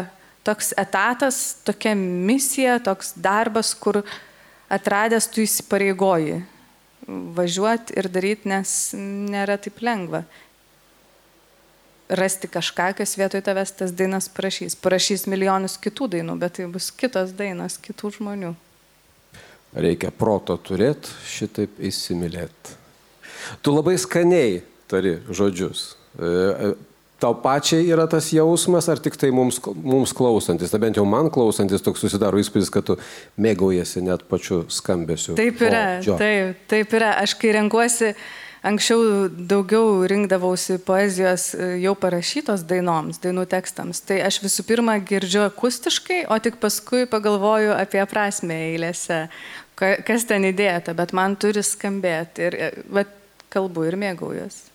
[0.45, 4.03] toks etatas, tokia misija, toks darbas, kur
[4.69, 6.43] atradęs tu įsipareigoji
[7.07, 10.23] važiuoti ir daryti, nes nėra taip lengva.
[12.05, 14.77] Rasti kažką, kas vietoj tavęs tas dainas parašys.
[14.77, 18.53] Parašys milijonus kitų dainų, bet tai bus kitos dainos, kitų žmonių.
[19.75, 22.77] Reikia proto turėti, šitaip įsimylėti.
[23.61, 25.95] Tu labai skaniai tari žodžius.
[27.19, 31.29] Tau pačiai yra tas jausmas, ar tik tai mums, mums klausantis, tai bent jau man
[31.31, 32.97] klausantis toks susidaro įspūdis, kad tu
[33.39, 35.37] mėgaujasi net pačiu skambesiu.
[35.39, 36.17] Taip yra, žodžio.
[36.19, 37.13] taip, taip yra.
[37.23, 38.11] Aš kai renkuosi,
[38.67, 44.03] anksčiau daugiau rinkdavausi poezijos e, jau parašytos dainoms, dainų tekstams.
[44.11, 49.23] Tai aš visų pirma girdžiu akustiškai, o tik paskui pagalvoju apie prasme eilėse,
[49.79, 52.61] ka- kas ten įdėta, bet man turi skambėti ir
[52.91, 53.07] vat,
[53.55, 54.74] kalbu ir mėgaujuosi.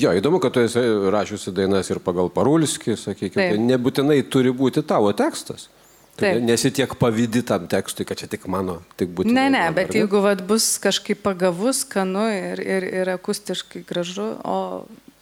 [0.00, 0.80] Jo, įdomu, kad tu esi
[1.12, 5.68] rašiusi dainas ir pagal Parulskį, sakykime, tai nebūtinai turi būti tavo tekstas.
[6.16, 6.34] Taip.
[6.34, 9.32] ne- nesi tiek pavydi tam tekstui, kad čia tik mano, tik būtinai.
[9.32, 14.58] Ne, ne, bet jeigu vat, bus kažkaip pagavus, skanu ir, ir, ir akustiškai gražu, o,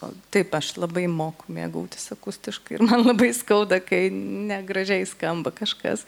[0.03, 6.03] o taip aš labai moku mėgautis akustiškai ir man labai skauda, kai negražiai skamba kažkas.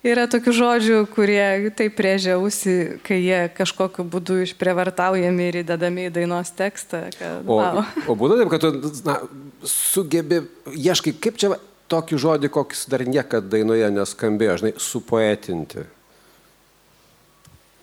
[0.00, 6.12] Yra tokių žodžių, kurie taip priežia ausį, kai jie kažkokiu būdu išprievartaujami ir įdedami į
[6.14, 7.02] dainos tekstą.
[7.18, 7.82] Kad, O, wow.
[8.08, 9.18] o būna taip, kad tu na,
[9.60, 10.40] sugebi,
[10.72, 11.52] ieškai, kaip čia
[11.92, 15.84] tokį žodį, koks dar niekada dainoje neskambėjo, žinai, supoetinti.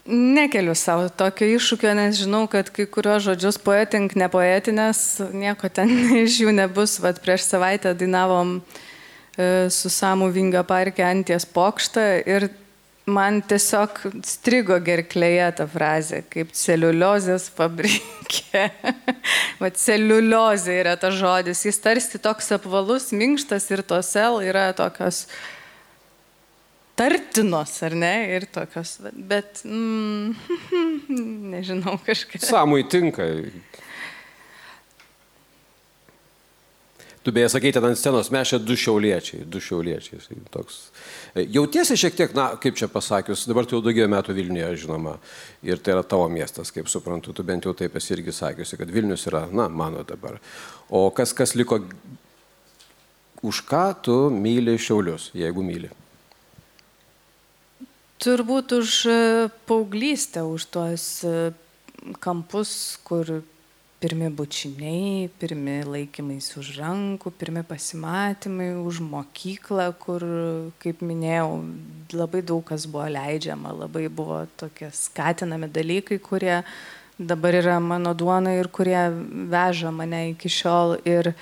[0.08, 5.94] Nekeliu savo tokio iššūkio, nes žinau, kad kai kuriuos žodžius poetink, nepoetinės, nieko ten
[6.26, 6.98] iš jų nebus.
[7.04, 8.87] Vat prieš savaitę dainavom e,
[9.70, 12.50] su Samu Vinga parke anties pokštą ir
[13.08, 18.66] man tiesiog strigo gerklėje ta frazė, kaip celiuliozės fabrikė.
[19.62, 25.26] Vat celiuliozė yra tas žodis, jis tarsi toks apvalus, minkštas ir tos L yra tokios
[26.98, 30.34] tartinos, ar ne, ir tokios, bet, mm,
[31.54, 32.50] nežinau, kažkas.
[32.50, 33.28] Samui tinka.
[37.28, 40.38] Tu beje sakei ten ant scenos, mes čia du šiauliečiai, du šiauliečiai.
[40.48, 40.76] Toks.
[41.36, 45.18] E, Jautiesi šiek tiek, na, kaip čia pasakius, dabar tu jau daugybę metų Vilniuje, žinoma,
[45.68, 48.94] ir tai yra tavo miestas, kaip suprantu, tu bent jau taip esi irgi sakiusi, kad
[48.96, 50.38] Vilnius yra, na, mano dabar.
[50.88, 51.82] O kas, kas liko,
[53.44, 55.92] už ką tu myli Šiaulius, jeigu myli?
[58.24, 59.20] Turbūt už e,
[59.68, 61.36] paauglystę, už tuos e,
[62.24, 63.42] kampus, kur
[64.00, 70.24] pirmi bučiniai, pirmi laikymais už rankų, pirmi pasimatymai, už mokyklą, kur,
[70.82, 71.64] kaip minėjau,
[72.14, 76.62] labai daug kas buvo leidžiama, labai buvo tokie skatinami dalykai, kurie
[77.18, 79.10] dabar yra mano duona ir kurie
[79.50, 81.00] veža mane iki šiol.
[81.02, 81.34] Ir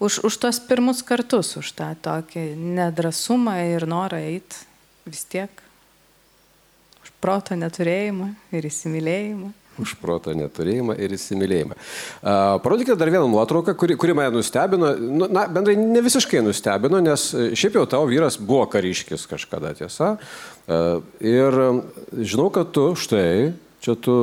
[0.00, 4.64] už, už tos pirmus kartus, už tą tokį nedrasumą ir norą eiti
[5.04, 5.50] vis tiek.
[7.04, 9.58] Už proto neturėjimą ir įsimylėjimą.
[9.80, 11.76] Už protą neturėjimą ir įsimylėjimą.
[12.60, 14.90] Parodykite dar vieną nuotrauką, kuri, kuri mane nustebino.
[15.00, 19.72] Nu, na, bendrai ne visiškai nustebino, nes e, šiaip jau tavo vyras buvo kariškis kažkada,
[19.78, 20.18] tiesa.
[21.24, 21.56] Ir
[22.20, 24.16] žinau, kad tu štai, čia tu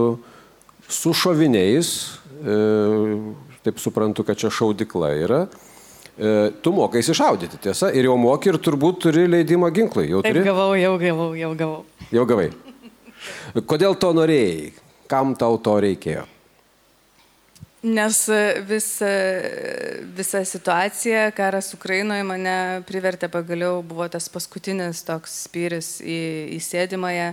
[0.90, 1.90] su šoviniais,
[2.42, 3.34] uh,
[3.66, 5.42] taip suprantu, kad čia šaudikla yra.
[6.62, 10.10] Tu mokaiesi šaudyti, tiesa, ir jau moki ir turbūt turi leidimą ginklai.
[10.10, 10.44] Jau Taip turi?
[10.44, 11.84] gavau, jau gavau, jau gavau.
[12.12, 12.50] Jau gavai.
[13.70, 14.74] Kodėl to norėjai?
[15.10, 16.28] Kam tau to reikėjo?
[17.80, 19.08] Nes e, visa,
[20.16, 22.56] visa situacija, karas Ukrainoje mane
[22.90, 26.20] privertė pagaliau, buvo tas paskutinis toks spyris į,
[26.58, 27.32] į sėdimąją,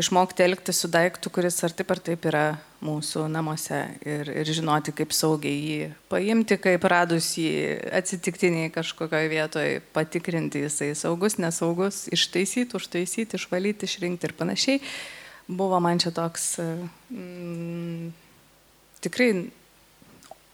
[0.00, 2.46] išmokti elgti su daiktu, kuris ar taip ar taip yra
[2.80, 7.52] mūsų namuose ir, ir žinoti, kaip saugiai jį paimti, kaip radus jį
[7.92, 14.80] atsitiktiniai kažkokioje vietoje, patikrinti jisai saugus, nesaugus, ištaisyti, užtaisyti, išvalyti, išrinkti ir panašiai.
[15.52, 16.46] Buvo man čia toks
[17.12, 18.12] mm,
[19.04, 19.32] tikrai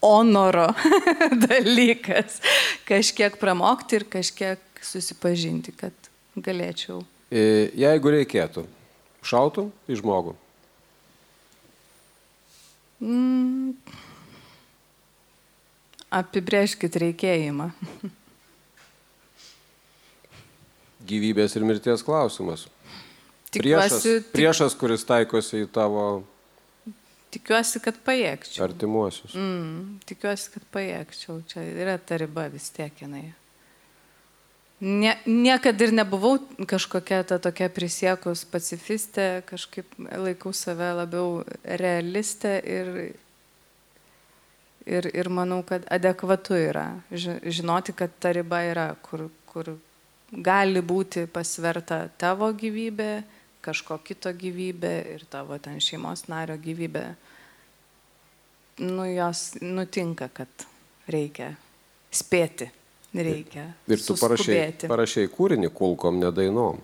[0.03, 0.69] honoro
[1.49, 2.41] dalykas.
[2.89, 5.93] Kažkiek pramokti ir kažkiek susipažinti, kad
[6.39, 7.03] galėčiau.
[7.31, 8.65] E, Jeigu reikėtų,
[9.27, 10.35] šautum į žmogų.
[12.99, 13.75] Mm,
[16.11, 17.71] apibrėžkit reikėjimą.
[21.09, 22.67] Gyvybės ir mirties klausimas.
[23.51, 26.25] Tikiuosi- Priešas, priešas kuris taikosi į tavo
[27.31, 28.65] Tikiuosi, kad pajėgčiau.
[28.65, 29.35] artimuosius.
[29.37, 31.43] Mm, tikiuosi, kad pajėgčiau.
[31.49, 33.35] Čia yra ta riba vis tiek jinai.
[34.81, 36.39] Nie, niekada ir nebuvau
[36.71, 42.93] kažkokia ta tokia prisiekus pacifistė, kažkaip laikau save labiau realistė ir,
[44.87, 49.73] ir, ir manau, kad adekvatu yra ži- žinoti, kad ta riba yra, kur, kur
[50.33, 53.25] gali būti pasverta tavo gyvybė,
[53.65, 57.05] kažko kito gyvybė ir tavo ten šeimos nario gyvybė.
[58.79, 60.67] Nu, jos nutinka, kad
[61.11, 61.53] reikia
[62.15, 62.69] spėti,
[63.15, 63.67] reikia.
[63.91, 64.91] Ir tu parašai, suskubėti.
[64.91, 66.79] parašai kūrinį kulkom, nedainom.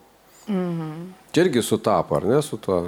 [0.50, 0.92] Mhm.
[1.32, 2.82] Čia irgi sutapo, ar ne, su tuo?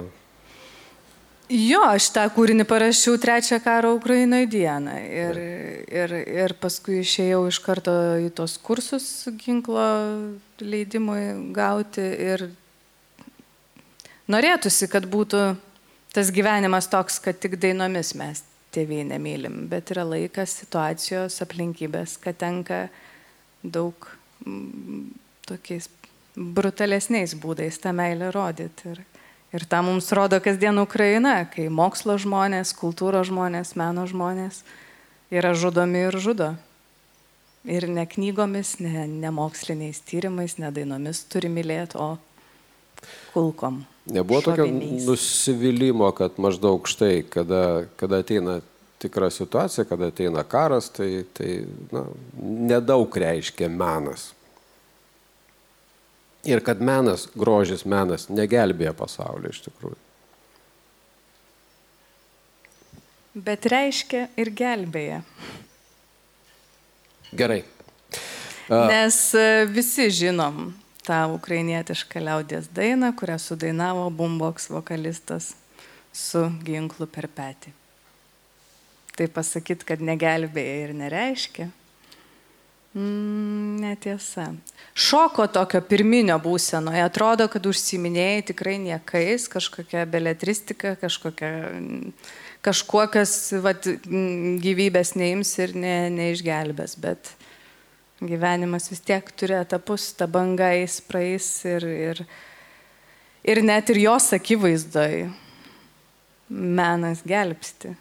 [1.47, 5.37] Jo, aš tą kūrinį parašiau trečią karo Ukrainoje dieną ir,
[5.87, 9.05] ir, ir paskui išėjau iš karto į tos kursus
[9.39, 9.85] ginklo
[10.59, 12.49] leidimui gauti ir
[14.31, 15.41] norėtųsi, kad būtų
[16.15, 18.43] tas gyvenimas toks, kad tik dainomis mes
[18.75, 22.87] tėvai nemylim, bet yra laikas, situacijos, aplinkybės, kad tenka
[23.63, 24.09] daug
[25.47, 25.89] tokiais
[26.37, 28.93] brutalesniais būdais tą meilę rodyti.
[28.93, 29.01] Ir,
[29.55, 34.61] ir tą mums rodo kasdien Ukraina, kai mokslo žmonės, kultūros žmonės, meno žmonės
[35.33, 36.53] yra žudomi ir žudo.
[37.67, 42.15] Ir ne knygomis, ne, ne moksliniais tyrimais, ne dainomis turi mylėti, o
[43.33, 43.81] kulkom.
[44.07, 48.59] Nebuvo tokio nusivylimų, kad maždaug štai, kada, kada ateina
[49.03, 51.59] tikra situacija, kada ateina karas, tai, tai
[51.91, 52.05] na,
[52.39, 54.31] nedaug reiškia menas.
[56.47, 59.99] Ir kad menas, grožis menas negelbėja pasaulio iš tikrųjų.
[63.37, 65.19] Bet reiškia ir gelbėja.
[67.37, 67.61] Gerai.
[68.71, 70.71] Nes e, visi žinom
[71.07, 75.53] tą ukrainietišką liaudės dainą, kurią sudainavo Bumboks vokalistas
[76.13, 77.73] su ginklu per petį.
[79.17, 81.71] Tai pasakyti, kad negelbėja ir nereiškia.
[82.97, 84.51] Mm, netiesa.
[84.97, 91.51] Šoko tokio pirminio būsenoje atrodo, kad užsiminėjai tikrai niekais, kažkokia beletristika, kažkokia,
[92.65, 97.36] kažkuo, kas vat, mm, gyvybės neims ir ne, neišgelbės, bet
[98.21, 102.21] gyvenimas vis tiek turi etapus, ta banga eis praeis ir, ir,
[103.45, 105.27] ir net ir jos akivaizdoj
[106.49, 107.95] menas gelbsti.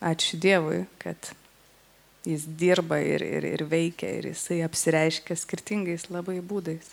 [0.00, 1.32] Ačiū Dievui, kad
[2.24, 6.90] Jis dirba ir, ir, ir veikia ir jisai apsireiškia skirtingais labai būdais.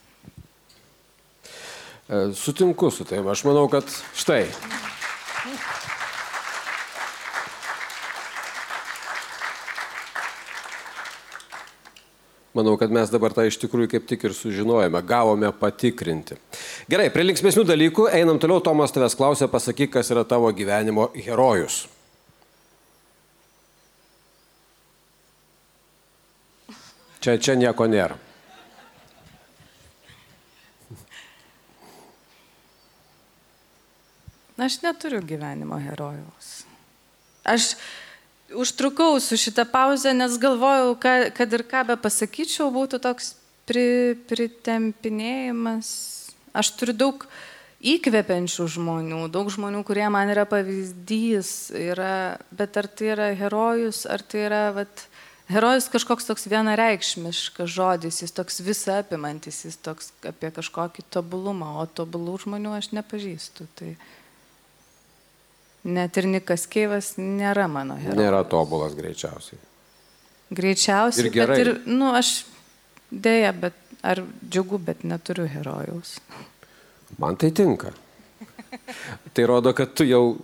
[2.07, 3.19] E, Sutinku su tai.
[3.19, 4.45] Aš manau, kad štai.
[12.57, 16.39] Manau, kad mes dabar tą iš tikrųjų kaip tik ir sužinojome, gavome patikrinti.
[16.89, 18.63] Gerai, prie linksmėsnių dalykų einam toliau.
[18.65, 21.83] Tomas tavęs klausė, pasakyk, kas yra tavo gyvenimo herojus.
[27.21, 28.17] Čia, čia nieko nėra.
[34.57, 36.63] Aš neturiu gyvenimo herojaus.
[37.45, 37.75] Aš
[38.55, 43.35] užtrukau su šitą pauzę, nes galvojau, ka, kad ir ką be pasakyčiau, būtų toks
[43.67, 45.89] pri, pritempinėjimas.
[46.57, 47.27] Aš turiu daug
[47.83, 54.23] įkvepiančių žmonių, daug žmonių, kurie man yra pavyzdys, yra, bet ar tai yra herojus, ar
[54.25, 55.03] tai yra, vat,
[55.51, 61.85] herojus kažkoks toks vienareikšmiškas žodis, jis toks visą apimantis, jis toks apie kažkokį tobulumą, o
[61.85, 63.69] tobulų žmonių aš nepažįstu.
[63.77, 63.93] Tai...
[65.87, 68.19] Net ir Nikas Keivas nėra mano herojus.
[68.19, 69.59] Nėra tobulas greičiausiai.
[70.57, 71.27] Greičiausiai.
[71.27, 71.55] Ir gerai.
[71.55, 72.41] Bet ir, nu, aš
[73.11, 76.17] dėja, bet ar džiugu, bet neturiu herojaus.
[77.19, 77.93] Man tai tinka.
[79.33, 80.35] Tai rodo, kad tu jau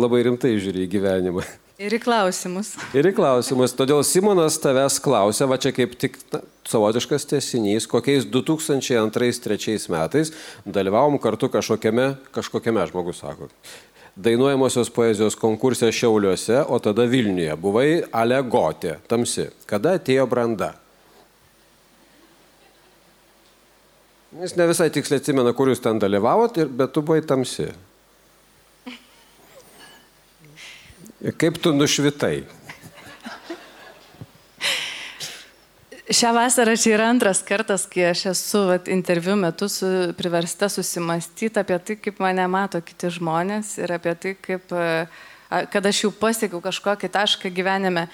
[0.00, 1.44] labai rimtai žiūri į gyvenimą.
[1.80, 2.74] Ir į klausimus.
[2.92, 3.72] Ir į klausimus.
[3.72, 10.32] Todėl Simonas tavęs klausia, va čia kaip tik na, savotiškas tesinys, kokiais 2002-2003 metais
[10.68, 13.48] dalyvavom kartu kažkokiame, kažkokiame žmogus sako.
[14.20, 17.54] Dainuojamosios poezijos konkursė Šiauliuose, o tada Vilniuje.
[17.56, 19.46] Buvai alegotė, tamsi.
[19.70, 20.74] Kada atėjo branda?
[24.40, 27.70] Jis ne visai tiksliai atsimena, kur jūs ten dalyvavot, ir- bet tu buvai tamsi.
[31.40, 32.44] Kaip tu nušvitai?
[36.10, 39.86] Šią vasarą čia yra antras kartas, kai aš esu vat, interviu metu su,
[40.18, 45.86] priversta susimastyti apie tai, kaip mane mato kiti žmonės ir apie tai, kaip, e, kad
[45.86, 48.08] aš jau pasiekiau kažkokį tašką gyvenime,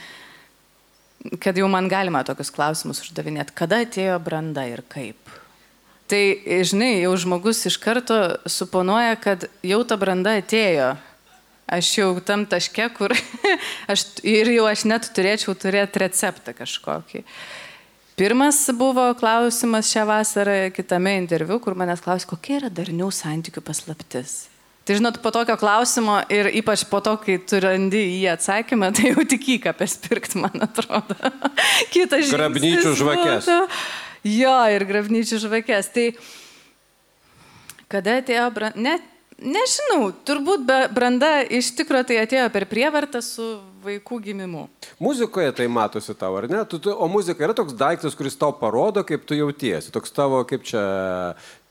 [1.41, 3.57] kad jau man galima tokius klausimus uždavinėti.
[3.57, 5.33] Kada atėjo branda ir kaip?
[6.13, 6.23] Tai,
[6.69, 10.99] žinai, jau žmogus iš karto suponuoja, kad jau ta branda atėjo.
[11.67, 13.17] Aš jau tam taške, kur
[13.93, 17.25] aš ir jau aš net turėčiau turėti receptą kažkokį.
[18.17, 24.47] Pirmas buvo klausimas šią vasarą kitame interviu, kur manęs klausė, kokia yra darnių santykių paslaptis.
[24.87, 28.89] Tai žinot, po tokio klausimo ir ypač po to, kai tu randi į jį atsakymą,
[28.97, 31.17] tai jau tik įkapės pirkti, man atrodo.
[31.93, 33.51] Kitas žingsnis Grabnyčių žvakes.
[33.51, 33.81] būtų-
[34.27, 35.91] Jo, ir grabnyčių žvakės.
[35.95, 36.07] Tai
[37.93, 38.81] kada atėjo branda?
[38.83, 38.95] Ne,
[39.43, 40.65] nežinau, turbūt
[40.95, 43.45] branda iš tikrųjų tai atėjo per prievartą su
[43.87, 44.65] vaikų gimimu.
[45.03, 46.63] Muzikoje tai matosi tau, ar ne?
[46.69, 49.93] Tu, tu, o muzika yra toks daiktas, kuris tau parodo, kaip tu jautiesi.
[49.95, 50.83] Toks tavo, kaip čia,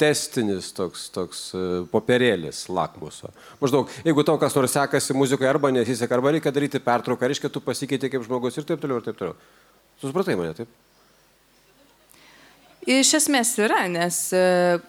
[0.02, 3.34] testinis, toks, toks e, popierėlis lakmuso.
[3.62, 7.64] Maždaug, jeigu tau kas nors sekasi muzikoje arba nesiseka, arba reikia daryti pertrauką, reiškia, tu
[7.66, 9.40] pasikeitė kaip žmogus ir taip toliau, ir taip toliau.
[10.00, 10.85] Tu supratai mane, taip?
[12.86, 14.40] Iš esmės yra, nes e,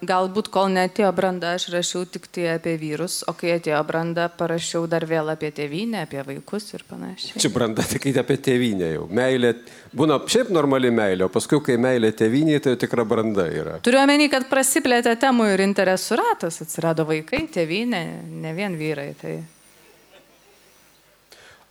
[0.05, 4.83] galbūt kol netėjo branda, aš rašiau tik tai apie vyrus, o kai atėjo branda, parašiau
[4.91, 7.41] dar vėl apie tėvynę, apie vaikus ir panašiai.
[7.41, 9.07] Čia branda tik apie tėvynę jau.
[9.09, 9.55] Meilė,
[9.97, 13.79] būna šiaip normali meilė, o paskui, kai meilė tėvynė, tai tikra branda yra.
[13.81, 18.05] Turiu omeny, kad prasiplėtė temų ir interesų ratas, atsirado vaikai, tėvynė,
[18.45, 19.09] ne vien vyrai.
[19.17, 19.35] Tai,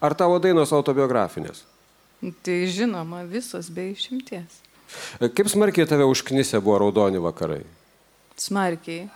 [0.03, 1.62] Ar tavo dainos autobiografinės?
[2.43, 4.65] tai žinoma, visos be išimties.
[5.20, 7.62] Kaip smarkiai tave užknisę buvo raudoni vakarai?
[8.36, 9.08] Smarkiai.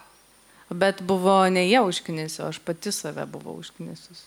[0.71, 4.23] Bet buvo ne jie užknisę, o aš pati save buvau užknisus.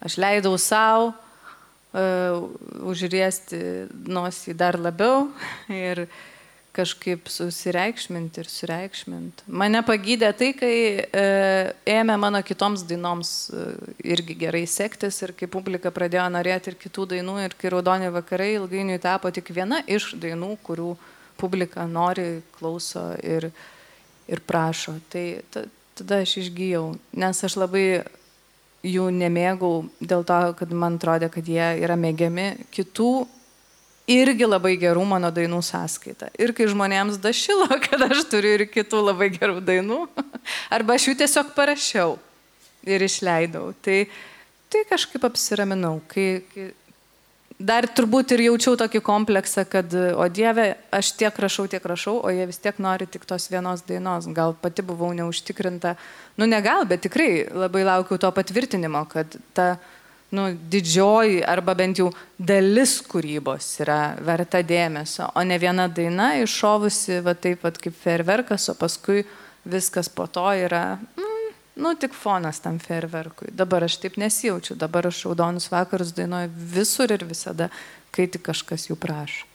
[0.00, 2.46] Aš leidau savo uh,
[2.88, 3.60] užriesti
[4.08, 5.28] nosį dar labiau
[5.88, 6.06] ir
[6.80, 9.46] kažkaip susireikšminti ir sureikšminti.
[9.60, 10.74] Mane pagydė tai, kai
[11.04, 13.70] uh, ėmė mano kitoms dainoms uh,
[14.02, 18.54] irgi gerai sektis ir kai publika pradėjo norėti ir kitų dainų ir kai Raudoni vakarai
[18.58, 20.94] ilgainiui tapo tik viena iš dainų, kurių
[21.40, 23.50] publika nori, klauso ir,
[24.28, 24.98] ir prašo.
[25.12, 25.64] Tai ta,
[25.96, 26.86] tada aš išgyjau,
[27.20, 27.86] nes aš labai
[28.86, 33.12] jų nemėgau dėl to, kad man atrodė, kad jie yra mėgiami kitų
[34.08, 36.30] irgi labai gerų mano dainų sąskaita.
[36.40, 40.02] Ir kai žmonėms dašilo, kad aš turiu ir kitų labai gerų dainų,
[40.76, 42.18] arba aš jų tiesiog parašiau
[42.88, 43.70] ir išleidau.
[43.84, 44.02] Tai,
[44.72, 45.98] tai kažkaip apsiraminau.
[46.10, 46.70] Kai, kai
[47.60, 52.32] dar turbūt ir jaučiau tokį kompleksą, kad, o Dieve, aš tiek rašau, tiek rašau, o
[52.32, 54.28] jie vis tiek nori tik tos vienos dainos.
[54.36, 55.94] Gal pati buvau neužtikrinta,
[56.40, 59.74] nu ne gal, bet tikrai labai laukiau to patvirtinimo, kad ta
[60.30, 67.20] nu, didžioji arba bent jau dalis kūrybos yra verta dėmesio, o ne viena daina iššovusi,
[67.26, 69.24] va taip pat kaip ferverkas, o paskui
[69.68, 71.52] viskas po to yra, mm,
[71.82, 73.50] nu, tik fonas tam ferverkui.
[73.56, 77.70] Dabar aš taip nesijaučiu, dabar aš raudonus vakarus dainuoju visur ir visada,
[78.14, 79.46] kai tik kažkas jų prašo.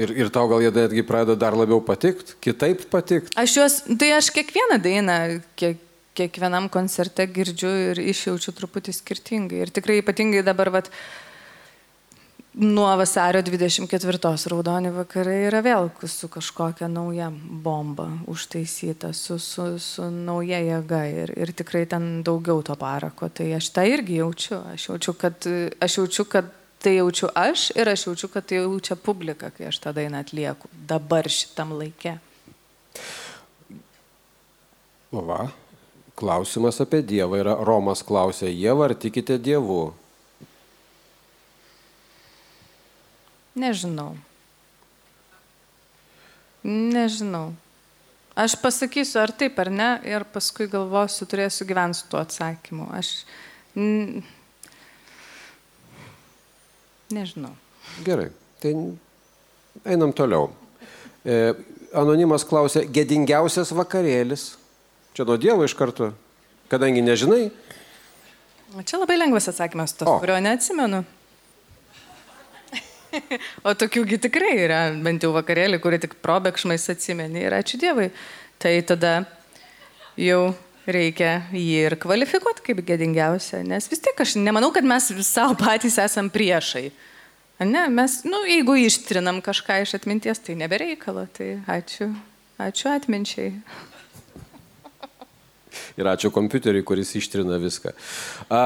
[0.00, 3.34] Ir, ir tau gal jie netgi pradeda dar labiau patikti, kitaip patikti.
[3.36, 5.16] Aš juos, tai aš kiekvieną dainą,
[5.60, 5.82] kiek,
[6.18, 9.62] kiekvienam koncerte girdžiu ir išjaučiu truputį skirtingai.
[9.64, 10.90] Ir tikrai ypatingai dabar, vat,
[12.52, 20.10] nuo vasario 24 raudoni vakarai yra vėl su kažkokia nauja bomba užtaisyta, su, su, su
[20.10, 23.28] nauja jėga ir, ir tikrai ten daugiau to parako.
[23.28, 24.60] Tai aš tą irgi jaučiu.
[24.74, 25.48] Aš jaučiu, kad,
[25.80, 26.52] aš jaučiu, kad
[26.82, 30.68] tai jaučiu aš ir aš jaučiu, kad tai jaučia publika, kai aš tą dainą atlieku
[30.88, 32.18] dabar šitam laikė.
[35.12, 35.44] O va,
[36.22, 39.88] klausimas apie Dievą yra Romas klausė, Jėva, ar tikite Dievu?
[43.58, 44.14] Nežinau.
[46.62, 47.50] Nežinau.
[48.38, 52.86] Aš pasakysiu, ar taip, ar ne, ir paskui galvosiu, turėsiu gyventi su tuo atsakymu.
[52.96, 53.10] Aš
[57.12, 57.52] nežinau.
[58.06, 58.30] Gerai,
[58.62, 58.72] tai
[59.84, 60.48] einam toliau.
[61.26, 61.52] E,
[61.92, 64.61] anonimas klausė, gėdingiausias vakarėlis.
[65.12, 66.14] Čia nuo Dievo iš karto,
[66.72, 67.50] kadangi nežinai.
[68.80, 70.16] Čia labai lengvas atsakymas, to, O.
[70.22, 71.02] kurio neatsimenu.
[73.68, 78.08] o tokiųgi tikrai yra, bent jau vakarėlį, kurį tik probėgšmais atsimeni ir ačiū Dievui.
[78.62, 79.12] Tai tada
[80.16, 80.54] jau
[80.88, 86.00] reikia jį ir kvalifikuoti kaip gėdingiausią, nes vis tiek aš nemanau, kad mes savo patys
[86.00, 86.88] esam priešai.
[87.62, 92.08] Ne, mes, nu, jeigu ištrinam kažką iš atminties, tai nebereikalo, tai ačiū,
[92.58, 93.52] ačiū atminčiai.
[96.00, 97.92] Ir ačiū kompiuteriui, kuris ištrina viską.
[98.48, 98.62] A,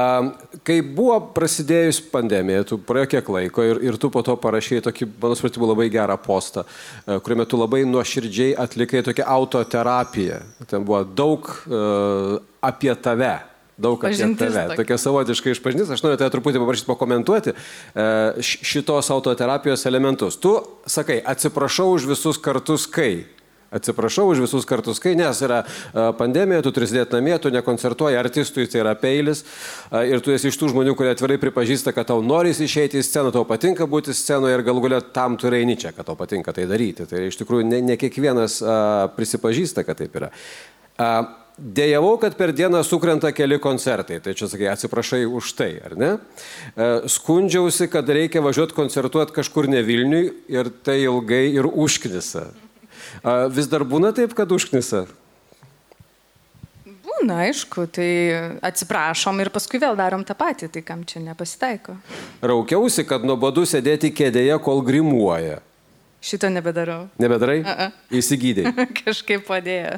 [0.67, 5.09] kai buvo prasidėjus pandemija, tu praėjo kiek laiko ir, ir tu po to parašėjai tokį,
[5.21, 6.65] mano supratimu, labai gerą postą,
[7.05, 10.41] e, kuriame tu labai nuoširdžiai atlikai tokią autoterapiją.
[10.67, 13.37] Ten buvo daug uh, apie tave.
[13.77, 14.63] Daug apie Pažintis tave.
[14.71, 14.77] tokia.
[14.81, 15.91] Tokia savotiška išpažintis.
[15.93, 18.05] Aš noriu tave truputį paprašyti pakomentuoti e,
[18.41, 20.39] šitos autoterapijos elementus.
[20.41, 20.53] Tu
[20.89, 23.27] sakai, atsiprašau už visus kartus, kai.
[23.67, 28.15] Atsiprašau už visus kartus, kai, nes yra e, pandemija, tu turi sėdėti namie, tu nekoncertuoji,
[28.15, 32.07] artistui tai yra peilis e, ir tu esi iš tų žmonių, kurie atvirai pripažįsta, kad
[32.07, 35.75] tau norisi išeiti į sceną, tau patinka būti scenoje ir galų galia tam tu eini
[35.79, 37.09] čia, kad tau patinka tai daryti.
[37.09, 38.77] Tai iš tikrųjų ne, ne kiekvienas a,
[39.17, 40.31] prisipažįsta, kad taip yra.
[40.95, 41.11] A,
[41.57, 46.09] Dėjavau, kad per dieną sukrenta keli koncertai, tai čia sakai, atsiprašai už tai, ar ne?
[46.77, 52.45] E, Skundžiausi, kad reikia važiuoti koncertuoti kažkur ne Vilniui ir tai ilgai ir užknisa.
[53.53, 55.05] Vis dar būna taip, kad užknisa?
[57.07, 58.09] Būna, aišku, tai
[58.65, 61.97] atsiprašom ir paskui vėl darom tą patį, tai kam čia nepasitaiko.
[62.45, 65.61] Raukiausi, kad nuobodu sėdėti kėdėje, kol grimuoja.
[66.21, 67.07] Šito nebedarau.
[67.21, 67.61] Nebedarai?
[67.63, 68.13] A, a.
[68.13, 68.69] Įsigydai.
[69.01, 69.97] Kažkaip padėjo.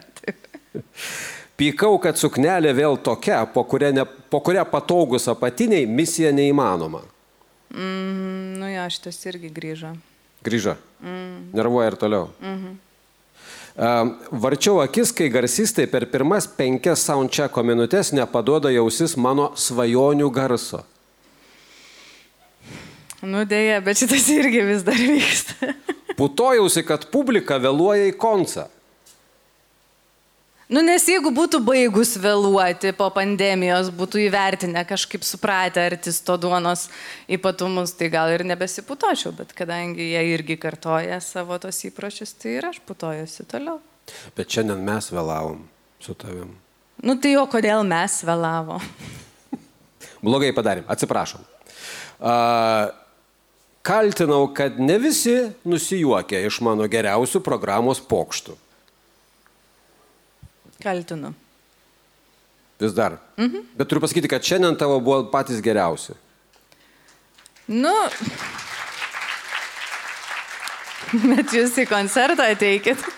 [1.60, 7.02] Pykau, kad suknelė vėl tokia, po kurią, ne, po kurią patogus apatiniai misija neįmanoma.
[7.74, 9.92] Mm, nu jo, šitas irgi grįžo.
[10.46, 10.78] Grįžo.
[11.04, 11.50] Mm.
[11.58, 12.30] Nervuoja ir toliau.
[12.40, 12.70] Mhm.
[12.70, 12.78] Um,
[13.80, 20.82] Varčiau akis, kai garsistai per pirmas penkias soundchecko minutės nepaduoda jausis mano svajonių garso.
[23.24, 25.72] Nu dėja, bet šitas irgi vis dar vyksta.
[26.20, 28.68] Putojausi, kad publika vėluoja į koncą.
[30.70, 36.84] Nu nes jeigu būtų baigus vėluoti po pandemijos, būtų įvertinę kažkaip supratę artisto duonos
[37.26, 42.70] ypatumus, tai gal ir nebesiputočiau, bet kadangi jie irgi kartoja savo tos įpročius, tai ir
[42.70, 43.80] aš putojuosi toliau.
[44.38, 45.66] Bet šiandien mes vėlavom
[46.06, 46.54] su tavim.
[47.02, 48.78] Nu tai o kodėl mes vėlavo?
[50.30, 51.50] Blogai padarėm, atsiprašom.
[52.22, 52.38] A,
[53.82, 58.69] kaltinau, kad ne visi nusijuokia iš mano geriausių programos pokštų.
[60.84, 61.34] Kaltinu.
[62.80, 63.18] Vis dar.
[63.38, 63.66] Mhm.
[63.76, 66.16] Bet turiu pasakyti, kad šiandien tavo buvo patys geriausi.
[67.68, 67.96] Nu.
[71.12, 73.04] Bet jūs į koncertą ateikit.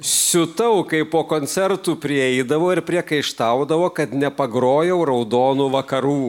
[0.00, 6.28] Siutau, kai po koncertų prieidavo ir priekaištaudavo, kad nepagrojau raudonų vakarų.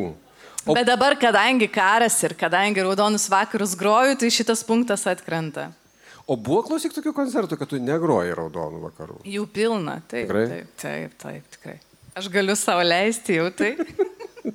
[0.65, 0.75] O...
[0.75, 5.71] Bet dabar, kadangi karas ir kadangi raudonus vakarus groju, tai šitas punktas atkrenta.
[6.31, 9.17] O buvo klausyk tokių koncertų, kad tu negroji raudonų vakarų.
[9.27, 10.29] Jų pilna, taip.
[10.29, 10.43] Tikrai?
[10.47, 11.73] Taip, taip, taip, tikrai.
[12.15, 13.73] Aš galiu savo leisti jau tai.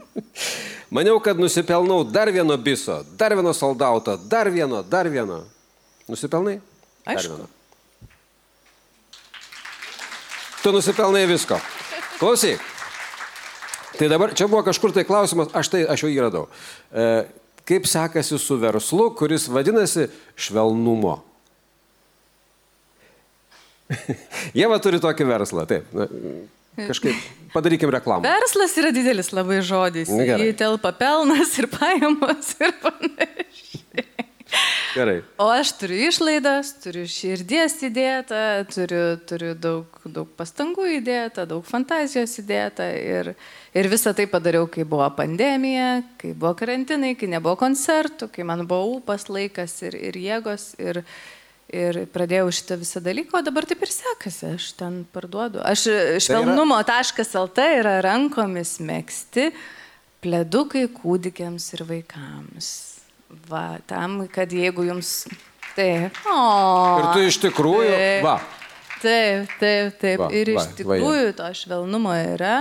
[0.96, 5.42] Maniau, kad nusipelnau dar vieno biso, dar vieno soldauto, dar vieno, dar vieno.
[6.08, 6.56] Nusipelnai?
[7.04, 7.36] Dar Aišku.
[7.36, 7.50] vieno.
[10.62, 11.60] Tu nusipelnai visko.
[12.16, 12.62] Klausyk.
[14.00, 16.46] Tai dabar čia buvo kažkur tai klausimas, aš tai, aš jau jį radau.
[16.88, 17.26] E,
[17.68, 20.08] kaip sekasi su verslu, kuris vadinasi
[20.40, 21.25] švelnumo?
[24.60, 25.90] Jėva turi tokį verslą, taip.
[25.94, 26.08] Na,
[26.76, 27.16] kažkaip
[27.54, 28.26] padarykim reklamą.
[28.26, 30.10] Verslas yra didelis labai žodis.
[30.10, 30.50] Gerai.
[30.52, 34.06] Įtelpa pelnas ir pajamos ir panašiai.
[34.96, 35.16] Gerai.
[35.42, 38.40] O aš turiu išlaidas, turiu širdies įdėtą,
[38.72, 42.86] turiu, turiu daug, daug pastangų įdėtą, daug fantazijos įdėtą.
[42.96, 43.32] Ir,
[43.76, 48.64] ir visą tai padariau, kai buvo pandemija, kai buvo karantinai, kai nebuvo koncertų, kai man
[48.70, 50.70] buvo ūpas laikas ir, ir jėgos.
[50.80, 51.02] Ir,
[51.74, 55.58] Ir pradėjau šitą visą dalyką, o dabar taip ir sekasi, aš ten parduodu.
[55.66, 55.88] Aš
[56.22, 59.48] švelnumo.lt yra rankomis mėgsti
[60.22, 62.68] pledukai kūdikiams ir vaikams.
[63.50, 65.26] Va, tam, kad jeigu jums...
[65.76, 66.16] Taip.
[66.30, 66.36] O,
[67.02, 68.22] Ir tu iš tikrųjų, taip.
[68.24, 68.36] va.
[69.02, 70.20] Taip, taip, taip.
[70.22, 72.54] Va, ir iš va, va, tikrųjų to švelnumo yra.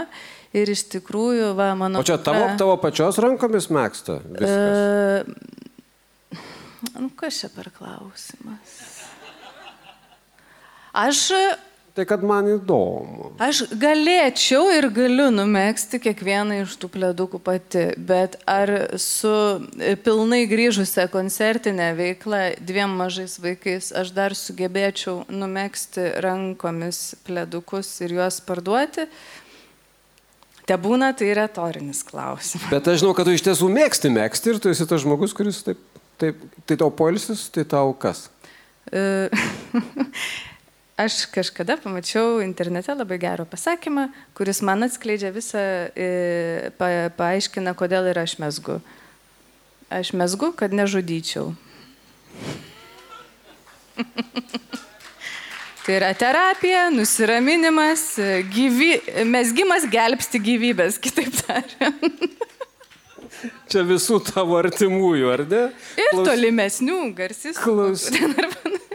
[0.56, 2.02] Ir iš tikrųjų, va, mano...
[2.02, 4.18] O čia tavo, tavo pačios rankomis mėgsta?
[4.24, 5.30] Viskas.
[6.36, 6.40] E,
[6.98, 8.76] nu, kas čia per klausimas?
[10.96, 11.28] Aš,
[11.96, 13.30] Tai kad man įdomu.
[13.40, 19.32] aš galėčiau ir galiu numėgsti kiekvieną iš tų pledukų pati, bet ar su
[19.80, 28.18] e, pilnai grįžusią koncertinę veiklą dviem mažais vaikais aš dar sugebėčiau numėgsti rankomis pledukus ir
[28.18, 29.08] juos parduoti?
[30.68, 32.68] Te būna, tai retorinis klausimas.
[32.74, 35.62] Bet aš žinau, kad tu iš tiesų mėgsti mėgsti ir tu esi tas žmogus, kuris
[35.64, 35.80] taip,
[36.20, 38.28] taip tai tau polisis, tai tau kas?
[40.96, 45.60] Aš kažkada pamačiau internete labai gerą pasakymą, kuris man atskleidžia visą,
[45.92, 48.78] e, pa, paaiškina, kodėl ir aš mesgu.
[49.92, 51.52] Aš mesgu, kad nežudyčiau.
[55.84, 58.08] tai yra terapija, nusiraminimas,
[58.56, 58.96] gyvy...
[59.28, 62.24] mesgimas gelbsti gyvybės, kitaip tariant.
[63.70, 65.64] Čia visų tavo artimųjų, ar ne?
[66.00, 67.60] Ir tolimesnių garsys.
[67.60, 68.08] Klaus.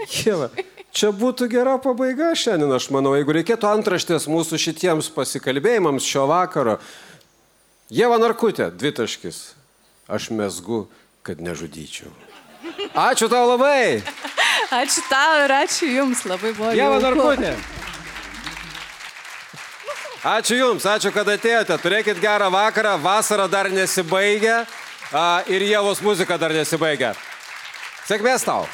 [0.09, 0.49] Kieva.
[0.91, 6.81] Čia būtų gera pabaiga šiandien, aš manau, jeigu reikėtų antraštės mūsų šitiems pasikalbėjimams šio vakaro.
[7.95, 9.39] Jėva Narkutė, dvitaškis.
[10.11, 10.89] Aš mesgu,
[11.23, 12.11] kad nežudyčiau.
[12.99, 14.03] Ačiū tau labai.
[14.75, 16.75] Ačiū tau ir ačiū Jums, labai buvo.
[16.75, 16.99] Jauku.
[17.07, 17.55] Narkutė.
[20.27, 21.79] Ačiū Jums, ačiū, kad atėjote.
[21.81, 24.65] Turėkit gerą vakarą, vasara dar nesibaigia
[25.15, 27.15] a, ir Jėvos muzika dar nesibaigia.
[28.11, 28.67] Sėkmės tau.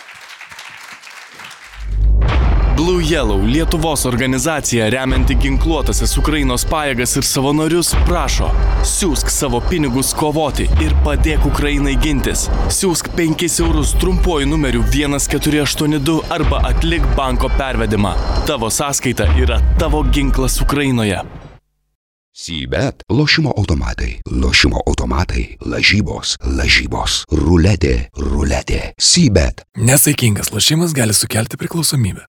[2.86, 8.46] Blue Yellow Lietuvos organizacija remianti ginkluotasias Ukrainos pajėgas ir savanorius prašo,
[8.86, 12.44] siūsk savo pinigus kovoti ir padėk Ukrainai gintis.
[12.76, 18.14] Siūsk 5 eurus trumpuoju numeriu 1482 arba atlik banko pervedimą.
[18.46, 21.24] Tavo sąskaita yra tavo ginklas Ukrainoje.
[22.38, 29.66] Sybet lošimo automatai, lošimo automatai, lažybos, lažybos, ruletė, ruletė, Sybet.
[29.74, 32.28] Nesaikingas lošimas gali sukelti priklausomybę.